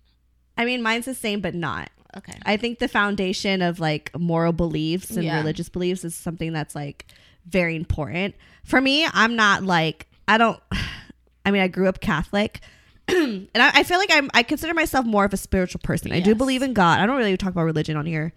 I 0.57 0.65
mean, 0.65 0.83
mine's 0.83 1.05
the 1.05 1.15
same, 1.15 1.41
but 1.41 1.55
not. 1.55 1.91
Okay. 2.17 2.39
I 2.47 2.57
think 2.57 2.79
the 2.79 2.89
foundation 2.89 3.61
of 3.61 3.79
like 3.79 4.11
moral 4.19 4.53
beliefs 4.53 5.11
and 5.11 5.25
Yeah. 5.25 5.37
religious 5.37 5.69
beliefs 5.69 6.03
is 6.03 6.15
something 6.15 6.53
that's 6.53 6.75
like 6.75 7.07
very 7.47 7.77
important. 7.77 8.35
For 8.65 8.81
me, 8.81 9.07
I'm 9.13 9.37
not 9.37 9.65
like, 9.65 10.07
I 10.27 10.39
don't, 10.39 10.59
I 11.45 11.51
mean, 11.51 11.61
I 11.61 11.69
grew 11.69 11.89
up 11.89 12.01
Catholic. 12.01 12.61
and 13.09 13.49
I, 13.55 13.71
I 13.75 13.83
feel 13.83 13.99
like 13.99 14.11
I'm, 14.11 14.31
I 14.33 14.43
consider 14.43 14.73
myself 14.73 15.05
more 15.05 15.27
of 15.27 15.33
a 15.35 15.37
spiritual 15.37 15.81
person. 15.85 16.11
I 16.11 16.21
do 16.21 16.35
believe 16.35 16.63
in 16.63 16.73
God. 16.73 16.99
I 17.01 17.07
don't 17.07 17.17
really 17.19 17.37
talk 17.37 17.51
about 17.53 17.65
religion 17.65 17.97
on 17.97 18.07
here 18.07 18.33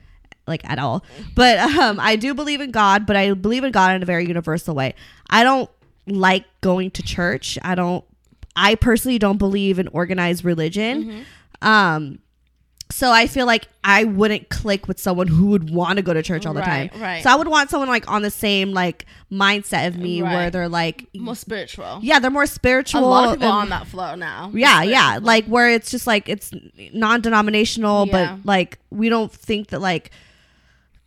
like 0.49 0.69
at 0.69 0.79
all. 0.79 1.03
But 1.35 1.59
um, 1.59 1.99
I 1.99 2.15
do 2.17 2.33
believe 2.33 2.59
in 2.62 2.71
God, 2.71 3.05
but 3.05 3.15
I 3.15 3.33
believe 3.33 3.63
in 3.63 3.71
God 3.71 3.95
in 3.95 4.03
a 4.03 4.05
very 4.05 4.25
universal 4.27 4.75
way. 4.75 4.95
I 5.29 5.43
don't 5.43 5.69
like 6.07 6.43
going 6.62 6.91
to 6.91 7.03
church. 7.03 7.57
I 7.62 7.75
don't, 7.75 8.03
I 8.55 8.75
personally 8.75 9.19
don't 9.19 9.38
believe 9.38 9.79
in 9.79 9.88
organized 9.89 10.43
religion. 10.43 11.23
Um, 11.62 12.19
so 12.91 13.12
I 13.12 13.27
feel 13.27 13.45
like 13.45 13.67
I 13.83 14.03
wouldn't 14.05 14.49
click 14.49 14.88
with 14.88 14.99
someone 14.99 15.27
who 15.27 15.47
would 15.49 15.69
want 15.69 15.97
to 15.97 16.01
go 16.01 16.12
to 16.12 16.23
church 16.23 16.47
all 16.47 16.55
the 16.55 16.62
Right, 16.62 16.91
time. 16.91 16.99
right. 17.01 17.23
So 17.23 17.29
I 17.29 17.35
would 17.35 17.47
want 17.47 17.69
someone 17.69 17.88
like 17.88 18.09
on 18.09 18.23
the 18.23 18.31
same 18.31 18.71
like 18.71 19.05
mindset 19.31 19.85
of 19.88 19.97
me 19.97 20.23
where 20.23 20.49
they're 20.49 20.67
like 20.67 21.07
More 21.13 21.35
spiritual. 21.35 21.99
yeah, 22.01 22.17
they're 22.17 22.31
more 22.31 22.47
spiritual. 22.47 23.01
A 23.01 23.05
lot 23.05 23.25
of 23.27 23.33
people 23.35 23.47
and- 23.49 23.55
are 23.57 23.62
on 23.62 23.69
that 23.69 23.85
flow 23.85 24.15
now. 24.15 24.49
yeah, 24.55 24.81
yeah, 24.81 25.19
like 25.21 25.45
where 25.45 25.69
it's 25.69 25.91
just 25.91 26.07
like 26.07 26.27
it's 26.27 26.51
non-denominational, 26.91 28.07
Yeah. 28.07 28.35
but 28.38 28.45
like 28.45 28.79
we 28.89 29.09
don't 29.09 29.31
think 29.31 29.67
that 29.67 29.81
like 29.81 30.09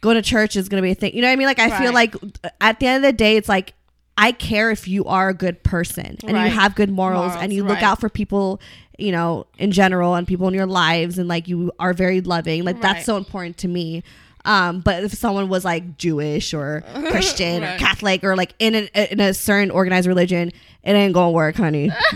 going 0.02 0.16
to 0.16 0.22
church 0.22 0.54
is 0.56 0.68
gonna 0.68 0.82
be 0.82 0.90
a 0.90 0.94
thing. 0.94 1.14
You 1.14 1.22
know 1.22 1.28
what 1.28 1.32
I 1.32 1.36
mean? 1.36 1.46
Like 1.46 1.58
I 1.58 1.78
feel 1.80 1.94
like 1.94 2.14
at 2.60 2.78
the 2.80 2.86
end 2.86 3.02
of 3.02 3.08
the 3.08 3.16
day, 3.16 3.36
it's 3.38 3.48
like 3.48 3.72
I 4.18 4.32
care 4.32 4.70
if 4.70 4.86
you 4.86 5.06
are 5.06 5.30
a 5.30 5.34
good 5.34 5.62
person 5.62 6.18
and 6.24 6.34
Right. 6.34 6.44
you 6.44 6.50
have 6.50 6.74
good 6.74 6.90
morals, 6.90 7.28
Morals, 7.28 7.42
and 7.42 7.50
you 7.52 7.64
look 7.64 7.76
right. 7.76 7.82
out 7.84 7.98
for 8.00 8.10
people, 8.10 8.60
you 8.98 9.10
know, 9.10 9.46
in 9.56 9.70
general 9.72 10.14
and 10.14 10.26
people 10.28 10.46
in 10.48 10.54
your 10.54 10.66
lives, 10.66 11.16
and 11.18 11.28
like 11.28 11.48
you 11.48 11.72
are 11.80 11.94
very 11.94 12.20
loving. 12.20 12.62
Like 12.64 12.82
that's 12.82 13.06
so 13.06 13.16
important 13.16 13.56
to 13.58 13.68
me. 13.68 14.02
Um, 14.44 14.80
but 14.80 15.04
if 15.04 15.12
someone 15.14 15.48
was 15.48 15.64
like 15.64 15.96
Jewish 15.98 16.52
or 16.52 16.82
Christian 17.10 17.62
or 17.62 17.78
Catholic 17.78 18.24
or 18.24 18.34
like 18.36 18.54
in 18.58 18.74
a, 18.74 19.12
in 19.12 19.20
a 19.20 19.32
certain 19.32 19.70
organized 19.70 20.08
religion, 20.08 20.50
it 20.84 20.92
ain't 20.92 21.14
gonna 21.14 21.30
work, 21.30 21.56
honey. 21.56 21.90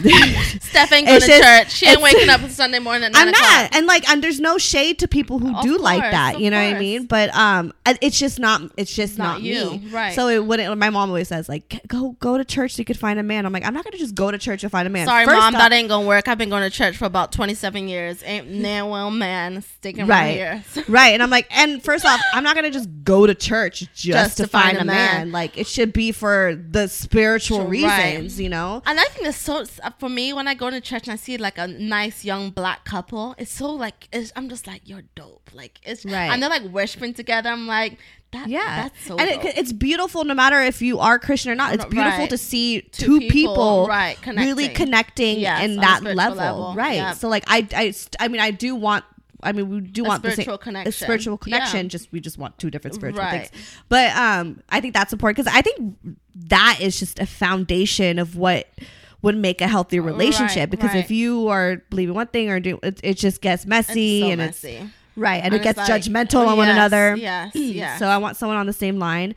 Steph 0.60 0.92
ain't 0.92 1.06
going 1.06 1.20
to 1.20 1.26
just- 1.26 1.42
church. 1.42 1.70
She 1.72 1.86
ain't 1.86 2.00
waking 2.02 2.28
up 2.28 2.42
on 2.42 2.50
Sunday 2.50 2.78
morning 2.78 3.04
at 3.04 3.12
9 3.12 3.22
I'm 3.22 3.30
not, 3.30 3.74
and 3.76 3.86
like, 3.86 4.08
and 4.08 4.22
there's 4.22 4.40
no 4.40 4.58
shade 4.58 4.98
to 5.00 5.08
people 5.08 5.38
who 5.38 5.54
Of 5.56 5.62
do 5.62 5.78
like 5.78 6.00
that. 6.00 6.40
You 6.40 6.50
know 6.50 6.62
what 6.62 6.76
I 6.76 6.78
mean? 6.78 7.06
But 7.06 7.34
um, 7.34 7.72
it's 8.00 8.18
just 8.18 8.38
not. 8.40 8.62
It's 8.76 8.94
just 8.94 9.18
not, 9.18 9.34
Not 9.34 9.42
you, 9.42 9.70
me. 9.72 9.88
right. 9.90 10.14
So 10.14 10.28
it 10.28 10.44
wouldn't. 10.44 10.76
My 10.78 10.90
mom 10.90 11.10
always 11.10 11.28
says 11.28 11.48
like, 11.48 11.80
go 11.86 12.16
go 12.20 12.36
to 12.38 12.44
church 12.44 12.72
so 12.74 12.80
you 12.80 12.84
could 12.84 12.98
find 12.98 13.18
a 13.18 13.22
man. 13.22 13.46
I'm 13.46 13.52
like, 13.52 13.64
I'm 13.64 13.74
not 13.74 13.84
gonna 13.84 13.98
just 13.98 14.14
go 14.14 14.30
to 14.30 14.38
church 14.38 14.62
to 14.62 14.68
find 14.68 14.86
a 14.86 14.90
man. 14.90 15.06
Sorry, 15.06 15.24
First 15.24 15.36
mom, 15.38 15.54
off- 15.54 15.60
that 15.60 15.72
ain't 15.72 15.88
gonna 15.88 16.06
work. 16.06 16.26
I've 16.28 16.38
been 16.38 16.50
going 16.50 16.62
to 16.68 16.70
church 16.70 16.96
for 16.96 17.04
about 17.04 17.32
27 17.32 17.88
years. 17.88 18.22
Ain't 18.24 18.48
no 18.48 18.88
well 18.88 19.10
man 19.10 19.62
sticking 19.62 20.06
right, 20.06 20.08
right, 20.08 20.30
here. 20.32 20.64
right. 20.88 21.08
And 21.14 21.22
I'm 21.22 21.30
like, 21.30 21.46
and 21.56 21.82
first 21.82 22.04
off, 22.04 22.20
I'm 22.32 22.42
not 22.42 22.54
gonna 22.56 22.70
just 22.70 22.88
go 23.04 23.26
to 23.26 23.34
church 23.34 23.84
just, 23.94 24.38
to, 24.38 24.46
find, 24.48 24.76
a 24.78 24.84
man. 24.84 25.30
Like 25.30 25.56
it 25.56 25.66
should 25.66 25.92
be 25.92 26.10
for 26.12 26.60
the 26.70 26.88
spiritual 26.88 27.60
Right. 27.66 28.14
reasons. 28.16 28.40
You 28.40 28.48
know? 28.48 28.55
And 28.86 28.98
I 29.00 29.04
think 29.12 29.26
it's 29.30 29.38
so 29.38 29.64
uh, 29.82 29.90
for 29.98 30.08
me 30.08 30.32
when 30.32 30.46
I 30.48 30.54
go 30.54 30.68
to 30.70 30.80
church 30.80 31.04
and 31.08 31.12
I 31.12 31.16
see 31.16 31.36
like 31.38 31.58
a 31.58 31.66
nice 31.66 32.24
young 32.24 32.50
black 32.50 32.84
couple. 32.84 33.34
It's 33.38 33.52
so 33.52 33.70
like 33.70 34.08
it's, 34.12 34.32
I'm 34.36 34.48
just 34.48 34.66
like 34.66 34.82
you're 34.84 35.04
dope. 35.14 35.50
Like 35.54 35.74
it's 35.82 36.04
Right. 36.04 36.30
and 36.30 36.42
they're 36.42 36.50
like 36.50 36.62
worshiping 36.64 37.14
together. 37.14 37.50
I'm 37.50 37.66
like 37.66 37.98
that. 38.32 38.48
Yeah, 38.48 38.82
that's 38.82 39.04
so. 39.06 39.16
and 39.16 39.28
it, 39.30 39.56
it's 39.60 39.72
beautiful 39.72 40.24
no 40.24 40.34
matter 40.34 40.60
if 40.60 40.82
you 40.82 40.98
are 40.98 41.18
Christian 41.18 41.52
or 41.52 41.54
not. 41.54 41.74
It's 41.74 41.84
Right. 41.84 41.90
beautiful 41.98 42.26
to 42.28 42.38
see 42.38 42.80
Two 42.92 43.06
two, 43.06 43.18
people, 43.28 43.32
people, 43.54 43.86
right, 43.88 44.16
really 44.26 44.68
connecting. 44.68 44.74
connecting 44.74 45.38
Yes, 45.40 45.64
in 45.64 45.76
that 45.76 46.02
level, 46.02 46.36
level. 46.36 46.74
right? 46.76 46.96
Yeah. 46.96 47.12
So 47.14 47.28
like 47.28 47.44
I, 47.46 47.66
I, 47.74 47.94
I 48.20 48.28
mean, 48.28 48.40
I 48.40 48.50
do 48.50 48.74
want. 48.74 49.04
I 49.46 49.52
mean, 49.52 49.68
we 49.70 49.80
do 49.80 50.04
A 50.04 50.08
want 50.08 50.22
the 50.22 50.32
spiritual 50.32 50.54
same, 50.56 50.62
connection. 50.62 50.88
A 50.88 50.92
spiritual 50.92 51.38
connection. 51.38 51.86
Yeah. 51.86 51.88
Just 51.90 52.12
we 52.12 52.20
just 52.20 52.36
want 52.38 52.58
two 52.58 52.70
different 52.70 52.94
spiritual 52.96 53.22
Right. 53.22 53.48
things. 53.48 53.64
But 53.88 54.14
um, 54.16 54.62
I 54.68 54.80
think 54.80 54.92
that's 54.94 55.12
important 55.12 55.36
because 55.38 55.52
I 55.54 55.62
think 55.62 55.96
that 56.48 56.78
is 56.80 56.98
just 56.98 57.18
a 57.18 57.26
foundation 57.26 58.18
of 58.18 58.36
what 58.36 58.68
would 59.22 59.36
make 59.36 59.60
a 59.60 59.66
healthy 59.68 59.98
relationship. 59.98 60.56
Right, 60.56 60.70
because 60.70 60.94
if 60.94 61.10
you 61.10 61.48
are 61.48 61.82
believing 61.90 62.14
one 62.14 62.26
thing 62.26 62.50
or 62.50 62.60
do 62.60 62.78
it, 62.82 63.00
it 63.02 63.14
just 63.16 63.40
gets 63.40 63.64
messy 63.66 64.20
so 64.20 64.28
and 64.30 64.38
messy. 64.38 64.68
it's 64.68 64.90
right 65.16 65.36
and, 65.42 65.46
And 65.46 65.54
it 65.54 65.62
gets 65.62 65.78
like, 65.78 65.88
judgmental 66.02 66.46
on 66.46 66.56
one 66.58 66.68
another. 66.68 67.16
Yes, 67.16 67.52
yes. 67.54 67.98
So 67.98 68.06
I 68.06 68.18
want 68.18 68.36
someone 68.36 68.58
on 68.58 68.66
the 68.66 68.72
same 68.74 68.98
line. 68.98 69.34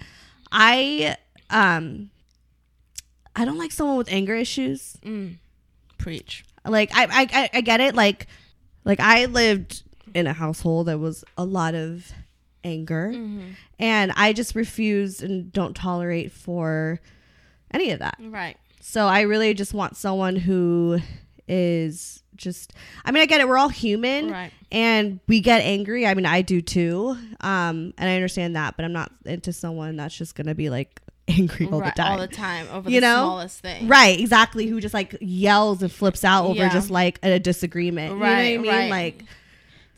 I 0.51 1.15
um 1.49 2.09
I 3.35 3.45
don't 3.45 3.57
like 3.57 3.71
someone 3.71 3.97
with 3.97 4.11
anger 4.11 4.35
issues. 4.35 4.97
preach. 5.97 6.43
Like 6.65 6.91
I 6.93 7.03
I 7.05 7.27
I- 7.43 7.49
I 7.53 7.61
get 7.61 7.79
it. 7.79 7.95
Like 7.95 8.27
like 8.85 8.99
I 8.99 9.25
lived 9.25 9.83
in 10.13 10.27
a 10.27 10.33
household 10.33 10.87
that 10.87 10.99
was 10.99 11.23
a 11.37 11.45
lot 11.45 11.75
of 11.75 12.11
anger, 12.63 13.11
Mm-hmm. 13.13 13.51
and 13.79 14.11
I 14.15 14.33
just 14.33 14.53
refuse 14.55 15.21
and 15.21 15.51
don't 15.53 15.75
tolerate 15.75 16.31
for 16.31 16.99
any 17.71 17.91
of 17.91 17.99
that. 17.99 18.15
Right. 18.19 18.57
So 18.81 19.05
I 19.07 19.21
really 19.21 19.53
just 19.53 19.73
want 19.73 19.95
someone 19.97 20.35
who 20.35 20.99
is 21.47 22.21
just 22.35 22.73
I 23.03 23.11
mean 23.11 23.21
I 23.21 23.25
get 23.25 23.41
it 23.41 23.47
we're 23.47 23.57
all 23.57 23.69
human 23.69 24.31
Right. 24.31 24.51
and 24.71 25.19
we 25.27 25.41
get 25.41 25.61
angry. 25.61 26.05
I 26.07 26.13
mean 26.13 26.25
I 26.25 26.41
do 26.41 26.61
too. 26.61 27.17
Um 27.41 27.93
and 27.97 28.09
I 28.09 28.15
understand 28.15 28.55
that, 28.55 28.75
but 28.75 28.85
I'm 28.85 28.93
not 28.93 29.11
into 29.25 29.51
someone 29.51 29.95
that's 29.97 30.15
just 30.15 30.35
going 30.35 30.47
to 30.47 30.55
be 30.55 30.69
like 30.69 31.01
angry 31.27 31.67
all 31.71 31.81
right. 31.81 31.93
the 31.95 32.01
time. 32.01 32.11
All 32.13 32.17
the 32.19 32.27
time 32.27 32.67
over 32.71 32.89
You 32.89 33.01
the 33.01 33.07
know? 33.07 33.15
smallest 33.25 33.59
thing. 33.59 33.87
Right, 33.87 34.19
exactly. 34.19 34.67
Who 34.67 34.79
just 34.79 34.93
like 34.93 35.17
yells 35.21 35.81
and 35.81 35.91
flips 35.91 36.23
out 36.23 36.45
over 36.45 36.55
Yeah. 36.59 36.69
just 36.73 36.89
like 36.89 37.19
a 37.23 37.39
disagreement. 37.39 38.19
Right, 38.19 38.51
you 38.53 38.57
know 38.59 38.63
what 38.65 38.73
I 38.75 38.81
mean? 38.81 38.91
right. 38.91 39.13
Like 39.15 39.23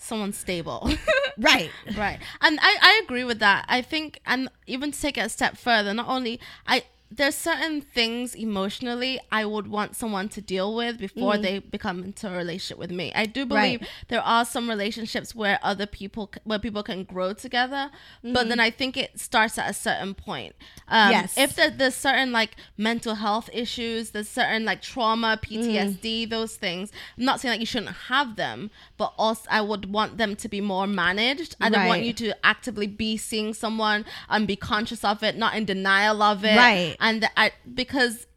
Someone 0.02 0.34
stable. 0.34 0.90
right. 1.38 1.72
right 1.98 2.20
and 2.42 2.60
I, 2.62 2.78
I 2.82 3.02
agree 3.04 3.24
with 3.24 3.40
that 3.40 3.66
i 3.70 3.82
think 3.82 4.20
and 4.26 4.50
even 4.68 4.92
to 4.92 5.00
take 5.00 5.18
it 5.18 5.22
a 5.22 5.30
step 5.30 5.58
further 5.58 5.94
not 5.94 6.08
only 6.08 6.40
i 6.68 6.84
there's 7.12 7.36
certain 7.36 7.82
things 7.82 8.34
emotionally 8.36 9.20
I 9.32 9.44
would 9.44 9.68
want 9.68 9.98
someone 9.98 10.30
to 10.30 10.42
deal 10.42 10.74
with 10.74 10.98
before 10.98 11.34
mm. 11.34 11.42
they 11.42 11.60
become 11.60 12.04
into 12.04 12.34
a 12.34 12.38
relationship 12.38 12.78
with 12.78 12.90
me. 12.90 13.12
I 13.14 13.26
do 13.26 13.46
believe 13.46 13.82
Right. 13.82 13.90
there 14.08 14.22
are 14.22 14.46
some 14.46 14.70
relationships 14.70 15.36
where 15.36 15.60
other 15.62 15.86
people, 15.86 16.32
where 16.46 16.58
people 16.58 16.84
can 16.84 17.04
grow 17.04 17.34
together, 17.34 17.92
but 18.24 18.48
then 18.48 18.60
mm. 18.60 18.62
I 18.62 18.70
think 18.70 18.96
it 18.96 19.20
starts 19.20 19.58
at 19.58 19.70
a 19.70 19.74
certain 19.74 20.14
point. 20.14 20.56
Um, 20.88 21.12
Yes. 21.12 21.38
If 21.38 21.56
there, 21.56 21.70
there's 21.70 21.96
certain 21.96 22.32
like 22.32 22.56
mental 22.78 23.16
health 23.16 23.50
issues, 23.52 24.12
there's 24.12 24.30
certain 24.30 24.64
like 24.64 24.82
trauma, 24.82 25.38
PTSD, 25.44 26.28
mm. 26.28 26.30
those 26.30 26.56
things. 26.56 26.92
I'm 27.18 27.26
not 27.26 27.42
saying 27.42 27.52
that 27.52 27.60
you 27.60 27.66
shouldn't 27.66 27.96
have 28.08 28.38
them, 28.38 28.72
but 28.98 29.14
also 29.18 29.48
I 29.52 29.60
would 29.60 29.92
want 29.92 30.18
them 30.18 30.38
to 30.38 30.48
be 30.48 30.62
more 30.62 30.88
managed. 30.88 31.58
I 31.60 31.70
don't 31.70 31.88
want 31.88 32.04
you 32.04 32.14
to 32.14 32.46
actively 32.46 32.88
be 32.88 33.18
seeing 33.18 33.54
someone 33.54 34.06
and 34.30 34.48
be 34.48 34.56
conscious 34.56 35.04
of 35.04 35.24
it, 35.24 35.36
not 35.36 35.56
in 35.56 35.66
denial 35.66 36.22
of 36.22 36.46
it. 36.46 36.56
Right. 36.56 36.96
And 37.02 37.28
I 37.36 37.52
because 37.74 38.28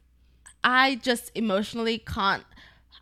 I 0.63 0.95
just 0.95 1.31
emotionally 1.35 1.99
can't 1.99 2.43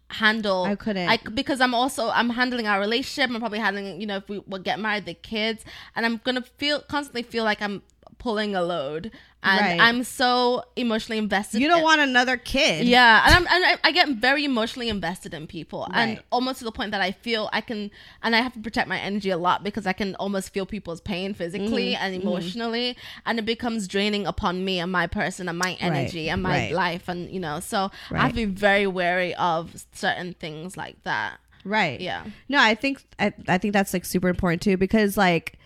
handle 0.10 0.66
I 0.66 0.76
couldn't. 0.76 1.10
I, 1.10 1.18
because 1.34 1.62
I'm 1.62 1.74
also 1.74 2.10
I'm 2.10 2.30
handling 2.32 2.68
our 2.68 2.80
relationship. 2.80 3.32
I'm 3.32 3.40
probably 3.40 3.60
handling 3.60 4.00
you 4.00 4.08
know 4.08 4.18
if 4.18 4.30
we 4.30 4.40
will 4.40 4.60
get 4.60 4.80
married, 4.80 5.06
the 5.06 5.14
kids, 5.14 5.66
and 5.96 6.06
I'm 6.06 6.22
gonna 6.24 6.44
feel 6.58 6.82
constantly 6.82 7.24
feel 7.24 7.44
like 7.44 7.62
I'm 7.62 7.82
pulling 8.20 8.56
a 8.56 8.62
load, 8.62 9.12
and 9.44 9.60
Right. 9.62 9.80
I'm 9.80 10.04
so 10.04 10.64
emotionally 10.76 11.18
invested. 11.18 11.60
You 11.62 11.68
don't 11.68 11.80
in- 11.80 11.84
want 11.84 12.02
another 12.02 12.38
kid. 12.38 12.88
yeah, 12.88 13.24
and, 13.26 13.36
I'm, 13.36 13.48
and 13.54 13.66
I, 13.66 13.78
I 13.90 13.92
get 13.92 14.08
very 14.10 14.46
emotionally 14.46 14.90
invested 14.90 15.34
in 15.34 15.48
people, 15.48 15.88
and 15.94 16.22
almost 16.32 16.60
to 16.60 16.66
the 16.66 16.72
point 16.72 16.92
that 16.92 17.02
I 17.02 17.12
feel 17.12 17.50
I 17.52 17.62
can, 17.62 17.92
and 18.24 18.36
I 18.36 18.42
have 18.42 18.54
to 18.54 18.60
protect 18.60 18.88
my 18.88 18.98
energy 19.00 19.30
a 19.30 19.38
lot 19.38 19.64
because 19.64 19.86
I 19.86 19.94
can 19.94 20.16
almost 20.16 20.54
feel 20.54 20.66
people's 20.66 21.02
pain 21.02 21.34
physically 21.34 21.94
Mm-hmm. 21.94 22.04
and 22.04 22.16
emotionally, 22.24 22.98
and 23.26 23.38
it 23.40 23.46
becomes 23.46 23.88
draining 23.88 24.26
upon 24.26 24.64
me 24.66 24.80
and 24.80 24.92
my 24.92 25.08
person 25.08 25.50
and 25.50 25.58
my 25.60 25.78
energy 25.80 26.30
and 26.30 26.42
my 26.42 26.50
right. 26.68 26.72
life, 26.74 27.08
and 27.10 27.30
you 27.30 27.40
know, 27.40 27.60
so 27.60 27.92
I 28.12 28.18
have 28.18 28.24
Right. 28.24 28.30
to 28.30 28.36
be 28.36 28.46
very 28.46 28.88
wary 28.88 29.36
of 29.36 29.84
certain 29.94 30.34
things 30.34 30.78
like 30.78 31.02
that. 31.04 31.38
Right. 31.66 32.02
Yeah. 32.02 32.26
No, 32.50 32.60
I 32.62 32.76
think 32.76 33.04
I, 33.20 33.32
I 33.48 33.58
think 33.58 33.74
that's 33.74 33.94
like 33.94 34.04
super 34.06 34.28
important 34.28 34.62
too 34.62 34.76
because 34.76 35.16
like 35.16 35.58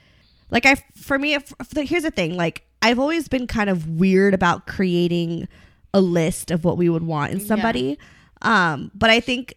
like 0.52 0.66
I 0.66 0.76
for 0.96 1.18
me 1.18 1.34
if, 1.34 1.54
if- 1.60 1.90
here's 1.90 2.04
the 2.04 2.12
thing 2.12 2.38
like 2.38 2.64
I've 2.82 3.00
always 3.00 3.28
been 3.28 3.48
kind 3.48 3.70
of 3.70 3.88
weird 4.00 4.34
about 4.34 4.68
creating 4.68 5.48
a 5.94 6.02
list 6.02 6.52
of 6.52 6.64
what 6.64 6.78
we 6.78 6.90
would 6.90 7.04
want 7.04 7.32
in 7.34 7.40
somebody. 7.40 7.98
Um 8.42 8.92
but 8.94 9.10
I 9.10 9.20
think 9.20 9.56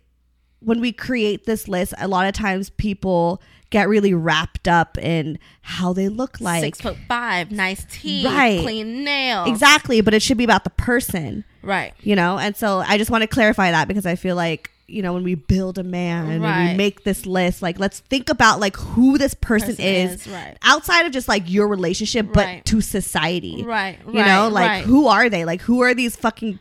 when 0.60 0.80
we 0.80 0.92
create 0.92 1.44
this 1.46 1.68
list 1.68 1.94
a 1.98 2.06
lot 2.08 2.26
of 2.26 2.34
times 2.34 2.70
people 2.70 3.40
get 3.70 3.88
really 3.88 4.12
wrapped 4.12 4.66
up 4.66 4.98
in 4.98 5.38
how 5.62 5.92
they 5.92 6.08
look 6.08 6.40
like 6.40 6.62
Six 6.62 6.80
foot 6.80 6.96
five, 7.08 7.50
nice 7.52 7.86
teeth, 7.90 8.26
Right. 8.26 8.60
clean 8.62 9.04
nails. 9.04 9.48
Exactly, 9.48 10.00
but 10.00 10.12
it 10.12 10.22
should 10.22 10.36
be 10.38 10.44
about 10.44 10.64
the 10.64 10.70
person. 10.70 11.44
Right. 11.62 11.92
you 12.00 12.16
know 12.16 12.38
and 12.38 12.56
so 12.56 12.78
i 12.86 12.96
just 12.96 13.10
want 13.10 13.20
to 13.20 13.26
clarify 13.28 13.70
that 13.70 13.86
because 13.86 14.06
i 14.06 14.14
feel 14.16 14.34
like 14.34 14.70
you 14.90 15.02
know 15.02 15.12
when 15.12 15.22
we 15.24 15.34
build 15.34 15.78
a 15.78 15.82
man 15.82 16.28
and 16.30 16.42
we 16.42 16.76
make 16.76 17.04
this 17.04 17.24
list 17.26 17.62
like 17.62 17.78
let's 17.78 18.00
think 18.00 18.28
about 18.28 18.60
like 18.60 18.76
who 18.76 19.16
this 19.18 19.34
person, 19.34 19.68
Person 19.68 19.84
is, 19.84 20.26
is, 20.26 20.32
right. 20.32 20.56
outside 20.62 21.06
of 21.06 21.12
just 21.12 21.28
like 21.28 21.44
your 21.48 21.68
relationship 21.68 22.26
but 22.32 22.44
Right. 22.46 22.64
to 22.66 22.80
society 22.80 23.62
Right, 23.64 23.98
you 24.06 24.24
know 24.24 24.48
like 24.48 24.68
right. 24.68 24.84
who 24.84 25.06
are 25.08 25.28
they 25.28 25.44
like 25.44 25.60
who 25.62 25.80
are 25.82 25.94
these 25.94 26.16
fucking 26.16 26.58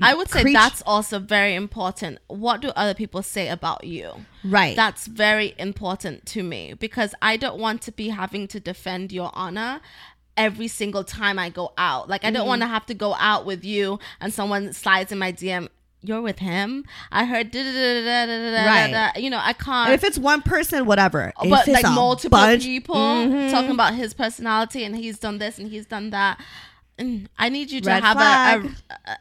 I 0.00 0.14
would 0.14 0.28
say 0.30 0.52
that's 0.52 0.82
also 0.86 1.18
very 1.18 1.56
important. 1.56 2.20
What 2.28 2.60
do 2.60 2.68
other 2.76 2.94
people 2.94 3.24
say 3.24 3.48
about 3.48 3.82
you? 3.82 4.12
right 4.44 4.76
That's 4.76 5.08
very 5.08 5.52
important 5.58 6.26
to 6.26 6.44
me 6.44 6.74
because 6.74 7.12
I 7.20 7.36
don't 7.36 7.58
want 7.58 7.82
to 7.82 7.92
be 7.92 8.10
having 8.10 8.46
to 8.48 8.60
defend 8.60 9.10
your 9.10 9.30
honor 9.34 9.80
every 10.36 10.68
single 10.68 11.02
time 11.02 11.40
I 11.40 11.48
go 11.50 11.72
out. 11.76 12.08
Like 12.08 12.24
I 12.24 12.30
don't 12.30 12.42
Mm-hmm. 12.42 12.48
want 12.48 12.62
to 12.62 12.68
have 12.68 12.86
to 12.86 12.94
go 12.94 13.14
out 13.18 13.44
with 13.46 13.64
you 13.64 13.98
and 14.20 14.32
someone 14.32 14.72
slides 14.72 15.10
in 15.10 15.18
my 15.18 15.32
DM. 15.32 15.68
You're 16.02 16.22
with 16.22 16.38
him. 16.38 16.84
I 17.12 17.24
heard. 17.26 17.50
Da, 17.50 17.62
da, 17.62 17.72
da, 17.72 18.02
da, 18.04 18.26
da, 18.26 18.50
da, 18.50 18.64
Right. 18.66 19.12
da. 19.14 19.20
You 19.20 19.28
know, 19.30 19.40
I 19.42 19.52
can't. 19.52 19.90
And 19.90 19.94
if 19.94 20.02
it's 20.02 20.18
one 20.18 20.40
person 20.42 20.86
whatever 20.86 21.32
but 21.38 21.68
it's 21.68 21.82
like 21.82 21.84
multiple 21.94 22.38
bunch- 22.38 22.62
people 22.64 22.94
Mhm. 22.96 23.50
talking 23.50 23.70
about 23.70 23.94
his 23.94 24.14
personality 24.14 24.84
and 24.84 24.96
he's 24.96 25.18
done 25.18 25.38
this 25.38 25.58
and 25.58 25.68
he's 25.70 25.86
done 25.86 26.10
that. 26.10 26.40
Mm, 26.98 27.26
I 27.38 27.48
need 27.50 27.70
you 27.70 27.80
to 27.82 27.88
Red 27.90 28.02
have 28.02 28.16
a, 28.18 28.68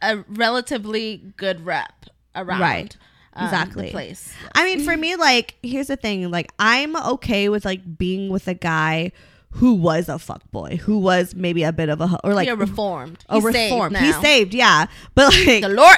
a, 0.02 0.18
a 0.20 0.24
relatively 0.30 1.22
good 1.38 1.66
rep 1.66 2.06
around. 2.36 2.60
Right. 2.62 2.98
um, 3.34 3.46
Exactly. 3.46 3.86
The 3.88 3.92
place. 3.92 4.34
I 4.56 4.64
mean, 4.66 4.84
for 4.84 4.96
me, 4.98 5.16
like, 5.16 5.56
here's 5.64 5.88
the 5.88 5.96
thing: 5.96 6.30
like, 6.32 6.52
I'm 6.60 6.96
okay 6.96 7.48
with 7.50 7.64
like 7.66 7.98
being 7.98 8.30
with 8.30 8.48
a 8.48 8.54
guy 8.54 9.12
who 9.54 9.74
was 9.74 10.10
a 10.10 10.20
fuck 10.20 10.44
boy, 10.52 10.78
who 10.84 10.98
was 11.00 11.34
maybe 11.36 11.64
a 11.64 11.72
bit 11.74 11.90
of 11.90 12.02
a 12.02 12.20
or 12.24 12.34
like 12.34 12.48
You're 12.48 12.56
reformed. 12.56 13.24
a 13.30 13.36
He's 13.36 13.44
saved 13.52 13.72
reformed. 13.72 13.94
now. 13.94 14.00
He's 14.00 14.16
saved, 14.22 14.54
yeah. 14.54 14.86
But 15.16 15.34
like, 15.34 15.62
The 15.62 15.70
Lord 15.70 15.98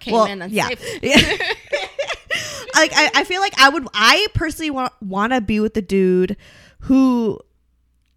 came 0.00 0.12
well, 0.14 0.26
in 0.26 0.42
and 0.42 0.52
yeah. 0.52 0.68
saved. 0.68 1.02
like 2.74 2.92
I, 2.94 3.10
I 3.16 3.24
feel 3.24 3.40
like 3.40 3.54
I 3.60 3.68
would 3.68 3.86
I 3.94 4.26
personally 4.34 4.70
want 4.70 4.92
want 5.02 5.32
to 5.32 5.40
be 5.40 5.60
with 5.60 5.74
the 5.74 5.82
dude 5.82 6.36
who 6.80 7.38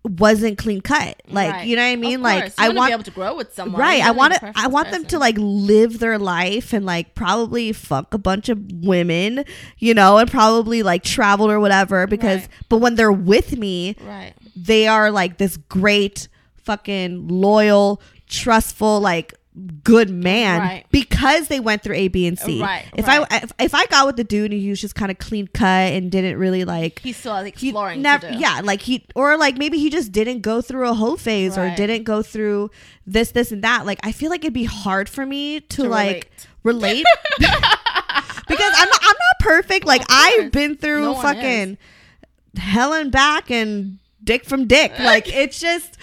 wasn't 0.05 0.57
clean 0.57 0.81
cut. 0.81 1.21
Like 1.29 1.51
Right. 1.51 1.67
you 1.67 1.75
know 1.77 1.81
what 1.81 1.87
I 1.91 1.95
mean? 1.95 2.21
Like 2.21 2.53
I 2.57 2.69
wanna 2.69 2.89
be 2.89 2.93
able 2.93 3.03
to 3.03 3.11
grow 3.11 3.35
with 3.35 3.53
someone. 3.53 3.79
Right. 3.81 4.03
I 4.03 4.11
want 4.11 4.33
to 4.33 4.51
I 4.55 4.67
want 4.67 4.91
them 4.91 5.05
to 5.05 5.17
like 5.19 5.35
live 5.37 5.99
their 5.99 6.19
life 6.19 6.73
and 6.73 6.85
like 6.85 7.15
probably 7.15 7.71
fuck 7.71 8.13
a 8.13 8.17
bunch 8.17 8.49
of 8.49 8.59
women, 8.83 9.45
you 9.79 9.93
know, 9.93 10.17
and 10.17 10.29
probably 10.29 10.83
like 10.83 11.03
travel 11.03 11.49
or 11.49 11.59
whatever 11.59 12.05
because 12.05 12.41
Right. 12.41 12.49
but 12.69 12.77
when 12.79 12.95
they're 12.95 13.13
with 13.13 13.57
me, 13.57 13.95
Right. 14.05 14.33
They 14.55 14.87
are 14.87 15.11
like 15.11 15.37
this 15.37 15.57
great 15.57 16.27
fucking 16.63 17.27
loyal, 17.27 18.01
trustful 18.27 18.99
like 18.99 19.33
good 19.83 20.09
man 20.09 20.59
Right. 20.61 20.85
because 20.89 21.47
they 21.47 21.59
went 21.59 21.83
through 21.83 21.93
A, 21.93 22.07
B, 22.07 22.25
and 22.25 22.39
C. 22.39 22.59
Right, 22.59 22.85
If 22.95 23.05
right. 23.05 23.27
I 23.29 23.37
if, 23.43 23.51
if 23.59 23.75
I 23.75 23.85
got 23.85 24.07
with 24.07 24.15
the 24.15 24.23
dude 24.23 24.51
and 24.51 24.59
he 24.59 24.69
was 24.71 24.81
just 24.81 24.95
kind 24.95 25.11
of 25.11 25.19
clean 25.19 25.45
cut 25.47 25.93
and 25.93 26.11
didn't 26.11 26.39
really 26.39 26.65
like 26.65 26.97
He's 26.99 27.17
still 27.17 27.35
he 27.43 27.49
exploring. 27.49 28.01
never 28.01 28.31
yeah 28.31 28.61
like 28.63 28.81
he 28.81 29.05
or 29.13 29.37
like 29.37 29.57
maybe 29.57 29.77
he 29.77 29.91
just 29.91 30.11
didn't 30.11 30.41
go 30.41 30.59
through 30.61 30.87
a 30.89 30.95
whole 30.95 31.17
phase 31.17 31.55
or 31.55 31.69
didn't 31.75 32.03
go 32.03 32.23
through 32.23 32.71
this 33.05 33.29
this 33.29 33.51
and 33.51 33.63
that 33.63 33.85
like 33.85 33.99
i 34.01 34.11
feel 34.11 34.31
like 34.31 34.39
it'd 34.43 34.53
be 34.53 34.63
hard 34.63 35.07
for 35.07 35.23
me 35.23 35.59
to, 35.59 35.83
To 35.83 35.87
like 35.87 36.31
relate 36.63 37.05
because 37.39 38.73
i'm 38.75 38.89
not 38.89 38.99
i'm 39.01 39.15
not 39.19 39.39
perfect 39.39 39.85
like 39.85 40.01
i've 40.09 40.51
been 40.51 40.75
through 40.77 41.01
No 41.01 41.13
fucking 41.15 41.77
hell 42.57 42.93
and 42.93 43.11
back 43.11 43.51
and 43.51 43.99
dick 44.23 44.45
from 44.45 44.67
dick 44.67 44.97
like 44.99 45.27
it's 45.33 45.59
just 45.59 45.97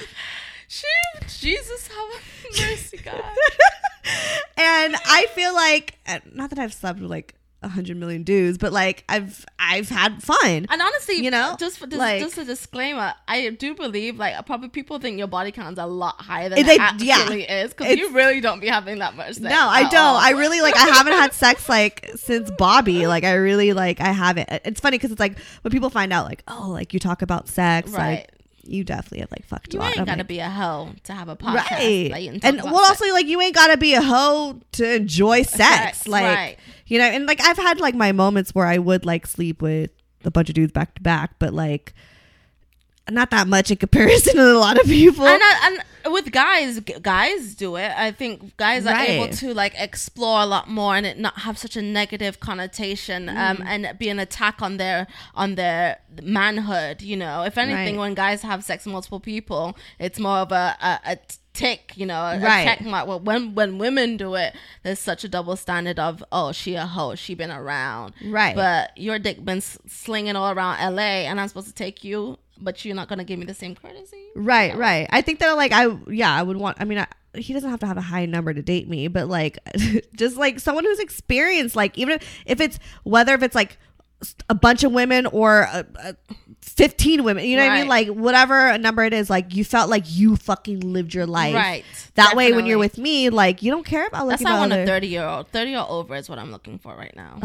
She, 0.69 0.87
Jesus, 1.27 1.89
have 1.89 2.69
mercy, 2.71 2.99
God. 2.99 3.15
and 4.57 4.95
i 5.05 5.27
feel 5.35 5.53
like 5.53 5.99
not 6.33 6.51
that 6.51 6.59
i've 6.59 6.73
slept 6.73 7.01
with 7.01 7.11
like 7.11 7.35
hundred 7.69 7.97
million 7.99 8.23
dudes 8.23 8.57
but 8.57 8.73
like 8.73 9.05
i've 9.09 9.45
i've 9.59 9.89
had 9.91 10.23
fun 10.23 10.67
And 10.71 10.81
honestly, 10.81 11.17
You 11.17 11.31
know, 11.31 11.57
just 11.59 11.79
for 11.79 11.87
this, 11.87 11.99
like- 11.99 12.21
just 12.21 12.39
a 12.39 12.45
disclaimer, 12.45 13.13
I 13.29 13.51
do 13.51 13.75
believe 13.75 14.19
like 14.19 14.47
probably 14.47 14.69
people 14.71 14.99
think 14.99 15.19
your 15.19 15.27
body 15.27 15.53
count's 15.53 15.79
a 15.79 15.87
lot 15.87 16.21
higher 16.21 16.49
than 16.49 16.65
They- 16.65 16.75
it 16.75 16.81
actually 16.81 17.07
yeah. 17.09 17.63
is 17.65 17.75
because 17.75 17.97
you 17.97 18.13
really 18.13 18.41
don't 18.41 18.61
be 18.61 18.69
having 18.69 19.01
that 19.01 19.15
much. 19.15 19.35
Sex 19.35 19.41
No, 19.41 19.51
I 19.69 19.83
don't. 19.91 19.95
all. 19.97 20.17
I 20.17 20.31
really 20.31 20.61
like. 20.63 20.75
I 20.77 20.87
haven't 20.89 21.13
had 21.13 21.33
sex 21.45 21.69
like 21.69 22.11
since 22.17 22.51
Bobby. 22.53 23.07
Like 23.07 23.25
I 23.25 23.35
really 23.35 23.73
like. 23.75 24.01
I 24.01 24.13
haven't. 24.13 24.49
It's 24.65 24.81
funny 24.81 24.97
because 24.97 25.11
it's 25.11 25.21
like 25.21 25.39
when 25.63 25.71
people 25.73 25.91
find 25.91 26.13
out, 26.13 26.27
like, 26.27 26.43
oh, 26.49 26.69
like 26.71 26.95
you 26.95 27.01
talk 27.01 27.21
about 27.23 27.49
sex, 27.49 27.91
Right. 27.91 28.21
like 28.21 28.31
you 28.71 28.85
definitely 28.85 29.21
have 29.21 29.31
like 29.31 29.45
fucked 29.45 29.75
You 29.75 29.81
a 29.81 29.83
lot. 29.83 29.89
ain't 29.89 29.99
I'm 30.01 30.05
gotta 30.05 30.19
like, 30.21 30.29
be 30.29 30.39
a 30.39 30.49
hoe 30.49 30.91
to 31.05 31.13
have 31.13 31.29
a 31.29 31.37
podcast. 31.37 31.71
right. 31.71 32.11
Like, 32.11 32.29
and, 32.29 32.45
and 32.45 32.63
well, 32.63 32.85
sex. 32.87 33.01
also 33.03 33.13
like 33.13 33.27
you 33.27 33.41
ain't 33.41 33.55
gotta 33.55 33.77
be 33.77 33.95
a 33.95 34.03
hoe 34.03 34.61
to 34.73 34.95
enjoy 34.95 35.43
sex. 35.43 35.99
Sex, 35.99 36.09
like 36.09 36.25
right. 36.25 36.57
you 36.87 36.99
know, 36.99 37.05
and 37.05 37.27
like 37.27 37.41
I've 37.41 37.57
had 37.57 37.81
like 37.81 37.95
my 37.95 38.13
moments 38.13 38.55
where 38.55 38.67
I 38.67 38.79
would 38.79 39.05
like 39.05 39.27
sleep 39.27 39.61
with 39.61 39.91
a 40.25 40.31
bunch 40.31 40.49
of 40.49 40.55
dudes 40.55 40.73
back 40.73 40.95
to 40.95 41.03
back, 41.03 41.39
but 41.39 41.53
like 41.53 41.95
not 43.11 43.31
that 43.31 43.49
much 43.49 43.71
in 43.71 43.77
comparison 43.77 44.35
to 44.37 44.53
a 44.53 44.59
lot 44.59 44.79
of 44.81 44.87
people. 44.87 45.27
and, 45.27 45.43
I, 45.43 45.61
and 45.65 45.85
with 46.07 46.33
guys, 46.33 46.81
guys 46.81 47.55
do 47.55 47.77
it. 47.77 47.93
I 47.97 48.13
think 48.13 48.57
guys 48.57 48.87
are 48.87 48.97
able 48.99 49.29
to 49.37 49.53
like 49.55 49.75
explore 49.77 50.41
a 50.41 50.47
lot 50.47 50.69
more 50.69 50.97
and 50.97 51.05
it 51.07 51.19
not 51.19 51.41
have 51.41 51.59
such 51.59 51.77
a 51.77 51.83
negative 51.83 52.41
connotation, 52.41 53.27
Mm. 53.27 53.37
um, 53.61 53.63
and 53.67 53.99
be 53.99 54.09
an 54.09 54.19
attack 54.19 54.63
on 54.63 54.77
their 54.77 55.07
on 55.35 55.55
their 55.57 55.99
manhood. 56.23 57.03
You 57.03 57.17
know, 57.17 57.43
if 57.43 57.59
anything, 57.59 57.97
Right. 57.97 58.01
when 58.01 58.15
guys 58.15 58.43
have 58.43 58.65
sex 58.65 58.85
with 58.87 58.93
multiple 58.93 59.21
people, 59.21 59.77
it's 59.99 60.19
more 60.19 60.39
of 60.39 60.53
a 60.53 60.77
a, 60.81 61.01
a 61.13 61.19
tick. 61.53 61.93
You 61.97 62.07
know, 62.07 62.21
Right. 62.41 62.65
check 62.65 62.81
mark. 62.83 63.07
Well, 63.09 63.21
when 63.21 63.55
when 63.55 63.79
women 63.79 64.17
do 64.17 64.35
it, 64.35 64.55
there's 64.83 64.99
such 65.01 65.25
a 65.25 65.29
double 65.29 65.57
standard 65.57 65.99
of 65.99 66.23
oh 66.33 66.53
she 66.53 66.75
a 66.77 66.87
hoe, 66.87 67.15
she 67.15 67.35
been 67.35 67.51
around, 67.51 68.15
Right. 68.25 68.55
But 68.55 68.97
your 68.97 69.19
dick 69.19 69.45
been 69.45 69.61
slinging 69.61 70.37
all 70.37 70.51
around 70.53 70.79
L.A. 70.81 71.27
and 71.27 71.41
I'm 71.41 71.49
supposed 71.49 71.69
to 71.69 71.75
take 71.75 72.05
you. 72.05 72.39
But 72.61 72.85
you're 72.85 72.95
not 72.95 73.09
gonna 73.09 73.25
give 73.25 73.39
me 73.39 73.47
the 73.47 73.55
same 73.55 73.75
courtesy, 73.75 74.29
Right, 74.35 74.77
right. 74.77 75.09
I 75.11 75.23
think 75.23 75.39
that 75.41 75.53
like 75.53 75.73
I 75.73 75.97
yeah, 76.09 76.35
I 76.35 76.43
would 76.43 76.57
want 76.57 76.77
I 76.81 76.85
mean 76.85 76.99
I, 76.99 77.07
he 77.35 77.53
doesn't 77.53 77.71
have 77.71 77.81
to 77.81 77.87
have 77.87 77.97
a 77.97 78.03
high 78.03 78.27
number 78.27 78.53
to 78.53 78.63
date 78.63 78.89
me, 78.89 79.09
but 79.09 79.29
like 79.29 79.59
just 80.15 80.37
like 80.37 80.61
someone 80.61 80.85
who's 80.85 80.99
experienced 80.99 81.77
like 81.77 81.97
even 81.97 82.21
if, 82.47 82.61
it's 82.61 82.79
whether 83.05 83.35
if 83.35 83.43
it's 83.43 83.55
like 83.55 83.79
a 84.49 84.55
bunch 84.55 84.85
of 84.85 84.93
women 84.93 85.27
or 85.27 85.61
a, 85.61 85.87
a 86.05 86.15
15 86.63 87.25
women, 87.25 87.45
you 87.45 87.57
know 87.57 87.65
what 87.65 87.73
I 87.73 87.79
mean? 87.81 87.89
Like 87.89 88.09
whatever 88.09 88.77
number 88.77 89.05
it 89.05 89.15
is, 89.15 89.31
like 89.31 89.55
you 89.55 89.65
felt 89.65 89.89
like 89.89 90.05
you 90.07 90.37
fucking 90.37 90.81
lived 90.81 91.15
your 91.15 91.27
life. 91.27 91.55
Right. 91.55 91.85
That 92.17 92.37
way 92.37 92.53
when 92.53 92.67
you're 92.67 92.79
with 92.79 92.99
me, 92.99 93.31
like 93.31 93.63
you 93.63 93.71
don't 93.71 93.87
care 93.87 94.07
about 94.07 94.29
That's 94.29 94.43
looking 94.43 94.57
not 94.57 94.57
at 94.57 94.71
one 94.71 94.81
of 94.81 94.87
thirty 94.87 95.07
year 95.07 95.25
old. 95.25 95.49
Thirty 95.49 95.75
or 95.75 95.89
over 95.89 96.15
is 96.17 96.29
what 96.29 96.39
I'm 96.39 96.51
looking 96.51 96.79
for 96.79 96.95
right 96.95 97.15
now. 97.17 97.41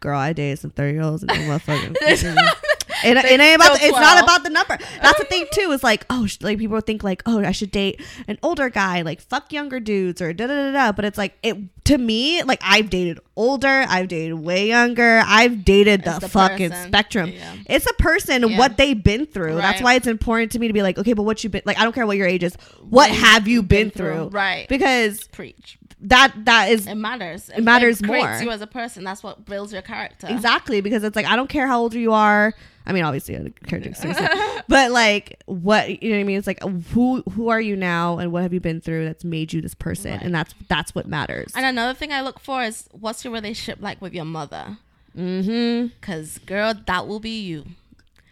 girl. 0.00 0.18
I 0.18 0.32
dated 0.32 0.58
some 0.58 0.70
30 0.70 0.92
year 0.92 1.02
olds 1.02 1.22
and 1.22 1.30
they 1.30 1.36
motherfucking 1.46 1.96
And 3.06 3.18
it 3.18 3.40
ain't 3.40 3.56
about 3.56 3.78
it's 3.80 3.92
not 3.92 4.22
about 4.22 4.42
the 4.44 4.50
number. 4.50 4.78
That's 5.02 5.18
the 5.18 5.24
thing 5.24 5.46
too. 5.52 5.70
Is 5.72 5.82
like 5.84 6.04
oh 6.10 6.26
sh- 6.26 6.38
like 6.42 6.58
people 6.58 6.80
think 6.80 7.02
like 7.04 7.22
oh 7.26 7.40
I 7.42 7.52
should 7.52 7.70
date 7.70 8.00
an 8.28 8.38
older 8.42 8.68
guy 8.70 9.02
like 9.02 9.20
fuck 9.20 9.52
younger 9.52 9.80
dudes 9.80 10.20
or 10.20 10.32
da 10.32 10.46
da 10.46 10.54
da 10.54 10.72
da. 10.72 10.92
But 10.92 11.04
it's 11.04 11.18
like 11.18 11.38
it 11.42 11.56
to 11.84 11.98
me 11.98 12.42
like 12.42 12.60
I've 12.62 12.90
dated 12.90 13.20
older, 13.36 13.84
I've 13.88 14.08
dated 14.08 14.34
way 14.34 14.68
younger, 14.68 15.22
I've 15.24 15.64
dated 15.64 16.04
the, 16.04 16.18
the 16.20 16.28
fucking 16.28 16.70
person. 16.70 16.88
spectrum. 16.88 17.30
Yeah. 17.30 17.54
It's 17.66 17.86
a 17.88 17.94
person 17.94 18.48
Yeah. 18.48 18.58
what 18.58 18.76
they've 18.76 19.02
been 19.02 19.26
through. 19.26 19.56
That's 19.56 19.80
why 19.82 19.94
it's 19.94 20.06
important 20.06 20.52
to 20.52 20.58
me 20.58 20.66
to 20.68 20.72
be 20.74 20.82
like 20.82 20.98
okay, 20.98 21.12
but 21.12 21.22
what 21.22 21.42
you've 21.44 21.52
been 21.52 21.62
like 21.64 21.78
I 21.78 21.84
don't 21.84 21.92
care 21.92 22.06
what 22.06 22.16
your 22.16 22.26
age 22.26 22.42
is. 22.42 22.54
What 22.80 23.06
What 23.06 23.10
have 23.10 23.46
you 23.46 23.62
been, 23.62 23.88
been 23.88 23.90
through. 23.90 24.14
through? 24.14 24.28
Right. 24.30 24.68
Because 24.68 25.28
Preach. 25.28 25.78
That 26.00 26.32
that 26.44 26.70
is 26.70 26.86
It 26.86 26.94
matters. 26.96 27.48
It 27.48 27.62
matters 27.62 28.00
creates 28.00 28.24
more. 28.26 28.42
you 28.42 28.50
as 28.50 28.60
a 28.60 28.66
person. 28.66 29.02
That's 29.04 29.22
what 29.22 29.44
builds 29.46 29.72
your 29.72 29.82
character. 29.82 30.26
Exactly, 30.30 30.80
because 30.80 31.04
it's 31.04 31.16
like 31.16 31.26
I 31.26 31.36
don't 31.36 31.48
care 31.48 31.66
how 31.66 31.80
old 31.80 31.94
you 31.94 32.12
are. 32.12 32.52
I 32.88 32.92
mean, 32.92 33.02
obviously, 33.02 33.34
to 33.34 33.94
seriously, 33.94 34.14
but 34.68 34.92
like, 34.92 35.42
what 35.46 36.02
you 36.02 36.10
know 36.10 36.16
what 36.16 36.20
I 36.20 36.24
mean? 36.24 36.38
It's 36.38 36.46
like 36.46 36.62
who 36.62 37.22
who 37.32 37.48
are 37.48 37.60
you 37.60 37.74
now, 37.74 38.18
and 38.18 38.30
what 38.30 38.42
have 38.42 38.52
you 38.52 38.60
been 38.60 38.80
through 38.80 39.06
that's 39.06 39.24
made 39.24 39.52
you 39.52 39.60
this 39.60 39.74
person, 39.74 40.12
Right. 40.12 40.22
and 40.22 40.32
that's 40.34 40.54
that's 40.68 40.94
what 40.94 41.08
matters. 41.08 41.50
And 41.56 41.66
another 41.66 41.94
thing 41.94 42.12
I 42.12 42.20
look 42.20 42.38
for 42.38 42.62
is 42.62 42.88
what's 42.92 43.24
your 43.24 43.32
relationship 43.32 43.82
like 43.82 44.00
with 44.00 44.12
your 44.14 44.24
mother? 44.24 44.78
mm-hmm. 45.16 45.86
Because 46.00 46.38
girl, 46.38 46.74
that 46.86 47.08
will 47.08 47.20
be 47.20 47.40
you. 47.40 47.64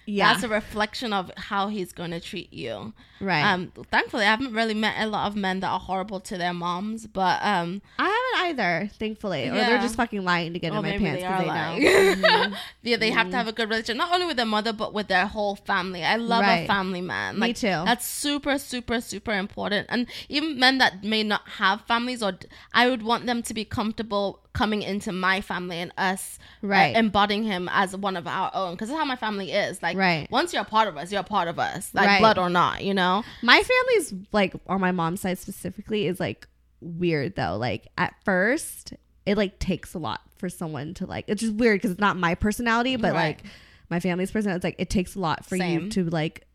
Yeah, 0.07 0.33
That's 0.33 0.45
a 0.45 0.49
reflection 0.49 1.13
of 1.15 1.31
how 1.37 1.69
he's 1.69 1.93
going 1.93 2.11
to 2.11 2.21
treat 2.21 2.53
you. 2.53 2.93
right. 3.21 3.43
Um, 3.43 3.73
thankfully, 3.91 4.25
I 4.25 4.31
haven't 4.31 4.53
really 4.53 4.75
met 4.75 4.97
a 4.99 5.07
lot 5.07 5.27
of 5.29 5.35
men 5.35 5.61
that 5.61 5.69
are 5.69 5.81
horrible 5.81 6.21
to 6.21 6.37
their 6.37 6.53
moms, 6.53 7.07
but 7.07 7.41
um, 7.43 7.81
I 7.99 8.05
haven't 8.05 8.51
either, 8.61 8.91
thankfully, 8.99 9.49
or 9.49 9.55
they're 9.55 9.79
just 9.79 9.97
fucking 9.97 10.23
lying 10.23 10.53
to 10.53 10.59
get 10.59 10.73
Or 10.73 10.77
in 10.77 10.83
my 10.83 10.99
pants 10.99 11.23
they 11.23 11.27
because 11.29 11.41
they, 11.41 11.47
lying. 11.47 11.83
know. 11.83 12.29
Mhm. 12.29 12.57
yeah, 12.83 12.97
they 12.99 13.11
have 13.11 13.31
to 13.31 13.37
have 13.37 13.49
a 13.49 13.53
good 13.53 13.69
relationship, 13.71 13.97
not 13.97 14.13
only 14.13 14.27
with 14.27 14.37
their 14.37 14.45
mother 14.45 14.75
but 14.75 14.93
with 14.93 15.09
their 15.09 15.27
whole 15.27 15.57
family. 15.57 16.05
I 16.05 16.17
love 16.17 16.43
Right. 16.43 16.65
a 16.65 16.67
family 16.67 17.01
man. 17.01 17.39
Me 17.39 17.55
too. 17.55 17.69
That's 17.69 18.05
super, 18.07 18.59
super, 18.59 19.01
super 19.01 19.33
important. 19.33 19.87
And 19.89 20.07
even 20.29 20.59
men 20.59 20.77
that 20.79 21.03
may 21.03 21.23
not 21.23 21.49
have 21.57 21.81
families, 21.89 22.23
or 22.23 22.33
d- 22.33 22.47
I 22.75 22.91
would 22.91 23.03
want 23.03 23.25
them 23.25 23.43
to 23.43 23.55
be 23.55 23.65
comfortable 23.65 24.41
coming 24.55 24.81
into 24.83 25.13
my 25.13 25.41
family 25.43 25.79
and 25.81 25.93
us 25.99 26.39
uh, 26.63 26.67
Right. 26.69 26.97
embodying 26.97 27.43
him 27.43 27.69
as 27.73 27.95
one 27.95 28.17
of 28.17 28.27
our 28.27 28.51
own 28.55 28.73
because 28.75 28.89
that's 28.89 28.99
how 28.99 29.05
my 29.05 29.17
family 29.17 29.53
is 29.53 29.83
like 29.83 29.97
Right. 29.99 30.27
once 30.31 30.53
you're 30.53 30.63
a 30.63 30.65
part 30.65 30.89
of 30.89 30.97
us 30.97 31.13
you're 31.13 31.21
a 31.21 31.25
part 31.25 31.49
of 31.49 31.59
us 31.59 31.91
like 31.93 32.07
Right. 32.07 32.21
blood 32.21 32.39
or 32.39 32.49
not 32.49 32.83
you 32.85 32.95
know 32.95 33.23
My 33.43 33.63
family's 33.63 34.15
like 34.33 34.55
on 34.67 34.81
my 34.81 34.93
mom's 34.93 35.21
side 35.21 35.39
specifically 35.39 36.07
is 36.07 36.19
like 36.21 36.47
weird 36.81 37.35
though. 37.37 37.57
Like 37.57 37.89
at 37.99 38.15
first, 38.25 38.93
it 39.27 39.37
like 39.37 39.59
takes 39.59 39.95
a 39.95 39.99
lot 39.99 40.21
for 40.37 40.49
someone 40.51 40.93
to 40.95 41.07
like. 41.07 41.25
It's 41.29 41.41
just 41.41 41.55
weird 41.55 41.77
because 41.79 41.93
it's 41.93 42.01
not 42.01 42.17
my 42.19 42.35
personality, 42.35 42.97
but 42.97 43.13
Right. 43.15 43.39
like 43.39 43.43
my 43.91 44.01
family's 44.01 44.31
personality. 44.31 44.59
It's 44.59 44.65
like 44.65 44.77
it 44.79 44.91
takes 44.91 45.15
a 45.15 45.19
lot 45.19 45.45
for 45.47 45.57
you 45.57 45.89
to 45.91 46.05
like 46.11 46.47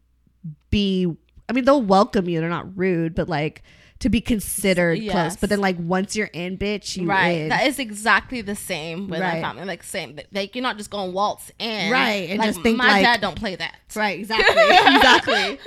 be. 0.69 1.07
I 1.47 1.53
mean, 1.53 1.65
they'll 1.65 1.81
welcome 1.81 2.29
you. 2.29 2.39
They're 2.39 2.49
not 2.49 2.77
rude, 2.77 3.15
but 3.15 3.27
like 3.27 3.63
to 3.99 4.09
be 4.09 4.21
considered 4.21 4.99
close. 5.09 5.35
But 5.35 5.49
then 5.49 5.59
like 5.59 5.75
once 5.77 6.15
you're 6.15 6.27
in, 6.27 6.57
bitch, 6.57 6.95
you 6.97 7.07
right. 7.07 7.29
in. 7.29 7.49
That 7.49 7.67
is 7.67 7.79
exactly 7.79 8.41
the 8.41 8.55
same 8.55 9.09
with 9.09 9.19
Right. 9.19 9.35
my 9.35 9.41
family. 9.41 9.65
Like 9.65 9.83
same. 9.83 10.17
Like 10.31 10.55
you're 10.55 10.63
not 10.63 10.77
just 10.77 10.89
going 10.89 11.13
waltz 11.13 11.51
in. 11.59 11.91
Right, 11.91 12.29
and 12.29 12.39
like, 12.39 12.49
just 12.49 12.61
think, 12.61 12.77
my 12.77 12.87
like- 12.87 13.03
dad 13.03 13.21
don't 13.21 13.35
play 13.35 13.55
that. 13.55 13.75
Right, 13.95 14.19
exactly. 14.19 14.63
exactly. 14.95 15.59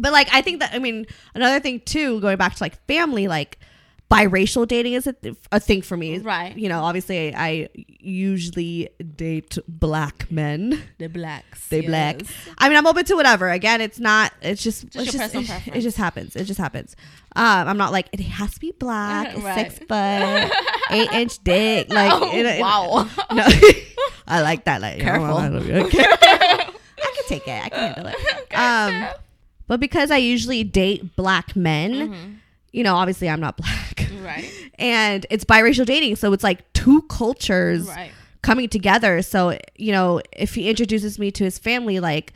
But 0.00 0.12
like 0.12 0.28
I 0.32 0.40
think 0.42 0.60
that 0.60 0.74
I 0.74 0.78
mean 0.78 1.06
another 1.34 1.60
thing 1.60 1.80
too, 1.80 2.20
going 2.20 2.36
back 2.36 2.54
to 2.56 2.62
like 2.62 2.82
family, 2.86 3.28
like 3.28 3.58
biracial 4.10 4.68
dating 4.68 4.92
is 4.92 5.06
a, 5.06 5.12
th- 5.14 5.34
a 5.50 5.58
thing 5.58 5.82
for 5.82 5.96
me. 5.96 6.18
Right. 6.18 6.56
You 6.56 6.68
know, 6.68 6.82
obviously 6.84 7.34
I 7.34 7.68
usually 7.98 8.88
date 9.16 9.58
black 9.66 10.30
men. 10.30 10.80
The 10.98 11.08
blacks. 11.08 11.68
They 11.68 11.80
black. 11.80 12.20
I 12.58 12.68
mean, 12.68 12.76
I'm 12.78 12.86
open 12.86 13.04
to 13.06 13.14
whatever. 13.16 13.50
Again, 13.50 13.80
it's 13.80 13.98
not. 13.98 14.32
It's 14.42 14.62
just. 14.62 14.88
Just 14.90 15.14
it's 15.14 15.32
just. 15.32 15.34
It, 15.66 15.76
it 15.76 15.80
just 15.80 15.96
happens. 15.96 16.36
It 16.36 16.44
just 16.44 16.60
happens. 16.60 16.94
Um, 17.36 17.66
I'm 17.68 17.78
not 17.78 17.90
like 17.92 18.08
it 18.12 18.20
has 18.20 18.54
to 18.54 18.60
be 18.60 18.72
black, 18.72 19.36
Right. 19.42 19.54
six 19.72 19.78
foot, 19.80 20.52
eight 20.90 21.12
inch 21.12 21.38
dick. 21.44 21.88
Like, 21.90 22.12
Oh, 22.12 22.30
it- 22.36 22.46
it- 22.46 22.60
wow. 22.60 23.08
no, 23.32 23.44
I 24.28 24.42
like 24.42 24.64
that. 24.64 24.80
Like, 24.80 25.00
Careful. 25.00 25.38
Okay. 25.38 26.04
I 26.04 27.12
can 27.16 27.24
take 27.26 27.48
it. 27.48 27.64
I 27.64 27.68
can 27.70 27.94
handle 27.94 28.06
it. 28.06 28.54
Um, 28.54 29.08
but 29.66 29.80
because 29.80 30.10
I 30.10 30.18
usually 30.18 30.62
date 30.62 31.16
black 31.16 31.56
men, 31.56 32.40
you 32.74 32.82
know, 32.82 32.94
obviously 32.96 33.28
I'm 33.28 33.40
not 33.40 33.56
black. 33.62 34.08
Right. 34.22 34.50
and 34.78 35.26
it's 35.30 35.44
biracial 35.44 35.86
dating, 35.86 36.16
so 36.16 36.32
it's 36.32 36.44
like 36.44 36.70
two 36.72 37.02
cultures 37.02 37.86
Right. 37.86 38.10
coming 38.42 38.68
together. 38.68 39.22
So, 39.22 39.58
you 39.76 39.92
know, 39.92 40.20
if 40.32 40.54
he 40.54 40.68
introduces 40.68 41.18
me 41.18 41.30
to 41.32 41.44
his 41.44 41.58
family, 41.58 42.00
like 42.00 42.32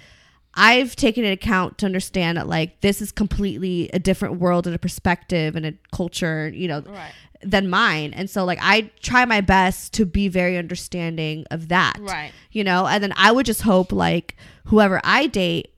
I've 0.55 0.97
taken 0.97 1.25
into 1.25 1.35
account 1.35 1.79
to 1.79 1.87
understand 1.87 2.37
that 2.39 2.47
like 2.49 2.81
this 2.81 3.01
is 3.01 3.13
completely 3.13 3.89
a 3.93 3.99
different 3.99 4.39
world 4.41 4.67
and 4.67 4.75
a 4.75 4.79
perspective 4.79 5.57
and 5.57 5.65
a 5.67 5.73
culture, 5.93 6.49
you 6.55 6.69
know, 6.69 6.83
Right. 6.87 7.13
than 7.43 7.69
mine. 7.71 8.13
And 8.15 8.29
so 8.29 8.45
like 8.45 8.59
I 8.61 8.91
try 9.01 9.25
my 9.25 9.41
best 9.41 9.93
to 9.95 10.05
be 10.07 10.29
very 10.29 10.57
understanding 10.59 11.47
of 11.51 11.69
that. 11.69 11.97
Right. 12.01 12.33
You 12.51 12.65
know, 12.65 12.87
and 12.87 13.03
then 13.03 13.13
I 13.17 13.31
would 13.33 13.47
just 13.47 13.63
hope 13.63 13.93
like 13.93 14.37
whoever 14.67 15.01
I 15.05 15.27
date 15.29 15.73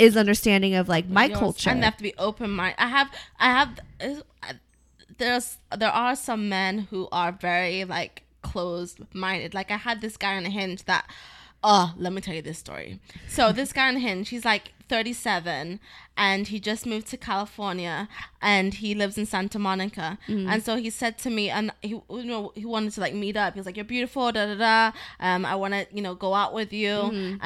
is 0.00 0.16
understanding 0.16 0.74
of 0.74 0.88
like 0.88 1.08
my 1.08 1.26
Yours. 1.26 1.38
culture. 1.38 1.70
And 1.70 1.82
they 1.82 1.84
have 1.84 1.96
to 1.98 2.02
be 2.02 2.14
open 2.16 2.50
minded. 2.50 2.76
I 2.78 2.88
have, 2.88 3.10
I 3.38 3.46
have, 3.46 3.78
there's, 5.18 5.58
there 5.76 5.90
are 5.90 6.16
some 6.16 6.48
men 6.48 6.88
who 6.90 7.06
are 7.12 7.32
very 7.32 7.84
like 7.84 8.24
closed 8.42 9.00
minded. 9.12 9.52
Like 9.52 9.70
I 9.70 9.76
had 9.76 10.00
this 10.00 10.16
guy 10.16 10.36
on 10.36 10.46
a 10.46 10.50
Hinge 10.50 10.84
that, 10.84 11.08
oh, 11.62 11.92
let 11.98 12.14
me 12.14 12.22
tell 12.22 12.34
you 12.34 12.40
this 12.40 12.58
story. 12.58 12.98
So 13.28 13.52
this 13.52 13.74
guy 13.74 13.88
on 13.88 13.96
a 13.96 14.00
Hinge, 14.00 14.30
he's 14.30 14.46
like 14.46 14.72
37 14.90 15.80
and 16.16 16.48
he 16.48 16.58
just 16.60 16.84
moved 16.92 17.06
to 17.08 17.16
California 17.16 18.08
and 18.42 18.74
he 18.74 18.94
lives 18.94 19.16
in 19.16 19.26
Santa 19.26 19.58
Monica. 19.58 20.18
And 20.50 20.62
so 20.66 20.76
he 20.76 20.90
said 20.90 21.14
to 21.24 21.30
me, 21.30 21.44
and 21.50 21.72
he, 21.82 21.90
you 22.20 22.24
know, 22.24 22.52
he 22.54 22.66
wanted 22.66 22.92
to 22.96 23.00
like 23.00 23.14
meet 23.14 23.36
up. 23.36 23.54
He 23.54 23.60
was 23.60 23.66
like, 23.66 23.76
"You're 23.76 23.92
beautiful, 23.96 24.30
da 24.32 24.42
da 24.46 24.54
da. 24.68 24.92
Um, 25.20 25.44
I 25.52 25.54
want 25.62 25.72
to, 25.74 25.86
you 25.96 26.02
know, 26.02 26.14
go 26.14 26.34
out 26.34 26.52
with 26.60 26.72
you." 26.72 26.94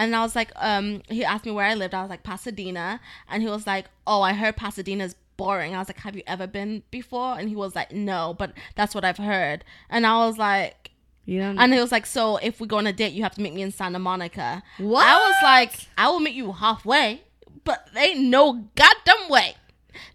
And 0.01 0.09
I 0.17 0.21
was 0.27 0.35
like, 0.41 0.51
um, 0.57 1.03
he 1.09 1.25
asked 1.25 1.45
me 1.47 1.53
where 1.53 1.67
I 1.67 1.75
lived. 1.75 1.95
I 1.95 2.01
was 2.05 2.11
like 2.11 2.23
Pasadena, 2.23 3.01
and 3.31 3.43
he 3.45 3.49
was 3.49 3.67
like, 3.67 3.87
"Oh, 4.07 4.23
I 4.23 4.33
heard 4.33 4.57
Pasadena's 4.57 5.15
boring." 5.37 5.75
I 5.75 5.79
was 5.79 5.89
like, 5.89 6.01
"Have 6.07 6.17
you 6.17 6.23
ever 6.35 6.47
been 6.59 6.83
before?" 6.91 7.33
And 7.39 7.49
he 7.49 7.57
was 7.65 7.73
like, 7.79 7.91
"No, 7.93 8.35
but 8.41 8.53
that's 8.77 8.95
what 8.95 9.05
I've 9.05 9.19
heard." 9.33 9.65
And 9.95 10.07
I 10.07 10.17
was 10.27 10.37
like. 10.39 10.91
you 11.27 11.39
know, 11.41 11.55
And 11.63 11.73
he 11.75 11.81
was 11.81 11.91
like, 11.97 12.07
"So 12.07 12.37
if 12.49 12.55
we 12.61 12.67
go 12.73 12.77
on 12.83 12.87
a 12.87 12.93
date, 12.93 13.13
you 13.17 13.23
have 13.27 13.35
to 13.39 13.43
meet 13.45 13.55
me 13.59 13.63
in 13.63 13.73
Santa 13.81 13.99
Monica." 14.11 14.63
What? 14.79 15.07
I 15.07 15.15
was 15.29 15.39
like, 15.53 15.73
"I 15.97 16.05
will 16.11 16.21
meet 16.27 16.35
you 16.43 16.53
halfway, 16.53 17.23
but 17.65 17.89
ain't 17.97 18.21
no 18.21 18.65
goddamn 18.77 19.29
way 19.29 19.55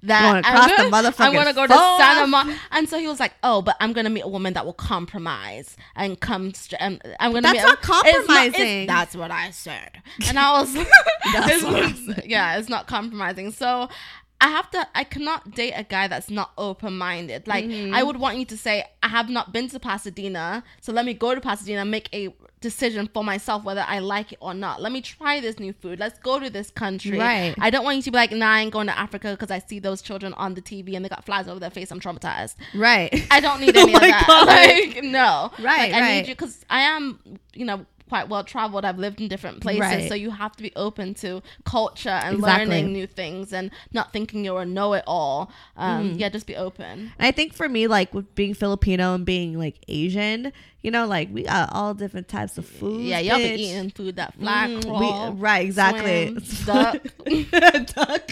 that 0.04 0.43
I'm 0.45 0.70
the 0.70 0.76
gonna- 0.91 1.10
motherfucking 1.10 1.26
I'm 1.26 1.34
gonna 1.34 1.54
go 1.54 1.66
to? 1.68 1.74
Santa 1.74 2.28
Monica." 2.28 2.60
And 2.72 2.88
so 2.89 2.97
he 3.00 3.08
was 3.08 3.20
like, 3.20 3.34
"Oh, 3.43 3.62
but 3.62 3.76
I'm 3.80 3.93
gonna 3.93 4.10
meet 4.10 4.22
a 4.22 4.28
woman 4.28 4.54
that 4.54 4.66
will 4.66 4.74
compromise 4.74 5.76
and 5.95 6.20
come. 6.20 6.54
Str- 6.54 6.76
and 6.80 7.02
I'm 7.20 7.32
gonna 7.32 7.41
That's 7.41 7.54
meet." 7.54 7.64
not 7.64 7.80
It's 7.80 7.88
not- 7.88 8.06
it's- 8.06 8.26
compromising. 8.26 8.88
that's 8.88 9.16
what 9.16 9.32
I 9.32 9.52
said, 9.52 10.02
and 10.28 10.38
I 10.39 10.52
was, 10.60 10.76
yeah, 12.26 12.58
it's 12.58 12.70
not 12.70 12.88
compromising. 12.88 13.52
So. 13.52 13.89
I 14.42 14.48
have 14.48 14.72
to. 14.72 14.88
I 14.96 15.04
cannot 15.04 15.52
date 15.54 15.74
a 15.76 15.84
guy 15.84 16.08
that's 16.08 16.30
not 16.30 16.52
open 16.58 16.98
minded. 16.98 17.48
Like 17.48 17.66
Mm-hmm. 17.66 17.94
I 17.94 18.04
would 18.04 18.18
want 18.18 18.38
you 18.38 18.46
to 18.46 18.58
say, 18.58 18.86
I 19.04 19.10
have 19.10 19.30
not 19.30 19.52
been 19.52 19.68
to 19.70 19.80
Pasadena, 19.80 20.64
so 20.82 20.94
let 20.94 21.06
me 21.06 21.14
go 21.14 21.36
to 21.36 21.42
Pasadena 21.42 21.84
make 21.86 22.08
a 22.14 22.34
decision 22.62 23.10
for 23.14 23.24
myself 23.24 23.64
whether 23.64 23.86
I 23.88 24.00
like 24.00 24.34
it 24.34 24.38
or 24.42 24.54
not. 24.54 24.82
Let 24.82 24.92
me 24.92 25.02
try 25.02 25.40
this 25.40 25.60
new 25.60 25.72
food. 25.74 25.98
Let's 26.00 26.20
go 26.20 26.40
to 26.40 26.50
this 26.50 26.70
country. 26.72 27.18
Right. 27.18 27.54
I 27.60 27.70
don't 27.70 27.84
want 27.86 27.98
you 27.98 28.04
to 28.04 28.12
be 28.12 28.18
like, 28.18 28.32
Nah, 28.32 28.48
I 28.50 28.62
ain't 28.62 28.72
going 28.74 28.88
to 28.88 28.98
Africa 28.98 29.32
because 29.32 29.52
I 29.52 29.60
see 29.60 29.80
those 29.80 30.02
children 30.02 30.34
on 30.36 30.54
the 30.56 30.62
TV 30.62 30.96
and 30.96 31.04
they 31.06 31.10
got 31.10 31.26
flies 31.26 31.48
over 31.48 31.60
their 31.60 31.70
face. 31.70 31.92
I'm 31.92 32.00
traumatized. 32.00 32.56
right. 32.76 33.14
I 33.32 33.40
don't 33.40 33.60
need 33.62 33.76
Oh 33.78 33.82
any 33.82 33.94
of 33.94 34.02
my 34.02 34.08
that. 34.08 34.24
God. 34.28 34.48
Like 34.96 35.04
no. 35.04 35.52
Right, 35.64 35.92
Like, 35.92 35.94
I 35.94 36.00
right. 36.02 36.16
need 36.22 36.28
you 36.28 36.36
because 36.36 36.66
I 36.70 36.82
am, 36.82 37.20
you 37.54 37.66
know, 37.66 37.86
quite 38.10 38.28
well 38.28 38.43
traveled. 38.43 38.84
I've 38.84 38.97
lived 38.99 39.22
in 39.22 39.28
different 39.30 39.62
places, 39.62 39.80
Right. 39.80 40.10
so 40.10 40.16
you 40.16 40.32
have 40.32 40.55
to 40.57 40.64
be 40.64 40.74
open 40.76 41.14
to 41.16 41.41
culture 41.64 42.10
and 42.10 42.36
Exactly. 42.39 42.66
learning 42.66 42.91
new 42.91 43.07
things 43.07 43.53
and 43.53 43.72
not 43.93 44.12
thinking 44.12 44.43
you're 44.43 44.62
a 44.64 44.66
know-it-all. 44.66 45.51
Um, 45.78 46.10
Mm-hmm. 46.10 46.20
Yeah, 46.20 46.30
just 46.30 46.47
be 46.47 46.55
open. 46.55 47.12
And 47.18 47.28
I 47.28 47.32
think 47.32 47.53
for 47.53 47.70
me, 47.70 47.88
like 47.88 48.14
with 48.14 48.34
being 48.36 48.53
Filipino 48.53 49.14
and 49.16 49.26
being 49.26 49.57
like 49.57 49.78
Asian, 49.88 50.51
you 50.82 50.91
know, 50.91 51.05
like 51.05 51.30
we 51.32 51.43
got 51.43 51.72
all 51.74 51.93
different 51.93 52.28
types 52.28 52.57
of 52.57 52.66
food. 52.66 53.01
Yeah, 53.01 53.20
y'all 53.20 53.38
bitch. 53.38 53.55
be 53.57 53.64
eating 53.64 53.89
food 53.91 54.16
that 54.18 54.34
fly, 54.36 54.68
Mm, 54.68 55.34
we- 55.34 55.39
right, 55.39 55.66
exactly. 55.66 56.36
swim, 56.41 56.66
duck, 56.66 57.95
duck. 57.95 58.32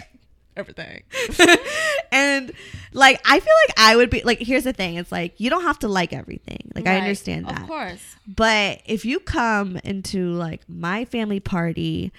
Everything. 0.57 1.03
and 2.11 2.51
like 2.93 3.21
I 3.25 3.39
feel 3.39 3.53
like 3.67 3.73
I 3.79 3.95
would 3.95 4.09
be 4.09 4.21
like 4.23 4.39
here's 4.39 4.63
the 4.63 4.73
thing 4.73 4.95
it's 4.95 5.11
like 5.11 5.39
you 5.39 5.49
don't 5.49 5.63
have 5.63 5.79
to 5.79 5.87
like 5.87 6.13
everything 6.13 6.71
like 6.75 6.87
I 6.87 6.97
understand 6.97 7.47
that 7.47 7.61
Of 7.61 7.67
course. 7.67 8.01
but 8.27 8.81
if 8.85 9.05
you 9.05 9.19
come 9.19 9.77
into 9.83 10.31
like 10.33 10.61
my 10.67 11.05
family 11.05 11.39
party 11.39 12.11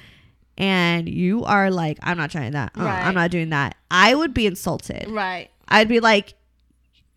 and 0.57 1.09
you 1.09 1.45
are 1.45 1.71
like 1.71 1.99
I'm 2.03 2.17
not 2.17 2.31
trying 2.31 2.53
that 2.53 2.73
uh, 2.79 2.85
Right. 2.85 3.07
I'm 3.07 3.15
not 3.15 3.31
doing 3.31 3.51
that 3.51 3.77
I 3.91 4.15
would 4.15 4.35
be 4.35 4.47
insulted 4.47 5.07
Right. 5.09 5.49
I'd 5.69 5.89
be 5.89 6.01
like 6.01 6.35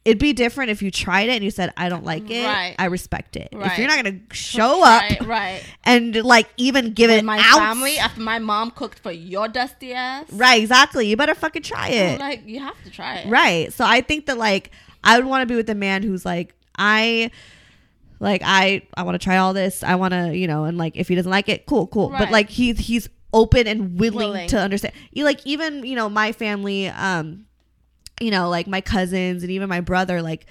it'd 0.03 0.17
be 0.19 0.33
different 0.33 0.71
if 0.71 0.81
you 0.81 0.89
tried 0.89 1.29
it 1.29 1.33
and 1.33 1.43
you 1.43 1.51
said 1.51 1.71
I 1.77 1.87
don't 1.89 2.03
like 2.03 2.29
it 2.31 2.43
Right. 2.45 2.75
I 2.79 2.85
respect 2.85 3.35
it 3.35 3.49
if 3.51 3.77
you're 3.77 3.87
not 3.87 3.97
gonna 4.03 4.19
show 4.31 4.83
up 4.83 5.01
Right. 5.03 5.21
Right. 5.27 5.63
and 5.83 6.15
like 6.23 6.47
even 6.57 6.93
give 6.93 7.09
it 7.11 7.23
my 7.23 7.37
ounce- 7.37 7.57
family, 7.57 7.97
after 7.99 8.21
my 8.21 8.39
mom 8.39 8.71
cooked 8.71 8.99
for 8.99 9.11
your 9.11 9.47
dusty 9.47 9.93
ass, 9.93 10.25
right 10.31 10.61
exactly 10.61 11.07
you 11.07 11.15
better 11.17 11.35
fucking 11.35 11.61
try 11.63 11.89
it 11.89 12.19
like 12.19 12.41
you 12.47 12.59
have 12.59 12.81
to 12.83 12.89
try 12.89 13.17
it. 13.17 13.27
Right. 13.29 13.71
So 13.73 13.85
I 13.85 14.01
think 14.01 14.25
that 14.25 14.37
like 14.37 14.71
I 15.03 15.17
would 15.17 15.25
want 15.27 15.41
to 15.43 15.45
be 15.45 15.55
with 15.55 15.69
a 15.69 15.75
man 15.75 16.03
who's 16.03 16.25
like 16.25 16.53
I 16.77 17.29
like 18.19 18.41
I 18.43 18.83
I 18.95 19.03
want 19.03 19.15
to 19.19 19.23
try 19.23 19.37
all 19.37 19.53
this. 19.53 19.83
I 19.83 19.95
want 19.95 20.13
to, 20.13 20.35
you 20.35 20.47
know, 20.47 20.65
and 20.65 20.77
like 20.77 20.95
if 20.95 21.07
he 21.07 21.15
doesn't 21.15 21.29
like 21.31 21.49
it, 21.49 21.65
cool, 21.65 21.87
cool. 21.87 22.09
But 22.09 22.31
like 22.31 22.49
he's 22.49 22.77
he's 22.79 23.09
open 23.33 23.65
and 23.67 23.99
willing, 23.99 24.17
Willing. 24.17 24.47
to 24.49 24.59
understand. 24.59 24.93
You 25.11 25.23
like 25.25 25.39
even, 25.45 25.83
you 25.85 25.95
know, 25.95 26.09
my 26.09 26.31
family 26.31 26.87
um 26.87 27.45
you 28.21 28.31
know, 28.31 28.49
like 28.49 28.67
my 28.67 28.81
cousins 28.81 29.43
and 29.43 29.51
even 29.51 29.67
my 29.67 29.81
brother 29.81 30.21
like 30.21 30.45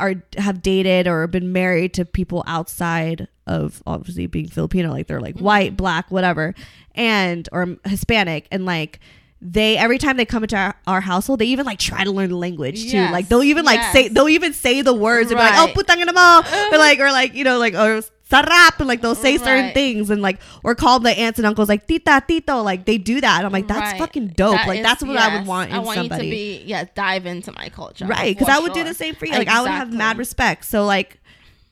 are 0.00 0.14
have 0.36 0.62
dated 0.62 1.08
or 1.08 1.26
been 1.26 1.52
married 1.52 1.94
to 1.94 2.04
people 2.04 2.44
outside 2.46 3.28
of 3.46 3.82
obviously 3.86 4.26
being 4.26 4.48
Filipino. 4.48 4.90
Like 4.90 5.06
they're 5.06 5.20
like 5.20 5.34
Mm-hmm. 5.36 5.44
white, 5.44 5.76
black, 5.76 6.10
whatever, 6.10 6.54
and 6.94 7.48
or 7.52 7.76
Hispanic 7.84 8.46
and 8.50 8.64
like 8.64 9.00
they 9.40 9.76
every 9.76 9.98
time 9.98 10.16
they 10.16 10.24
come 10.24 10.42
into 10.42 10.56
our, 10.56 10.74
our 10.88 11.00
household 11.00 11.38
they 11.38 11.46
even 11.46 11.64
like 11.64 11.78
try 11.78 12.02
to 12.02 12.10
learn 12.10 12.30
the 12.30 12.36
language 12.36 12.82
too. 12.90 12.96
Yes, 12.96 13.12
like 13.12 13.28
they'll 13.28 13.44
even 13.44 13.64
like 13.64 13.80
say 13.92 14.04
yes. 14.04 14.12
they'll 14.12 14.28
even 14.28 14.52
say 14.52 14.82
the 14.82 14.94
words. 14.94 15.30
And 15.30 15.38
be 15.38 15.44
like 15.44 15.54
oh 15.56 15.72
putang 15.74 16.04
mo. 16.12 16.42
Or 16.72 16.78
like 16.78 16.98
or 16.98 17.10
like 17.12 17.34
you 17.34 17.44
know 17.44 17.58
like 17.58 17.74
or 17.74 18.02
sarap 18.30 18.78
and 18.78 18.86
like 18.88 19.00
they'll 19.00 19.14
say 19.14 19.38
certain 19.38 19.72
things 19.72 20.10
and 20.10 20.20
like 20.20 20.38
or 20.62 20.74
call 20.74 20.98
the 21.00 21.10
aunts 21.18 21.38
and 21.38 21.46
uncles 21.46 21.68
like 21.68 21.86
tita 21.86 22.22
tito 22.28 22.62
like 22.62 22.84
they 22.84 22.98
do 22.98 23.20
that 23.20 23.38
and 23.38 23.46
I'm 23.46 23.52
like 23.52 23.66
that's 23.66 23.92
Right. 23.92 23.98
fucking 23.98 24.28
dope 24.28 24.52
That 24.54 24.68
like 24.68 24.78
is- 24.80 24.84
that's 24.84 25.02
what 25.02 25.16
I 25.16 25.38
would 25.38 25.46
want 25.46 25.70
in 25.70 25.76
I 25.76 25.78
want 25.78 25.96
somebody 25.96 26.26
you 26.26 26.30
to 26.30 26.36
be 26.36 26.62
yeah, 26.66 26.84
dive 26.94 27.24
into 27.26 27.52
my 27.52 27.68
culture. 27.70 28.06
right 28.06 28.36
because 28.36 28.48
i 28.54 28.58
would 28.58 28.72
do 28.74 28.84
the 28.84 28.94
same 28.94 29.14
for 29.14 29.26
you 29.26 29.32
like 29.32 29.48
i 29.48 29.60
would 29.62 29.70
have 29.70 29.92
mad 29.92 30.18
respect 30.18 30.64
so 30.66 30.84
like 30.84 31.20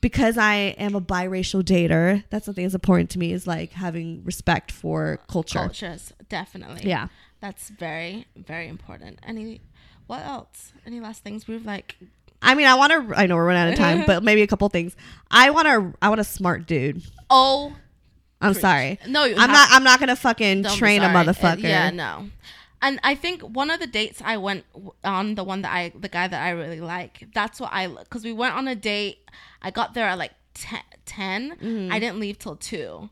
because 0.01 0.37
i 0.37 0.53
am 0.79 0.95
a 0.95 1.01
biracial 1.01 1.61
dater 1.63 2.23
that's 2.29 2.45
something 2.45 2.63
that's 2.63 2.73
important 2.75 3.09
to 3.11 3.19
me 3.19 3.31
is 3.33 3.45
like 3.47 3.71
having 3.73 4.23
respect 4.23 4.71
for 4.71 5.19
culture 5.27 5.59
cultures 5.59 6.13
definitely. 6.29 6.89
Yeah. 6.89 7.07
that's 7.39 7.69
very 7.69 8.25
very 8.35 8.67
important. 8.67 9.19
Any 9.23 9.61
what 10.07 10.21
else? 10.25 10.71
Any 10.85 10.99
last 11.01 11.21
things 11.23 11.47
we've 11.47 11.65
like? 11.65 11.95
I 12.41 12.53
mean 12.55 12.67
i 12.67 12.75
want 12.75 12.91
to 12.91 13.17
i 13.19 13.25
know 13.25 13.35
we're 13.35 13.45
running 13.45 13.63
out 13.63 13.69
of 13.69 13.75
time 13.77 14.03
but 14.07 14.23
maybe 14.23 14.41
a 14.41 14.47
couple 14.47 14.67
things 14.69 14.95
i 15.31 15.49
want 15.49 15.67
to 15.67 15.97
i 16.01 16.09
want 16.09 16.21
a 16.21 16.23
smart 16.23 16.65
dude 16.67 17.01
Oh 17.29 17.73
i'm 18.41 18.53
Preach. 18.53 18.61
sorry 18.61 18.99
No, 19.07 19.25
you 19.25 19.35
i'm 19.37 19.51
not 19.51 19.67
i'm 19.71 19.83
not 19.83 19.99
gonna 19.99 20.15
fucking 20.15 20.63
train 20.63 21.01
a. 21.01 21.05
Uh, 21.05 21.09
motherfucker 21.13 21.63
yeah, 21.63 21.89
no. 21.89 22.29
and 22.81 22.99
I 23.03 23.15
think 23.15 23.41
one 23.41 23.69
of 23.71 23.79
the 23.79 23.87
dates 23.87 24.21
I 24.23 24.37
went 24.37 24.63
on, 25.03 25.33
the 25.35 25.43
one 25.43 25.63
that 25.63 25.73
I, 25.73 25.91
the 25.99 26.09
guy 26.09 26.27
that 26.27 26.41
I 26.41 26.51
really 26.51 26.79
like, 26.79 27.27
that's 27.33 27.59
what 27.59 27.71
I, 27.73 27.87
because 27.87 28.23
we 28.23 28.33
went 28.33 28.53
on 28.53 28.67
a 28.67 28.75
date. 28.75 29.17
I 29.63 29.71
got 29.71 29.95
there 29.95 30.05
at 30.05 30.17
like 30.19 30.33
10. 30.53 30.79
10. 31.05 31.51
Mm-hmm. 31.57 31.91
I 31.91 31.97
didn't 31.99 32.19
leave 32.19 32.37
till 32.37 32.55
2 32.55 33.09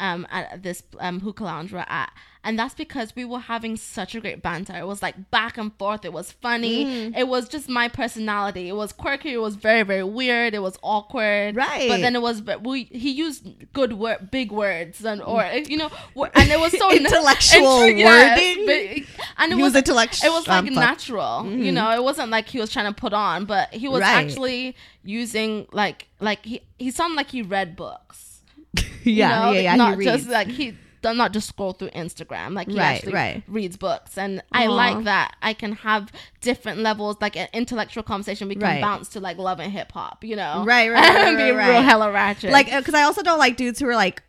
um, 0.00 0.26
at 0.32 0.64
this 0.64 0.82
um, 0.98 1.20
hookah 1.20 1.44
lounge 1.44 1.72
we're 1.72 1.84
at. 1.86 2.12
And 2.44 2.58
that's 2.58 2.74
because 2.74 3.16
we 3.16 3.24
were 3.24 3.38
having 3.40 3.76
such 3.76 4.14
a 4.14 4.20
great 4.20 4.42
banter. 4.42 4.76
It 4.76 4.86
was 4.86 5.02
like 5.02 5.30
back 5.30 5.56
and 5.56 5.72
forth. 5.78 6.04
It 6.04 6.12
was 6.12 6.30
funny. 6.30 6.84
Mm-hmm. 6.84 7.14
It 7.16 7.26
was 7.26 7.48
just 7.48 7.68
my 7.68 7.88
personality. 7.88 8.68
It 8.68 8.76
was 8.76 8.92
quirky. 8.92 9.32
It 9.32 9.40
was 9.40 9.56
very, 9.56 9.82
very 9.82 10.04
weird. 10.04 10.52
It 10.54 10.58
was 10.60 10.76
awkward. 10.82 11.56
Right. 11.56 11.88
But 11.88 12.02
then 12.02 12.14
it 12.14 12.22
was, 12.22 12.42
but 12.42 12.62
we, 12.62 12.84
he 12.84 13.10
used 13.10 13.46
good 13.72 13.94
word, 13.94 14.30
big 14.30 14.52
words 14.52 15.04
and, 15.04 15.22
or, 15.22 15.42
you 15.66 15.78
know, 15.78 15.90
and 16.34 16.50
it 16.50 16.60
was 16.60 16.72
so 16.78 16.90
Intellectual 16.94 17.86
yes, 17.88 18.38
wording? 18.38 18.66
but- 18.66 19.24
and 19.38 19.52
it 19.52 19.56
He 19.56 19.62
was 19.62 19.72
was 19.72 19.76
intellectual- 19.78 20.30
It 20.30 20.32
was 20.32 20.46
like 20.46 20.68
um, 20.68 20.74
natural, 20.74 21.46
you 21.50 21.72
know. 21.72 21.90
It 21.92 22.02
wasn't 22.04 22.30
like 22.30 22.48
he 22.48 22.60
was 22.60 22.70
trying 22.70 22.92
to 22.92 23.00
put 23.00 23.12
on, 23.14 23.46
but 23.46 23.72
he 23.72 23.88
was 23.88 24.02
Right. 24.02 24.22
actually 24.24 24.76
using 25.02 25.66
like 25.72 26.08
like 26.20 26.44
he 26.44 26.60
he 26.78 26.90
sounded 26.90 27.16
like 27.16 27.30
he 27.30 27.42
read 27.42 27.74
books. 27.76 28.42
you 28.76 28.84
yeah, 29.04 29.28
know? 29.46 29.50
yeah, 29.52 29.60
yeah. 29.60 29.76
Not 29.76 29.98
just 29.98 30.28
like 30.28 30.48
he 30.48 30.76
does 31.04 31.16
not 31.18 31.32
just 31.32 31.46
scroll 31.48 31.74
through 31.74 31.90
Instagram. 31.90 32.54
Like 32.54 32.68
he 32.70 32.78
Right, 32.78 32.96
actually 32.96 33.12
right. 33.12 33.42
reads 33.46 33.76
books, 33.76 34.16
and 34.16 34.42
I 34.52 34.66
like 34.68 35.04
that. 35.04 35.36
I 35.42 35.52
can 35.52 35.72
have 35.72 36.10
different 36.40 36.80
levels, 36.80 37.18
like 37.20 37.36
an 37.36 37.48
intellectual 37.52 38.02
conversation. 38.02 38.48
We 38.48 38.54
can 38.54 38.62
Right. 38.62 38.80
bounce 38.80 39.08
to 39.10 39.20
like 39.20 39.36
love 39.36 39.60
and 39.60 39.70
hip 39.70 39.92
hop, 39.92 40.24
you 40.24 40.34
know. 40.34 40.64
Right, 40.66 40.90
right, 40.90 41.08
right, 41.14 41.28
and 41.28 41.36
be 41.36 41.50
right, 41.50 41.68
real 41.72 41.82
hella 41.82 42.10
ratchet. 42.10 42.50
like 42.50 42.66
because 42.74 42.94
I 42.94 43.02
also 43.02 43.22
don't 43.22 43.38
like 43.38 43.56
dudes 43.56 43.78
who 43.78 43.86
are 43.86 43.94
like 43.94 44.22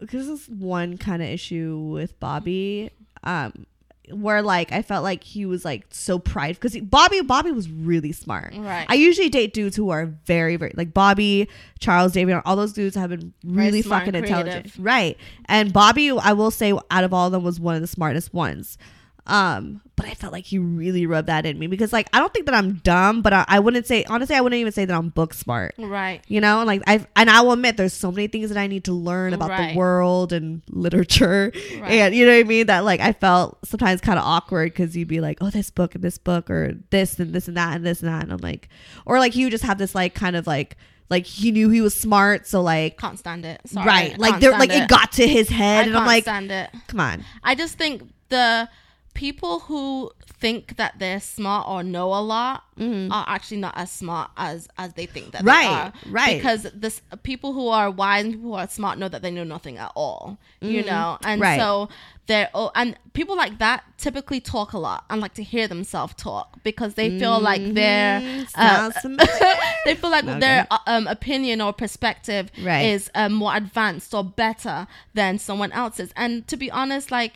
because 0.00 0.26
this 0.26 0.40
is 0.42 0.48
one 0.48 0.98
kind 0.98 1.22
of 1.22 1.28
issue 1.28 1.78
with 1.78 2.18
Bobby 2.20 2.90
um 3.22 3.64
where 4.12 4.42
like 4.42 4.72
I 4.72 4.82
felt 4.82 5.02
like 5.02 5.24
he 5.24 5.46
was 5.46 5.64
like 5.64 5.86
so 5.90 6.18
pride 6.18 6.58
because 6.60 6.76
Bobby 6.80 7.20
Bobby 7.22 7.52
was 7.52 7.70
really 7.70 8.12
smart. 8.12 8.54
Right. 8.56 8.86
I 8.88 8.94
usually 8.94 9.28
date 9.28 9.54
dudes 9.54 9.76
who 9.76 9.90
are 9.90 10.06
very 10.26 10.56
very 10.56 10.72
like 10.76 10.92
Bobby, 10.92 11.48
Charles, 11.78 12.12
David, 12.12 12.40
all 12.44 12.56
those 12.56 12.72
dudes 12.72 12.96
have 12.96 13.10
been 13.10 13.32
really 13.44 13.82
smart 13.82 14.02
fucking 14.02 14.14
intelligent. 14.14 14.64
creative. 14.64 14.84
Right. 14.84 15.16
And 15.46 15.72
Bobby, 15.72 16.10
I 16.10 16.32
will 16.32 16.50
say 16.50 16.72
out 16.90 17.04
of 17.04 17.14
all 17.14 17.26
of 17.26 17.32
them 17.32 17.42
was 17.42 17.58
one 17.58 17.74
of 17.74 17.80
the 17.80 17.86
smartest 17.86 18.34
ones. 18.34 18.78
Um, 19.26 19.80
but 19.96 20.04
I 20.06 20.12
felt 20.12 20.32
like 20.34 20.44
he 20.44 20.58
really 20.58 21.06
rubbed 21.06 21.28
that 21.28 21.46
in 21.46 21.58
me 21.58 21.66
because 21.66 21.92
like 21.94 22.08
I 22.12 22.18
don't 22.18 22.32
think 22.34 22.44
that 22.44 22.54
I'm 22.54 22.74
dumb, 22.84 23.22
but 23.22 23.32
I, 23.32 23.44
I 23.48 23.58
wouldn't 23.58 23.86
say 23.86 24.04
honestly 24.04 24.36
I 24.36 24.40
wouldn't 24.42 24.60
even 24.60 24.72
say 24.72 24.84
that 24.84 24.94
I'm 24.94 25.08
book 25.08 25.32
smart 25.32 25.74
right. 25.78 26.20
you 26.28 26.40
know 26.42 26.58
and 26.60 26.66
like 26.66 26.82
i 26.86 27.06
and 27.16 27.30
i 27.30 27.40
will 27.40 27.52
admit 27.52 27.76
there's 27.76 27.92
so 27.92 28.10
many 28.10 28.26
things 28.26 28.48
that 28.50 28.58
i 28.58 28.66
need 28.66 28.84
to 28.84 28.92
learn 28.92 29.32
about 29.32 29.50
Right. 29.50 29.72
the 29.72 29.78
world 29.78 30.32
and 30.32 30.60
literature 30.68 31.52
Right. 31.80 31.92
and 31.92 32.14
you 32.14 32.26
know 32.26 32.32
what 32.32 32.40
i 32.40 32.42
mean 32.48 32.66
that 32.66 32.84
like 32.84 33.00
i 33.00 33.12
felt 33.12 33.58
sometimes 33.64 34.00
kind 34.00 34.18
of 34.18 34.24
awkward 34.24 34.72
because 34.72 34.96
you'd 34.96 35.08
be 35.08 35.20
like 35.20 35.38
oh 35.40 35.50
this 35.50 35.70
book 35.70 35.94
and 35.94 36.02
this 36.04 36.18
book 36.18 36.50
or 36.50 36.72
this 36.90 37.18
and 37.18 37.32
this 37.32 37.48
and 37.48 37.56
that 37.56 37.76
and 37.76 37.86
this 37.86 38.00
and 38.02 38.08
that 38.12 38.22
and 38.24 38.32
i'm 38.32 38.38
like 38.38 38.68
or 39.06 39.18
like 39.18 39.32
he 39.32 39.44
would 39.44 39.52
just 39.52 39.64
have 39.64 39.78
this 39.78 39.94
like 39.94 40.14
kind 40.14 40.36
of 40.36 40.46
like 40.46 40.76
like 41.10 41.24
he 41.26 41.50
knew 41.52 41.68
he 41.70 41.80
was 41.80 41.94
smart 41.94 42.46
so 42.46 42.60
like 42.60 42.98
Can't 42.98 43.18
stand 43.18 43.44
it. 43.44 43.60
Sorry, 43.66 43.86
right 43.86 44.18
like 44.18 44.40
there 44.40 44.52
like 44.52 44.70
it 44.70 44.88
got 44.88 45.12
to 45.12 45.26
his 45.26 45.50
I 45.50 45.54
head 45.54 45.86
and 45.86 45.96
i'm 45.96 46.06
like 46.06 46.24
stand 46.24 46.50
it. 46.50 46.70
come 46.88 47.00
on 47.00 47.24
I 47.42 47.54
just 47.54 47.78
think 47.78 48.02
the 48.30 48.68
people 49.14 49.60
who 49.60 50.10
think 50.26 50.76
that 50.76 50.98
they're 50.98 51.20
smart 51.20 51.66
or 51.68 51.82
know 51.82 52.08
a 52.12 52.20
lot 52.20 52.64
are 53.12 53.24
actually 53.28 53.56
not 53.58 53.72
as 53.76 53.88
smart 53.90 54.30
as 54.36 54.68
as 54.76 54.92
they 54.94 55.06
think 55.06 55.30
that 55.32 55.44
Mm-hmm. 55.44 55.48
Right, 55.48 55.92
they 56.02 56.08
are. 56.10 56.12
right. 56.12 56.36
Because 56.36 56.66
this 56.74 57.00
people 57.22 57.52
who 57.52 57.68
are 57.68 57.88
wise 57.90 58.24
and 58.24 58.34
people 58.34 58.50
who 58.50 58.56
are 58.56 58.66
smart 58.68 58.98
know 58.98 59.08
that 59.08 59.22
they 59.22 59.30
know 59.30 59.44
nothing 59.44 59.78
at 59.78 59.92
all. 59.94 60.38
You 60.60 60.82
know, 60.82 61.18
and 61.22 61.40
Mm-hmm. 61.40 61.42
Right. 61.42 61.60
so 61.60 61.88
they're 62.26 62.48
oh, 62.54 62.70
and 62.74 62.96
people 63.12 63.36
like 63.36 63.58
that 63.58 63.84
typically 63.98 64.40
talk 64.40 64.72
a 64.72 64.78
lot 64.78 65.04
and 65.10 65.20
like 65.20 65.34
to 65.34 65.42
hear 65.42 65.68
themselves 65.68 66.14
talk 66.14 66.58
because 66.64 66.94
they 66.94 67.10
feel 67.18 67.38
like 67.38 67.60
they're 67.74 68.22
uh, 68.56 68.90
they 69.84 69.94
feel 69.94 70.10
like 70.10 70.24
Okay. 70.24 70.40
their 70.40 70.66
um, 70.86 71.06
opinion 71.06 71.60
or 71.60 71.72
perspective 71.72 72.50
Right. 72.60 72.86
is 72.86 73.10
um, 73.14 73.34
more 73.34 73.54
advanced 73.54 74.14
or 74.14 74.24
better 74.24 74.86
than 75.12 75.38
someone 75.38 75.70
else's. 75.72 76.12
And 76.16 76.46
to 76.48 76.56
be 76.56 76.70
honest, 76.70 77.10
like 77.10 77.34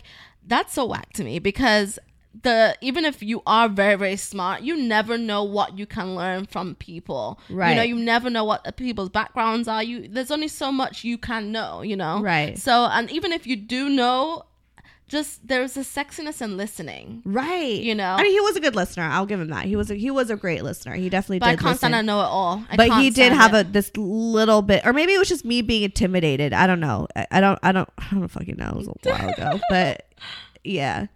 that's 0.49 0.73
so 0.75 0.85
whack 0.87 1.13
to 1.15 1.25
me 1.25 1.39
because 1.39 1.99
the 2.43 2.77
even 2.81 3.05
if 3.05 3.23
you 3.23 3.43
are 3.47 3.69
very 3.69 3.97
very 3.97 4.17
smart, 4.17 4.63
you 4.63 4.77
never 4.77 5.17
know 5.19 5.43
what 5.43 5.79
you 5.79 5.87
can 5.87 6.15
learn 6.15 6.47
from 6.47 6.75
people. 6.77 7.41
right 7.51 7.71
You 7.71 7.77
know, 7.77 7.83
you 7.83 7.97
never 7.97 8.31
know 8.31 8.45
what 8.45 8.77
people's 8.77 9.09
backgrounds 9.09 9.67
are. 9.67 9.83
You 9.83 10.07
there's 10.09 10.31
only 10.31 10.49
so 10.49 10.71
much 10.71 11.05
you 11.05 11.19
can 11.19 11.51
know. 11.53 11.83
You 11.83 11.97
know, 11.97 12.21
Right. 12.21 12.57
So 12.59 12.85
and 12.87 13.11
even 13.11 13.33
if 13.33 13.47
you 13.47 13.57
do 13.57 13.89
know. 13.89 14.45
Just 15.09 15.49
there's 15.49 15.75
a 15.79 15.81
sexiness 15.81 16.43
in 16.43 16.59
listening, 16.59 17.23
right 17.25 17.81
You 17.81 17.95
know? 17.95 18.13
i 18.19 18.23
mean 18.23 18.31
he 18.31 18.41
was 18.41 18.57
a 18.57 18.61
good 18.61 18.77
listener 18.77 19.05
i'll 19.05 19.25
give 19.25 19.41
him 19.41 19.49
that 19.49 19.65
he 19.65 19.75
was 19.75 19.91
a, 19.91 19.95
he 19.95 20.11
was 20.11 20.29
a 20.29 20.37
great 20.37 20.63
listener 20.63 20.93
he 20.97 21.09
definitely 21.09 21.39
but 21.39 21.47
I 21.47 21.53
can't 21.53 21.63
listen. 21.65 21.79
stand 21.79 21.95
to 21.95 22.03
know 22.03 22.21
it 22.21 22.25
all. 22.25 22.63
I 22.71 22.77
but 22.77 22.91
he 23.01 23.09
did 23.09 23.33
have 23.33 23.55
it. 23.55 23.69
a 23.69 23.71
this 23.71 23.91
little 23.97 24.61
bit 24.61 24.85
or 24.85 24.93
maybe 24.93 25.15
it 25.15 25.19
was 25.19 25.31
just 25.31 25.47
me 25.47 25.63
being 25.63 25.83
intimidated 25.83 26.53
i 26.53 26.67
don't 26.67 26.81
know 26.81 27.09
i, 27.17 27.27
I 27.31 27.41
don't 27.41 27.59
i 27.63 27.73
don't 27.73 27.89
i 27.97 28.07
don't 28.13 28.29
fucking 28.29 28.57
know 28.59 28.69
it 28.69 28.77
was 28.77 28.87
a 28.89 28.93
while 29.09 29.29
ago 29.31 29.61
but 29.71 30.05
yeah 30.65 31.07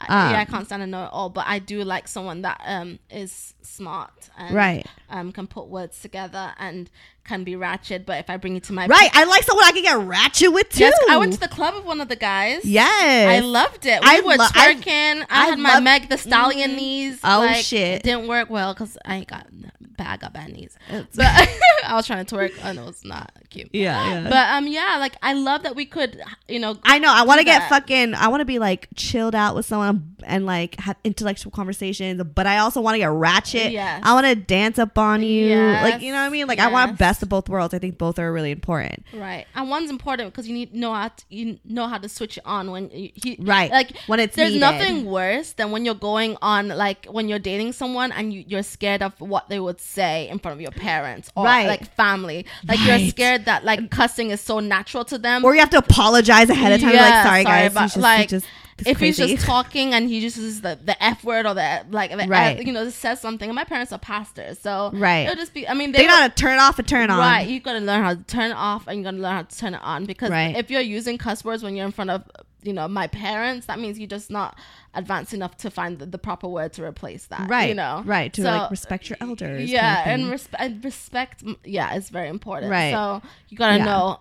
I- 0.00 0.30
yeah, 0.30 0.38
I 0.38 0.42
Um, 0.42 0.46
can't 0.46 0.66
stand 0.66 0.82
to 0.82 0.86
know 0.86 1.04
it 1.06 1.10
all, 1.12 1.28
but 1.28 1.44
I 1.48 1.58
do 1.58 1.82
like 1.82 2.06
someone 2.06 2.42
that 2.42 2.60
um 2.64 3.00
is 3.10 3.54
smart 3.62 4.30
and 4.36 4.54
Right. 4.54 4.86
um 5.10 5.32
can 5.32 5.46
put 5.48 5.66
words 5.66 6.00
together 6.00 6.54
and 6.58 6.88
can 7.28 7.44
be 7.44 7.54
ratchet. 7.56 8.06
But 8.06 8.18
if 8.18 8.30
I 8.30 8.36
bring 8.38 8.56
it 8.56 8.64
to 8.64 8.72
my 8.72 8.86
right 8.86 9.10
i 9.12 9.24
like 9.24 9.44
someone 9.44 9.64
i 9.66 9.72
can 9.72 9.82
get 9.82 9.98
ratchet 9.98 10.52
with 10.52 10.68
too 10.70 10.84
yes, 10.84 10.94
I 11.10 11.16
went 11.18 11.32
to 11.34 11.40
the 11.40 11.48
club 11.48 11.74
with 11.74 11.84
one 11.84 12.00
of 12.00 12.08
the 12.08 12.16
guys. 12.16 12.64
yes 12.64 13.28
I 13.28 13.40
loved 13.44 13.84
it. 13.86 14.00
We 14.02 14.08
I 14.08 14.20
were 14.20 14.36
lo- 14.36 14.46
I- 14.54 14.74
twerking. 14.74 15.26
I, 15.28 15.42
I 15.42 15.44
had 15.50 15.58
my 15.58 15.74
love- 15.74 15.82
Meg 15.82 16.08
the 16.08 16.18
Stallion 16.18 16.74
knees. 16.76 17.20
Oh, 17.22 17.40
like, 17.40 17.64
shit. 17.64 17.96
It 17.96 18.02
didn't 18.02 18.26
work 18.28 18.48
well 18.50 18.72
because 18.74 18.96
I 19.04 19.16
ain't 19.16 19.28
got 19.28 19.46
bad. 19.52 20.06
I 20.06 20.16
got 20.16 20.32
bad 20.32 20.52
knees. 20.52 20.76
But 20.88 21.08
I 21.84 21.94
was 21.94 22.06
trying 22.06 22.24
to 22.24 22.34
twerk. 22.34 22.52
Oh 22.64 22.72
no, 22.72 22.88
it's 22.88 23.04
not 23.04 23.32
cute. 23.50 23.68
yeah, 23.72 24.22
yeah. 24.22 24.28
But 24.30 24.48
um, 24.54 24.66
yeah, 24.68 24.96
like 24.98 25.16
I 25.22 25.32
love 25.34 25.64
that 25.64 25.74
we 25.76 25.84
could, 25.86 26.22
you 26.48 26.60
know. 26.60 26.76
I 26.84 26.98
know. 27.00 27.12
I 27.12 27.22
want 27.24 27.40
to 27.40 27.44
get 27.44 27.68
fucking. 27.68 28.14
I 28.14 28.28
want 28.28 28.40
to 28.40 28.44
be 28.44 28.58
like 28.58 28.88
chilled 28.94 29.34
out 29.34 29.54
with 29.56 29.66
someone 29.66 30.16
and 30.22 30.46
like 30.46 30.78
have 30.80 30.96
intellectual 31.04 31.50
conversations. 31.50 32.22
But 32.22 32.46
I 32.46 32.58
also 32.58 32.80
want 32.80 32.94
to 32.94 32.98
get 32.98 33.10
ratchet. 33.10 33.72
Yeah, 33.72 34.00
I 34.02 34.14
want 34.14 34.26
to 34.26 34.34
dance 34.36 34.78
up 34.78 34.96
on 34.98 35.22
you. 35.22 35.46
Yes. 35.48 35.82
Like 35.92 36.02
you 36.02 36.12
know 36.12 36.20
what 36.20 36.26
I 36.26 36.30
mean. 36.30 36.46
Like 36.46 36.60
I 36.60 36.68
want 36.70 36.92
Yes. 36.92 36.98
Best 37.18 37.22
of 37.24 37.28
both 37.28 37.48
worlds. 37.48 37.74
I 37.74 37.78
think 37.78 37.98
both 37.98 38.18
are 38.18 38.32
really 38.32 38.50
important. 38.50 39.04
Right, 39.12 39.46
and 39.54 39.68
one's 39.68 39.90
important 39.90 40.32
because 40.32 40.46
you 40.48 40.54
need 40.54 40.74
know 40.74 40.94
how 40.94 41.08
to, 41.08 41.24
you 41.28 41.58
know 41.64 41.86
how 41.88 41.98
to 41.98 42.08
switch 42.08 42.36
it 42.38 42.44
on 42.46 42.70
when 42.70 42.90
you, 42.90 43.10
he, 43.14 43.36
Right, 43.40 43.70
Like 43.70 43.96
when 44.06 44.20
it's 44.20 44.36
there's 44.36 44.50
needed. 44.52 44.60
nothing 44.60 45.04
worse 45.06 45.52
than 45.52 45.70
when 45.70 45.84
you're 45.84 45.94
going 45.94 46.36
on 46.42 46.68
like 46.68 47.06
when 47.06 47.28
you're 47.28 47.38
dating 47.38 47.72
someone 47.72 48.12
and 48.12 48.32
you, 48.32 48.44
you're 48.46 48.62
scared 48.62 49.02
of 49.02 49.12
what 49.20 49.48
they 49.48 49.58
would 49.60 49.80
say 49.80 50.28
in 50.28 50.38
front 50.38 50.54
of 50.56 50.60
your 50.60 50.70
parents 50.70 51.30
or 51.34 51.44
Right. 51.44 51.66
like 51.66 51.92
family. 51.94 52.46
Like 52.66 52.78
Right. 52.80 53.00
you're 53.00 53.10
scared 53.10 53.44
that 53.46 53.64
like 53.64 53.90
cussing 53.90 54.30
is 54.30 54.40
so 54.40 54.60
natural 54.60 55.04
to 55.06 55.18
them. 55.18 55.44
Or 55.44 55.54
you 55.54 55.60
have 55.60 55.70
to 55.70 55.78
apologize 55.78 56.48
ahead 56.50 56.72
of 56.72 56.80
time. 56.80 56.94
Yeah, 56.94 57.02
like 57.02 57.26
sorry, 57.26 57.44
guys. 57.44 57.74
but 57.74 57.82
he's 57.82 57.92
just, 57.94 58.02
like 58.02 58.20
he's 58.30 58.42
just 58.42 58.46
if 58.86 58.98
he's 58.98 59.16
just 59.16 59.44
talking 59.46 59.94
and 59.94 60.08
he 60.08 60.18
uses 60.20 60.60
the, 60.60 60.78
the 60.84 61.02
f 61.02 61.24
word 61.24 61.46
or 61.46 61.54
the 61.54 61.84
like 61.90 62.10
the 62.10 62.16
Right. 62.28 62.58
F, 62.58 62.66
you 62.66 62.72
know 62.72 62.84
just 62.84 62.98
says 62.98 63.20
something. 63.20 63.48
And 63.48 63.54
my 63.56 63.64
parents 63.64 63.92
are 63.92 63.98
pastors, 63.98 64.58
so 64.58 64.90
Right. 64.92 65.26
It'll 65.26 65.34
just 65.36 65.54
be. 65.54 65.66
I 65.68 65.74
mean, 65.74 65.92
they 65.92 65.98
they 65.98 66.06
know 66.06 66.12
will- 66.14 66.20
how 66.22 66.28
to 66.28 66.34
turn 66.34 66.58
off 66.58 66.78
and 66.78 66.86
turn 66.86 67.04
it 67.04 67.10
on. 67.10 67.18
Right, 67.18 67.48
you 67.48 67.60
gotta 67.60 67.80
learn 67.80 68.02
how 68.02 68.14
to 68.14 68.22
turn 68.24 68.50
it 68.50 68.56
off, 68.56 68.86
and 68.86 68.98
you 68.98 69.04
gotta 69.04 69.16
learn 69.16 69.32
how 69.34 69.42
to 69.42 69.56
turn 69.58 69.74
it 69.74 69.80
on. 69.82 70.04
Because 70.04 70.30
Right. 70.30 70.56
if 70.56 70.70
you're 70.70 70.80
using 70.80 71.18
cuss 71.18 71.44
words 71.44 71.62
when 71.62 71.74
you're 71.76 71.86
in 71.86 71.92
front 71.92 72.10
of, 72.10 72.24
you 72.62 72.72
know, 72.72 72.88
my 72.88 73.06
parents, 73.06 73.66
that 73.66 73.78
means 73.78 73.98
you're 73.98 74.08
just 74.08 74.30
not 74.30 74.58
advanced 74.94 75.32
enough 75.32 75.56
to 75.58 75.70
find 75.70 75.98
the, 75.98 76.06
the 76.06 76.18
proper 76.18 76.48
word 76.48 76.72
to 76.74 76.84
replace 76.84 77.26
that. 77.26 77.48
Right. 77.48 77.68
you 77.68 77.74
know, 77.74 78.02
Right. 78.04 78.32
To 78.34 78.42
So, 78.42 78.50
like 78.50 78.70
respect 78.70 79.08
your 79.08 79.16
elders. 79.20 79.70
Yeah, 79.70 80.04
kind 80.04 80.22
and, 80.22 80.32
of 80.34 80.40
thing. 80.40 80.50
respe- 80.58 80.64
and 80.64 80.84
respect. 80.84 81.44
Yeah, 81.64 81.94
is 81.94 82.08
very 82.10 82.28
important. 82.28 82.70
Right. 82.70 82.92
So 82.92 83.22
you 83.48 83.56
gotta 83.56 83.78
Yeah. 83.78 83.84
know 83.84 84.20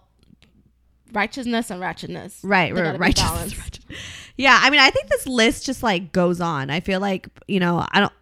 righteousness 1.13 1.69
and 1.71 1.81
ratchetness. 1.81 2.39
right 2.43 2.73
right 2.73 2.83
gotta 2.83 2.97
right 2.99 3.15
balanced. 3.15 3.76
Yeah 4.37 4.59
i 4.61 4.69
mean 4.69 4.79
i 4.79 4.89
think 4.89 5.09
this 5.09 5.25
list 5.27 5.65
just 5.65 5.83
like 5.83 6.11
goes 6.11 6.39
on. 6.41 6.69
I 6.69 6.79
feel 6.79 6.99
like 6.99 7.27
you 7.47 7.59
know 7.59 7.85
i 7.91 7.99
don't 7.99 8.13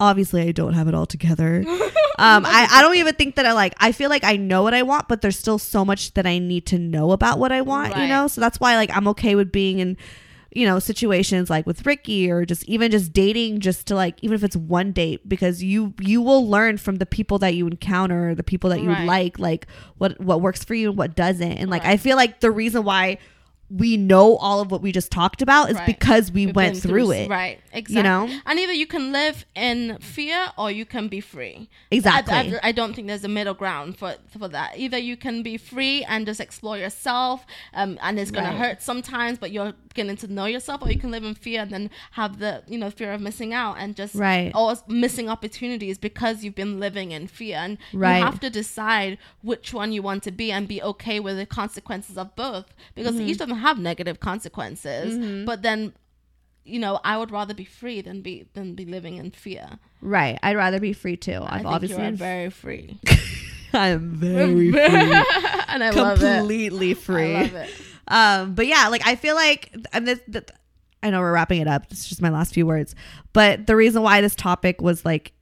obviously 0.00 0.42
i 0.42 0.52
don't 0.52 0.74
have 0.74 0.88
it 0.88 0.94
all 0.94 1.06
together. 1.06 1.64
Um 2.16 2.46
I, 2.46 2.68
I 2.70 2.80
don't 2.82 2.94
even 2.94 3.16
think 3.16 3.34
that 3.34 3.44
i 3.44 3.52
like 3.54 3.74
i 3.78 3.90
feel 3.90 4.08
like 4.08 4.22
i 4.22 4.36
know 4.36 4.62
what 4.62 4.72
i 4.72 4.82
want 4.84 5.08
but 5.08 5.20
there's 5.20 5.36
still 5.36 5.58
so 5.58 5.84
much 5.84 6.14
that 6.14 6.26
i 6.28 6.38
need 6.38 6.64
to 6.66 6.78
know 6.78 7.10
about 7.10 7.40
what 7.40 7.50
i 7.50 7.60
want 7.60 7.96
you 7.96 8.06
know? 8.06 8.28
So 8.28 8.40
that's 8.40 8.60
why 8.60 8.76
like 8.76 8.96
i'm 8.96 9.08
okay 9.08 9.34
with 9.34 9.50
being 9.50 9.80
in 9.80 9.96
you 10.52 10.64
know 10.64 10.78
situations 10.78 11.50
like 11.50 11.66
with 11.66 11.84
ricky 11.84 12.30
or 12.30 12.44
just 12.44 12.62
even 12.66 12.92
just 12.92 13.12
dating 13.12 13.58
just 13.58 13.88
to 13.88 13.96
like 13.96 14.14
even 14.22 14.36
if 14.36 14.44
it's 14.44 14.54
one 14.54 14.92
date 14.92 15.28
because 15.28 15.60
you 15.64 15.92
you 16.00 16.22
will 16.22 16.48
learn 16.48 16.78
from 16.78 16.96
the 17.02 17.06
people 17.06 17.40
that 17.40 17.56
you 17.56 17.66
encounter 17.66 18.32
the 18.36 18.44
people 18.44 18.70
that 18.70 18.80
you 18.80 18.90
Right. 18.90 19.06
like 19.08 19.40
like 19.40 19.66
what 19.98 20.20
what 20.20 20.40
works 20.40 20.62
for 20.62 20.74
you 20.76 20.90
and 20.90 20.96
what 20.96 21.16
doesn't. 21.16 21.50
And 21.50 21.68
like 21.68 21.84
i 21.84 21.96
feel 21.96 22.16
like 22.16 22.38
the 22.38 22.52
reason 22.52 22.84
why 22.84 23.18
we 23.70 23.96
know 23.96 24.36
all 24.36 24.60
of 24.60 24.70
what 24.70 24.82
we 24.82 24.92
just 24.92 25.10
talked 25.10 25.40
about 25.42 25.70
is 25.70 25.76
Right. 25.76 25.86
because 25.86 26.30
we 26.30 26.46
We've 26.46 26.54
went 26.54 26.74
been 26.74 26.80
through 26.82 27.10
it. 27.12 27.28
Right. 27.30 27.60
Exactly. 27.72 27.96
You 27.96 28.02
know? 28.02 28.40
And 28.46 28.58
either 28.58 28.72
you 28.72 28.86
can 28.86 29.10
live 29.10 29.46
in 29.54 29.98
fear 30.00 30.48
or 30.58 30.70
you 30.70 30.84
can 30.84 31.08
be 31.08 31.20
free. 31.20 31.68
Exactly. 31.90 32.34
I, 32.34 32.40
I, 32.62 32.68
I 32.68 32.72
don't 32.72 32.94
think 32.94 33.08
there's 33.08 33.24
a 33.24 33.28
middle 33.28 33.54
ground 33.54 33.96
for 33.98 34.14
for 34.28 34.48
that. 34.48 34.76
Either 34.78 34.98
you 34.98 35.16
can 35.16 35.42
be 35.42 35.56
free 35.56 36.04
and 36.04 36.26
just 36.26 36.40
explore 36.40 36.76
yourself, 36.78 37.46
um, 37.72 37.98
and 38.02 38.18
it's 38.20 38.30
gonna 38.30 38.52
hurt 38.56 38.82
sometimes, 38.82 39.38
but 39.38 39.50
you're 39.50 39.72
getting 39.94 40.16
to 40.16 40.28
know 40.28 40.44
yourself, 40.44 40.82
or 40.82 40.90
you 40.90 40.98
can 40.98 41.10
live 41.10 41.24
in 41.24 41.34
fear 41.34 41.62
and 41.62 41.70
then 41.70 41.90
have 42.12 42.38
the 42.38 42.62
you 42.68 42.78
know 42.78 42.90
fear 42.90 43.12
of 43.12 43.20
missing 43.20 43.54
out 43.54 43.76
and 43.78 43.96
just 43.96 44.14
Right. 44.14 44.52
or 44.54 44.74
missing 44.88 45.28
opportunities 45.28 45.98
because 45.98 46.44
you've 46.44 46.54
been 46.54 46.78
living 46.78 47.12
in 47.12 47.26
fear. 47.28 47.56
And 47.56 47.78
Right. 47.92 48.18
you 48.18 48.24
have 48.24 48.40
to 48.40 48.50
decide 48.50 49.18
which 49.42 49.72
one 49.72 49.90
you 49.92 50.02
want 50.02 50.22
to 50.24 50.30
be 50.30 50.52
and 50.52 50.68
be 50.68 50.82
okay 50.82 51.18
with 51.18 51.38
the 51.38 51.46
consequences 51.46 52.18
of 52.18 52.36
both 52.36 52.66
because 52.94 53.14
Mm-hmm. 53.14 53.28
each 53.28 53.40
of 53.40 53.48
them 53.48 53.53
have 53.54 53.78
negative 53.78 54.20
consequences. 54.20 55.44
But 55.46 55.62
then 55.62 55.92
you 56.64 56.78
know, 56.78 56.98
I 57.04 57.18
would 57.18 57.30
rather 57.30 57.52
be 57.54 57.64
free 57.64 58.00
than 58.00 58.22
be 58.22 58.46
than 58.54 58.74
be 58.74 58.84
living 58.86 59.16
in 59.18 59.30
fear. 59.30 59.78
Right. 60.00 60.38
I'd 60.42 60.56
rather 60.56 60.80
be 60.80 60.92
free 60.92 61.16
too. 61.16 61.42
I 61.42 61.56
I've 61.56 61.62
think 61.62 61.74
obviously 61.74 62.02
you 62.02 62.08
are 62.08 62.12
very 62.12 62.50
free, 62.50 62.98
I'm 63.72 64.10
very 64.12 64.70
free. 64.72 64.78
and 65.68 65.84
I 65.84 65.90
love 65.90 66.22
it. 66.22 66.38
Completely 66.38 66.94
free. 66.94 67.34
I 67.34 67.42
love 67.42 67.54
it. 67.54 67.70
Um, 68.08 68.54
but 68.54 68.66
yeah, 68.66 68.88
like 68.88 69.06
I 69.06 69.14
feel 69.16 69.34
like, 69.34 69.74
and 69.92 70.06
this, 70.06 70.20
th- 70.30 70.48
I 71.02 71.10
know 71.10 71.20
we're 71.20 71.32
wrapping 71.32 71.60
it 71.60 71.68
up. 71.68 71.84
It's 71.90 72.08
just 72.08 72.22
my 72.22 72.30
last 72.30 72.54
few 72.54 72.66
words. 72.66 72.94
But 73.32 73.66
the 73.66 73.76
reason 73.76 74.02
why 74.02 74.20
this 74.20 74.34
topic 74.34 74.80
was 74.80 75.04
like, 75.04 75.32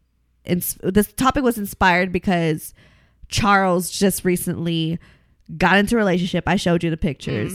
ins- 0.45 0.79
this 0.83 1.13
topic 1.13 1.45
was 1.45 1.59
inspired 1.59 2.11
because 2.13 2.75
Charles 3.29 3.91
just 3.91 4.25
recently 4.25 4.99
got 5.57 5.77
into 5.79 5.97
a 5.97 5.99
relationship. 5.99 6.45
I 6.47 6.57
showed 6.57 6.83
you 6.83 6.91
the 6.91 6.97
pictures. 6.97 7.53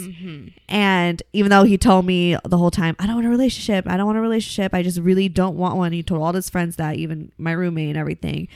And 0.69 1.23
even 1.33 1.49
though 1.49 1.63
he 1.63 1.77
told 1.77 2.05
me 2.05 2.37
the 2.43 2.57
whole 2.57 2.71
time, 2.71 2.95
I 2.99 3.05
don't 3.05 3.15
want 3.15 3.27
a 3.27 3.29
relationship, 3.29 3.87
I 3.87 3.97
don't 3.97 4.05
want 4.05 4.17
a 4.17 4.21
relationship, 4.21 4.73
I 4.73 4.83
just 4.83 4.99
really 4.99 5.29
don't 5.29 5.57
want 5.57 5.77
one. 5.77 5.91
He 5.91 6.03
told 6.03 6.21
all 6.21 6.33
his 6.33 6.49
friends 6.49 6.75
that, 6.75 6.97
even 6.97 7.31
my 7.37 7.51
roommate 7.51 7.89
and 7.89 7.97
everything. 7.97 8.47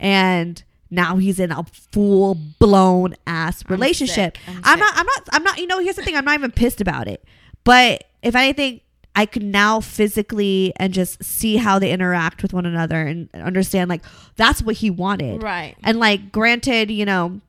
And 0.00 0.62
now 0.90 1.16
he's 1.16 1.38
in 1.38 1.52
a 1.52 1.64
full 1.92 2.34
blown 2.34 3.14
ass 3.26 3.62
relationship. 3.68 4.38
I'm 4.46 4.60
I'm 4.64 4.78
not, 4.78 4.92
I'm 4.96 5.06
not, 5.06 5.28
I'm 5.32 5.42
not, 5.44 5.58
you 5.58 5.66
know, 5.66 5.80
here's 5.80 5.96
the 5.96 6.02
thing, 6.02 6.16
I'm 6.16 6.24
not 6.24 6.34
even 6.34 6.50
pissed 6.50 6.80
about 6.80 7.08
it. 7.08 7.24
But 7.64 8.04
if 8.22 8.34
anything, 8.34 8.80
I 9.14 9.26
could 9.26 9.42
now 9.42 9.80
physically 9.80 10.72
and 10.76 10.94
just 10.94 11.22
see 11.24 11.56
how 11.56 11.78
they 11.78 11.90
interact 11.90 12.40
with 12.40 12.52
one 12.52 12.66
another 12.66 13.02
and 13.02 13.28
understand 13.34 13.90
like 13.90 14.02
that's 14.36 14.62
what 14.62 14.76
he 14.76 14.90
wanted. 14.90 15.42
Right. 15.42 15.76
And 15.82 15.98
like 15.98 16.30
granted, 16.30 16.90
you 16.90 17.04
know, 17.04 17.40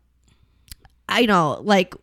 I 1.09 1.25
know 1.25 1.59
like 1.63 1.93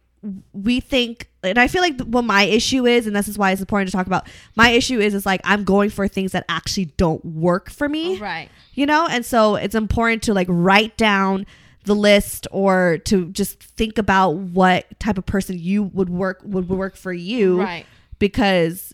we 0.52 0.80
think 0.80 1.30
and 1.42 1.58
I 1.58 1.68
feel 1.68 1.82
like 1.82 2.00
what 2.00 2.24
my 2.24 2.42
issue 2.42 2.84
is 2.86 3.06
and 3.06 3.14
this 3.14 3.28
is 3.28 3.38
why 3.38 3.52
it's 3.52 3.60
important 3.60 3.88
to 3.90 3.96
talk 3.96 4.06
about. 4.06 4.26
My 4.56 4.70
issue 4.70 4.98
is 4.98 5.14
is 5.14 5.24
like 5.24 5.40
I'm 5.44 5.62
going 5.64 5.90
for 5.90 6.08
things 6.08 6.32
that 6.32 6.44
actually 6.48 6.86
don't 6.96 7.24
work 7.24 7.70
for 7.70 7.88
me 7.88 8.16
oh, 8.16 8.20
Right. 8.20 8.48
you 8.74 8.86
know 8.86 9.06
and 9.06 9.24
so 9.24 9.54
it's 9.54 9.74
important 9.74 10.22
to 10.24 10.34
like 10.34 10.48
write 10.50 10.96
down 10.96 11.46
the 11.84 11.94
list 11.94 12.48
or 12.50 12.98
to 13.04 13.26
just 13.30 13.62
think 13.62 13.96
about 13.98 14.30
what 14.34 14.86
type 14.98 15.18
of 15.18 15.26
person 15.26 15.56
you 15.58 15.84
would 15.84 16.08
work 16.10 16.40
would 16.44 16.68
work 16.68 16.96
for 16.96 17.12
you 17.12 17.60
Right. 17.62 17.86
because 18.18 18.92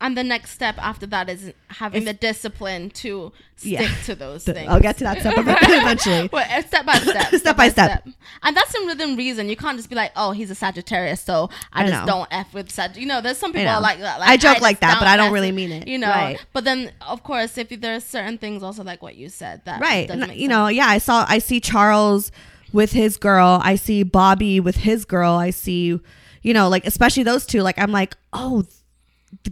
And 0.00 0.16
the 0.16 0.22
next 0.22 0.52
step 0.52 0.76
after 0.78 1.06
that 1.08 1.28
is 1.28 1.52
having 1.66 2.04
the 2.04 2.12
discipline 2.12 2.90
to 2.90 3.32
stick 3.56 3.80
Yeah. 3.80 3.94
to 4.04 4.14
those 4.14 4.44
th- 4.44 4.56
things. 4.56 4.68
I'll 4.70 4.78
get 4.78 4.96
to 4.98 5.04
that 5.04 5.18
step 5.18 5.34
eventually. 5.38 6.28
Well, 6.32 6.62
step 6.62 6.86
by 6.86 6.94
step, 6.98 7.34
Step 7.34 7.56
by 7.56 7.68
step. 7.68 8.06
and 8.44 8.56
that's 8.56 8.72
the 8.72 8.84
rhythm 8.86 9.16
reason. 9.16 9.48
You 9.48 9.56
can't 9.56 9.76
just 9.76 9.88
be 9.90 9.96
like, 9.96 10.12
"Oh, 10.14 10.30
he's 10.30 10.52
a 10.52 10.54
Sagittarius, 10.54 11.20
so 11.20 11.50
I, 11.72 11.82
I 11.82 11.88
just 11.88 12.06
know. 12.06 12.06
don't 12.06 12.28
f 12.30 12.54
with 12.54 12.70
Sag." 12.70 12.96
You 12.96 13.06
know, 13.06 13.20
there's 13.20 13.38
some 13.38 13.52
people 13.52 13.68
are 13.70 13.80
like 13.80 13.98
that. 13.98 14.20
Like, 14.20 14.28
I 14.28 14.36
joke 14.36 14.52
just 14.52 14.62
like 14.62 14.78
that, 14.80 15.00
but 15.00 15.08
I 15.08 15.16
don't 15.16 15.32
really 15.32 15.50
mean 15.50 15.72
it. 15.72 15.88
You 15.88 15.98
know, 15.98 16.08
Right. 16.10 16.38
but 16.52 16.62
then 16.62 16.92
of 17.06 17.24
course, 17.24 17.58
if 17.58 17.68
there's 17.80 18.04
certain 18.04 18.38
things 18.38 18.62
also 18.62 18.84
like 18.84 19.02
what 19.02 19.16
you 19.16 19.28
said 19.28 19.62
that 19.64 19.80
right 19.80 20.06
doesn't 20.06 20.30
and, 20.30 20.38
you 20.40 20.46
know 20.48 20.68
yeah 20.68 20.86
i 20.86 20.98
saw 20.98 21.24
i 21.28 21.38
see 21.38 21.60
charles 21.60 22.30
with 22.72 22.92
his 22.92 23.16
girl 23.16 23.60
i 23.62 23.74
see 23.76 24.02
bobby 24.02 24.60
with 24.60 24.76
his 24.76 25.04
girl 25.04 25.32
i 25.32 25.50
see 25.50 25.98
you 26.42 26.54
know 26.54 26.68
like 26.68 26.86
especially 26.86 27.22
those 27.22 27.44
two 27.46 27.62
like 27.62 27.78
i'm 27.78 27.90
like 27.92 28.16
oh 28.32 28.64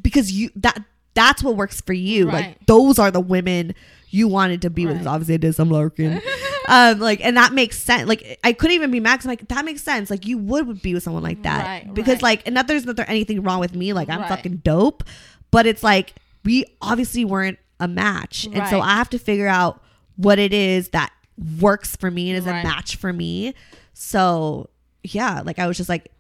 because 0.03 0.33
you 0.33 0.51
that 0.57 0.83
that's 1.15 1.43
what 1.43 1.57
works 1.57 1.81
for 1.81 1.93
you. 1.93 2.27
Right. 2.27 2.49
like 2.49 2.67
those 2.67 2.99
are 2.99 3.11
the 3.11 3.21
women 3.21 3.75
you 4.11 4.29
wanted 4.29 4.63
to 4.63 4.71
be 4.71 4.87
with. 4.87 4.99
Right. 4.99 5.07
obviously 5.07 5.35
i 5.35 5.39
did 5.39 5.55
some 5.55 5.71
lurking. 5.71 6.21
Um 6.69 6.99
like 6.99 7.25
and 7.25 7.37
that 7.37 7.53
makes 7.53 7.79
sense. 7.79 8.09
Like 8.09 8.41
i 8.43 8.53
couldn't 8.53 8.75
even 8.75 8.91
be 8.91 8.99
Max. 8.99 9.25
I'm 9.25 9.29
like 9.29 9.47
that 9.49 9.65
makes 9.65 9.83
sense. 9.83 10.11
Like 10.11 10.27
you 10.27 10.37
would 10.37 10.83
be 10.83 10.95
with 10.95 11.05
someone 11.05 11.23
like 11.23 11.45
that. 11.45 11.65
Right, 11.65 11.95
because 11.95 12.23
like 12.23 12.43
and 12.45 12.57
not 12.57 12.67
there's 12.67 12.85
not 12.85 12.97
there 12.97 13.09
anything 13.09 13.43
wrong 13.43 13.61
with 13.61 13.75
me. 13.77 13.93
Like 13.93 14.09
i'm 14.09 14.27
fucking 14.29 14.57
dope. 14.65 15.05
But 15.53 15.67
it's 15.67 15.85
like 15.85 16.15
we 16.45 16.65
obviously 16.83 17.25
weren't 17.25 17.59
a 17.79 17.87
match. 17.87 18.49
And 18.53 18.67
so 18.69 18.81
i 18.81 18.97
have 18.97 19.11
to 19.11 19.19
figure 19.19 19.47
out 19.47 19.81
what 20.17 20.41
it 20.41 20.53
is 20.53 20.89
that 20.89 21.13
works 21.61 21.95
for 21.95 22.11
me 22.11 22.31
and 22.31 22.39
is 22.39 22.47
a 22.47 22.53
match 22.65 22.97
for 22.97 23.13
me. 23.13 23.55
So 23.95 24.71
yeah, 25.05 25.43
like 25.45 25.59
I 25.59 25.67
was 25.67 25.77
just 25.77 25.89
like, 25.89 26.11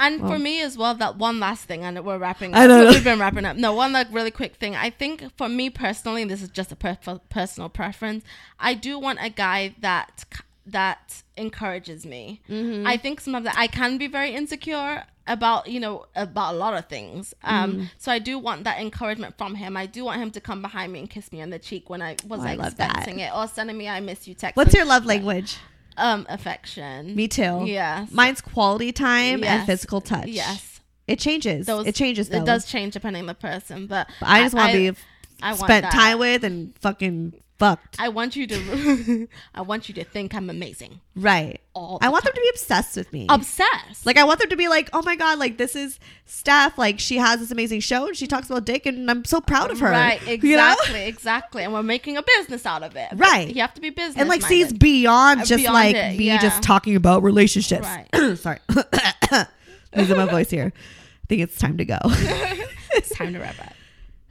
And 0.00 0.20
well. 0.20 0.32
for 0.32 0.38
me 0.38 0.60
as 0.62 0.76
well, 0.76 0.94
that 0.94 1.16
one 1.16 1.38
last 1.40 1.64
thing, 1.64 1.84
and 1.84 2.04
we're 2.04 2.18
wrapping. 2.18 2.52
Up. 2.54 2.60
I 2.60 2.66
know. 2.66 2.86
We've 2.86 3.04
been 3.04 3.18
wrapping 3.20 3.44
up. 3.44 3.56
No, 3.56 3.72
one 3.72 3.92
like 3.92 4.08
really 4.10 4.30
quick 4.30 4.56
thing. 4.56 4.74
I 4.76 4.90
think 4.90 5.24
for 5.36 5.48
me 5.48 5.70
personally, 5.70 6.24
this 6.24 6.42
is 6.42 6.48
just 6.50 6.72
a 6.72 6.76
per- 6.76 7.20
personal 7.30 7.68
preference. 7.68 8.24
I 8.58 8.74
do 8.74 8.98
want 8.98 9.18
a 9.22 9.30
guy 9.30 9.74
that 9.80 10.24
that 10.66 11.22
encourages 11.36 12.06
me. 12.06 12.40
Mm-hmm. 12.48 12.86
I 12.86 12.96
think 12.96 13.20
sometimes 13.20 13.48
I 13.56 13.66
can 13.66 13.98
be 13.98 14.06
very 14.06 14.30
insecure 14.30 15.04
about 15.26 15.68
you 15.68 15.78
know 15.80 16.06
about 16.16 16.54
a 16.54 16.56
lot 16.56 16.74
of 16.74 16.86
things. 16.88 17.34
Um, 17.44 17.72
Mm-hmm. 17.72 17.84
so 17.98 18.12
I 18.12 18.18
do 18.18 18.38
want 18.38 18.64
that 18.64 18.80
encouragement 18.80 19.36
from 19.38 19.54
him. 19.56 19.76
I 19.76 19.86
do 19.86 20.04
want 20.04 20.20
him 20.20 20.30
to 20.32 20.40
come 20.40 20.62
behind 20.62 20.92
me 20.92 20.98
and 21.00 21.08
kiss 21.10 21.30
me 21.32 21.40
on 21.42 21.50
the 21.50 21.58
cheek 21.58 21.88
when 21.90 22.02
I 22.02 22.16
was 22.26 22.40
Oh, 22.40 22.44
that. 22.44 22.58
expecting 22.58 23.20
it, 23.20 23.32
or 23.34 23.46
sending 23.48 23.76
me 23.78 23.88
"I 23.88 24.00
miss 24.00 24.26
you" 24.28 24.34
text. 24.34 24.56
what's 24.56 24.74
your 24.74 24.84
love 24.84 25.04
language? 25.06 25.58
Um 25.96 26.26
affection? 26.28 27.14
Me 27.14 27.28
too. 27.28 27.64
Yes. 27.66 28.10
Mine's 28.10 28.40
quality 28.40 28.92
time 28.92 29.42
and 29.44 29.66
physical 29.66 30.00
touch. 30.00 30.28
Yes. 30.28 30.80
It 31.06 31.18
changes. 31.18 31.66
Those- 31.66 31.86
it 31.86 31.94
changes 31.94 32.28
though. 32.28 32.38
It 32.38 32.46
does 32.46 32.66
change 32.66 32.94
depending 32.94 33.22
on 33.22 33.26
the 33.26 33.34
person, 33.34 33.86
but, 33.86 34.08
But 34.20 34.28
I 34.28 34.42
just 34.42 34.54
want 34.54 34.72
to 34.72 34.92
be 34.92 34.98
I 35.42 35.56
spent 35.56 35.86
time 35.90 36.18
with 36.18 36.44
and 36.44 36.72
fucking 36.78 37.34
fucked. 37.62 37.96
I 38.00 38.08
want 38.08 38.34
you 38.34 38.46
to. 38.48 39.28
I 39.54 39.60
want 39.62 39.88
you 39.88 39.94
to 39.94 40.04
think 40.04 40.34
I'm 40.34 40.50
amazing. 40.50 41.00
right. 41.14 41.60
All 41.74 41.98
I 42.02 42.08
want 42.10 42.24
them 42.24 42.34
to 42.34 42.40
be 42.40 42.48
obsessed 42.50 42.96
with 42.96 43.10
me. 43.14 43.26
Obsessed. 43.30 44.04
like 44.04 44.18
I 44.18 44.24
want 44.24 44.40
them 44.40 44.50
to 44.50 44.56
be 44.56 44.68
like, 44.68 44.90
oh 44.92 45.00
my 45.02 45.16
god, 45.16 45.38
like 45.38 45.56
this 45.58 45.74
is 45.76 45.98
Steph. 46.26 46.76
Like 46.76 46.98
she 47.00 47.16
has 47.18 47.40
this 47.40 47.50
amazing 47.50 47.80
show 47.80 48.08
and 48.08 48.16
she 48.16 48.26
talks 48.26 48.50
about 48.50 48.64
dick, 48.66 48.84
and 48.84 49.10
I'm 49.10 49.24
so 49.24 49.40
proud 49.40 49.70
of 49.70 49.78
her. 49.80 49.90
Right. 49.90 50.20
You 50.42 50.56
know? 50.56 50.72
Exactly. 50.72 51.04
Exactly. 51.06 51.62
And 51.62 51.72
we're 51.72 51.82
making 51.82 52.16
a 52.16 52.22
business 52.38 52.66
out 52.66 52.82
of 52.82 52.96
it. 52.96 53.08
But 53.10 53.18
Right. 53.20 53.54
You 53.54 53.60
have 53.62 53.74
to 53.74 53.80
be 53.80 53.90
business. 53.90 54.16
and 54.18 54.28
like 54.28 54.42
sees 54.42 54.64
minded. 54.66 54.80
beyond 54.80 55.40
Uh, 55.40 55.44
just 55.44 55.62
beyond 55.62 55.74
like 55.74 55.96
it, 55.96 56.18
me 56.18 56.26
yeah. 56.26 56.38
just 56.38 56.62
talking 56.62 56.96
about 56.96 57.22
relationships. 57.22 57.86
Right. 57.86 58.36
Sorry. 58.38 58.58
Losing 59.96 60.16
my 60.16 60.26
voice 60.26 60.50
here. 60.50 60.72
I 60.74 61.26
think 61.28 61.42
it's 61.42 61.58
time 61.58 61.76
to 61.78 61.84
go. 61.84 61.98
it's 62.04 63.10
time 63.14 63.32
to 63.34 63.38
wrap 63.38 63.58
up. 63.60 63.72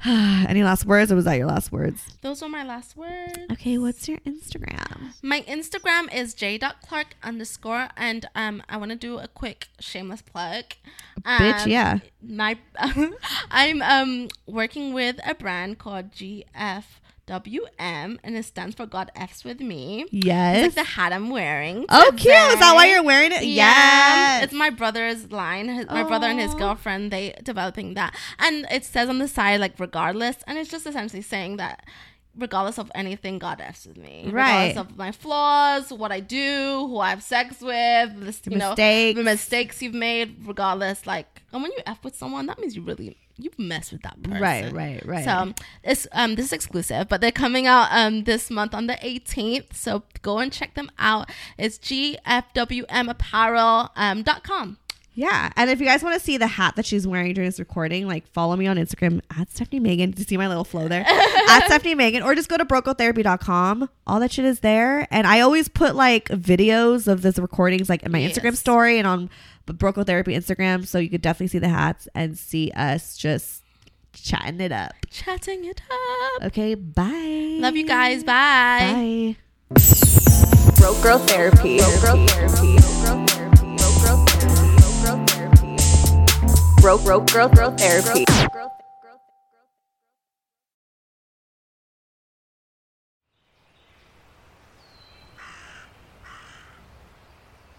Any 0.05 0.63
last 0.63 0.85
words 0.85 1.11
or 1.11 1.15
was 1.15 1.25
that 1.25 1.35
your 1.35 1.47
last 1.47 1.71
words? 1.71 2.01
Those 2.21 2.41
were 2.41 2.49
my 2.49 2.63
last 2.63 2.97
words. 2.97 3.37
Okay, 3.51 3.77
what's 3.77 4.07
your 4.07 4.17
Instagram? 4.19 5.13
My 5.21 5.41
Instagram 5.41 6.11
is 6.13 6.33
j.clarke 6.33 7.15
underscore, 7.21 7.89
and 7.95 8.25
um, 8.33 8.63
I 8.67 8.77
want 8.77 8.89
to 8.91 8.97
do 8.97 9.19
a 9.19 9.27
quick 9.27 9.67
shameless 9.79 10.21
plug. 10.23 10.65
Bitch, 11.21 11.63
Um, 11.65 11.69
yeah. 11.69 11.99
My, 12.23 12.57
I'm 13.51 13.81
um 13.83 14.27
working 14.47 14.93
with 14.93 15.19
a 15.25 15.35
brand 15.35 15.77
called 15.77 16.11
GFWM, 17.27 18.17
and 18.23 18.35
it 18.37 18.45
stands 18.45 18.75
for 18.75 18.85
God 18.85 19.11
F's 19.15 19.43
with 19.43 19.59
me. 19.59 20.03
It's 20.11 20.25
Yes. 20.25 20.61
like 20.63 20.73
the 20.75 20.83
hat 20.83 21.13
I'm 21.13 21.29
wearing. 21.29 21.85
Oh, 21.89 22.11
cute. 22.15 22.33
Is 22.33 22.59
that 22.59 22.73
why 22.75 22.87
you're 22.87 23.03
wearing 23.03 23.31
it? 23.31 23.43
Yeah, 23.43 23.65
Yes. 23.65 24.43
it's 24.45 24.53
my 24.53 24.69
brother's 24.69 25.31
line. 25.31 25.67
His, 25.69 25.85
my 25.87 26.03
brother 26.03 26.27
and 26.27 26.39
his 26.39 26.53
girlfriend 26.55 27.11
they 27.11 27.33
developing 27.43 27.93
that, 27.95 28.15
and 28.39 28.65
it 28.71 28.85
says 28.85 29.09
on 29.09 29.19
the 29.19 29.27
side 29.27 29.59
like 29.59 29.79
regardless, 29.79 30.37
and 30.47 30.57
it's 30.57 30.69
just 30.69 30.85
essentially 30.85 31.21
saying 31.21 31.57
that 31.57 31.85
regardless 32.37 32.77
of 32.79 32.89
anything, 32.95 33.39
God 33.39 33.59
F's 33.61 33.85
with 33.85 33.97
me. 33.97 34.23
Right. 34.31 34.69
Regardless 34.69 34.77
of 34.77 34.97
my 34.97 35.11
flaws, 35.11 35.91
what 35.91 36.11
I 36.11 36.19
do, 36.21 36.87
who 36.87 36.99
I 36.99 37.09
have 37.09 37.23
sex 37.23 37.61
with, 37.61 38.19
this, 38.25 38.41
you 38.49 38.57
know, 38.57 38.73
the 38.75 39.13
mistakes 39.21 39.81
you've 39.81 39.93
made. 39.93 40.37
Regardless, 40.45 41.05
like, 41.05 41.41
and 41.51 41.61
when 41.61 41.71
you 41.71 41.79
f 41.85 42.03
with 42.03 42.15
someone, 42.15 42.45
that 42.47 42.57
means 42.59 42.75
you 42.75 42.81
really 42.83 43.17
you 43.41 43.51
mess 43.57 43.91
with 43.91 44.03
that 44.03 44.21
person. 44.23 44.41
Right, 44.41 44.71
right, 44.71 45.05
right. 45.05 45.25
So 45.25 45.53
it's 45.83 46.07
um 46.11 46.35
this 46.35 46.47
is 46.47 46.53
exclusive, 46.53 47.07
but 47.09 47.21
they're 47.21 47.31
coming 47.31 47.67
out 47.67 47.87
um 47.91 48.23
this 48.23 48.49
month 48.49 48.73
on 48.73 48.87
the 48.87 48.95
18th. 48.95 49.73
So 49.73 50.03
go 50.21 50.39
and 50.39 50.51
check 50.51 50.73
them 50.75 50.91
out. 50.99 51.29
It's 51.57 51.77
gfwmapparel 51.79 53.89
um 53.95 54.23
dot 54.23 54.43
com. 54.43 54.77
Yeah. 55.13 55.51
And 55.57 55.69
if 55.69 55.79
you 55.81 55.85
guys 55.85 56.03
want 56.03 56.13
to 56.17 56.21
see 56.23 56.37
the 56.37 56.47
hat 56.47 56.75
that 56.77 56.85
she's 56.85 57.05
wearing 57.05 57.33
during 57.33 57.49
this 57.49 57.59
recording, 57.59 58.07
like 58.07 58.25
follow 58.27 58.55
me 58.55 58.65
on 58.67 58.77
Instagram 58.77 59.19
at 59.37 59.49
Stefanie 59.49 59.81
Maegan 59.81 60.13
to 60.13 60.23
see 60.23 60.37
my 60.37 60.47
little 60.47 60.63
flow 60.63 60.87
there. 60.87 61.01
at 61.07 61.63
Stefanie 61.69 61.97
Maegan. 61.97 62.23
Or 62.23 62.33
just 62.33 62.47
go 62.47 62.55
to 62.57 62.63
brokegirltherapy.com. 62.65 63.89
All 64.07 64.19
that 64.21 64.31
shit 64.31 64.45
is 64.45 64.61
there. 64.61 65.07
And 65.11 65.27
I 65.27 65.41
always 65.41 65.67
put 65.67 65.95
like 65.95 66.29
videos 66.29 67.07
of 67.07 67.21
this 67.23 67.37
recordings 67.37 67.89
like 67.89 68.03
in 68.03 68.11
my 68.11 68.19
Yes. 68.19 68.37
Instagram 68.37 68.55
story 68.55 68.97
and 68.99 69.07
on 69.07 69.29
Broke 69.65 69.95
Girl 69.95 70.03
Therapy 70.05 70.33
Instagram. 70.33 70.87
So 70.87 70.97
you 70.97 71.09
could 71.09 71.21
definitely 71.21 71.47
see 71.47 71.59
the 71.59 71.69
hats 71.69 72.07
and 72.15 72.37
see 72.37 72.71
us 72.75 73.17
just 73.17 73.63
chatting 74.13 74.61
it 74.61 74.71
up. 74.71 74.93
Chatting 75.09 75.65
it 75.65 75.81
up. 75.91 76.43
Okay. 76.47 76.75
Bye. 76.75 77.57
Love 77.59 77.75
you 77.75 77.85
guys. 77.85 78.23
Bye. 78.23 79.35
Bye. 79.69 79.81
Broke 80.77 81.01
Girl 81.03 81.19
Therapy. 81.19 81.77
Broke 81.79 82.01
Girl 82.01 82.27
Therapy. 82.27 82.77
Broke 82.77 83.05
girl 83.05 83.27
therapy. 83.27 83.75
Broke 83.77 84.01
Girl 84.05 84.25
Girl 86.81 86.97
Therapy. 86.97 88.25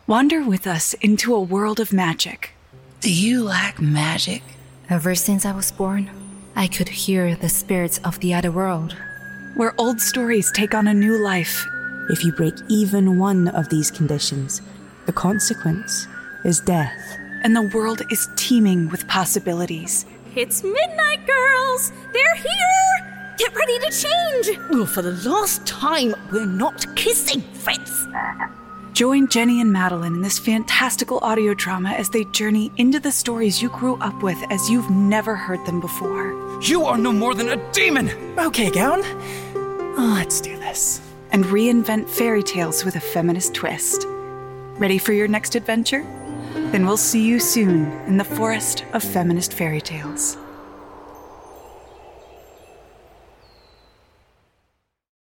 Wander 0.07 0.45
with 0.45 0.69
us 0.69 0.95
into 0.95 1.35
a 1.35 1.41
world 1.41 1.81
of 1.81 1.93
magic. 1.93 2.51
Do 3.01 3.13
you 3.13 3.43
lack 3.43 3.81
magic? 3.81 4.43
Ever 4.89 5.17
since 5.17 5.45
I 5.45 5.51
was 5.51 5.73
born, 5.73 6.09
I 6.55 6.69
could 6.69 6.89
hear 6.89 7.35
the 7.35 7.49
spirits 7.49 7.99
of 8.05 8.21
the 8.21 8.35
other 8.35 8.53
world. 8.53 8.95
Where 9.57 9.75
old 9.79 10.01
stories 10.01 10.53
take 10.53 10.75
on 10.75 10.87
a 10.87 10.95
new 10.95 11.19
life. 11.19 11.67
If 12.09 12.25
you 12.25 12.31
break 12.33 12.55
even 12.69 13.19
one 13.19 13.49
of 13.49 13.69
these 13.69 13.91
conditions, 13.91 14.63
the 15.07 15.13
consequence 15.13 16.07
is 16.45 16.61
death. 16.61 17.19
And 17.43 17.57
the 17.57 17.63
world 17.63 18.03
is 18.11 18.29
teeming 18.37 18.89
with 18.89 19.07
possibilities. 19.09 20.07
It's 20.37 20.63
midnight, 20.63 21.27
girls! 21.27 21.93
They're 22.13 22.37
here! 22.37 23.35
Get 23.37 23.55
ready 23.55 23.79
to 23.81 23.91
change! 23.91 24.59
Well, 24.71 24.87
for 24.87 25.03
the 25.03 25.13
last 25.29 25.67
time, 25.67 26.15
we're 26.31 26.47
not 26.47 26.87
kissing, 26.95 27.41
Fritz. 27.53 28.07
Join 28.93 29.27
Jenny 29.27 29.61
and 29.61 29.73
Madeline 29.73 30.15
in 30.15 30.21
this 30.21 30.39
fantastical 30.39 31.19
audio 31.23 31.53
drama 31.53 31.91
as 31.91 32.11
they 32.11 32.25
journey 32.27 32.71
into 32.77 33.01
the 33.01 33.11
stories 33.11 33.61
you 33.61 33.71
grew 33.71 33.97
up 33.97 34.23
with 34.23 34.39
as 34.51 34.71
you've 34.71 34.91
never 34.91 35.35
heard 35.35 35.65
them 35.67 35.81
before. 35.81 36.61
You 36.63 36.85
are 36.85 36.99
no 36.99 37.11
more 37.11 37.35
than 37.35 37.49
a 37.49 37.73
demon! 37.73 38.11
Okay, 38.39 38.71
Gown. 38.71 39.01
Oh, 39.55 40.15
let's 40.17 40.41
do 40.41 40.57
this. 40.59 41.01
And 41.33 41.45
reinvent 41.47 42.09
fairy 42.09 42.43
tales 42.43 42.85
with 42.85 42.95
a 42.95 43.01
feminist 43.01 43.53
twist. 43.55 44.07
Ready 44.79 44.99
for 44.99 45.13
your 45.13 45.27
next 45.27 45.57
adventure? 45.57 46.07
Then 46.55 46.87
we'll 46.87 46.97
see 46.97 47.25
you 47.25 47.39
soon 47.39 47.91
in 48.07 48.17
the 48.17 48.25
forest 48.25 48.85
of 48.93 49.03
feminist 49.03 49.53
fairy 49.53 49.81
tales. 49.81 50.37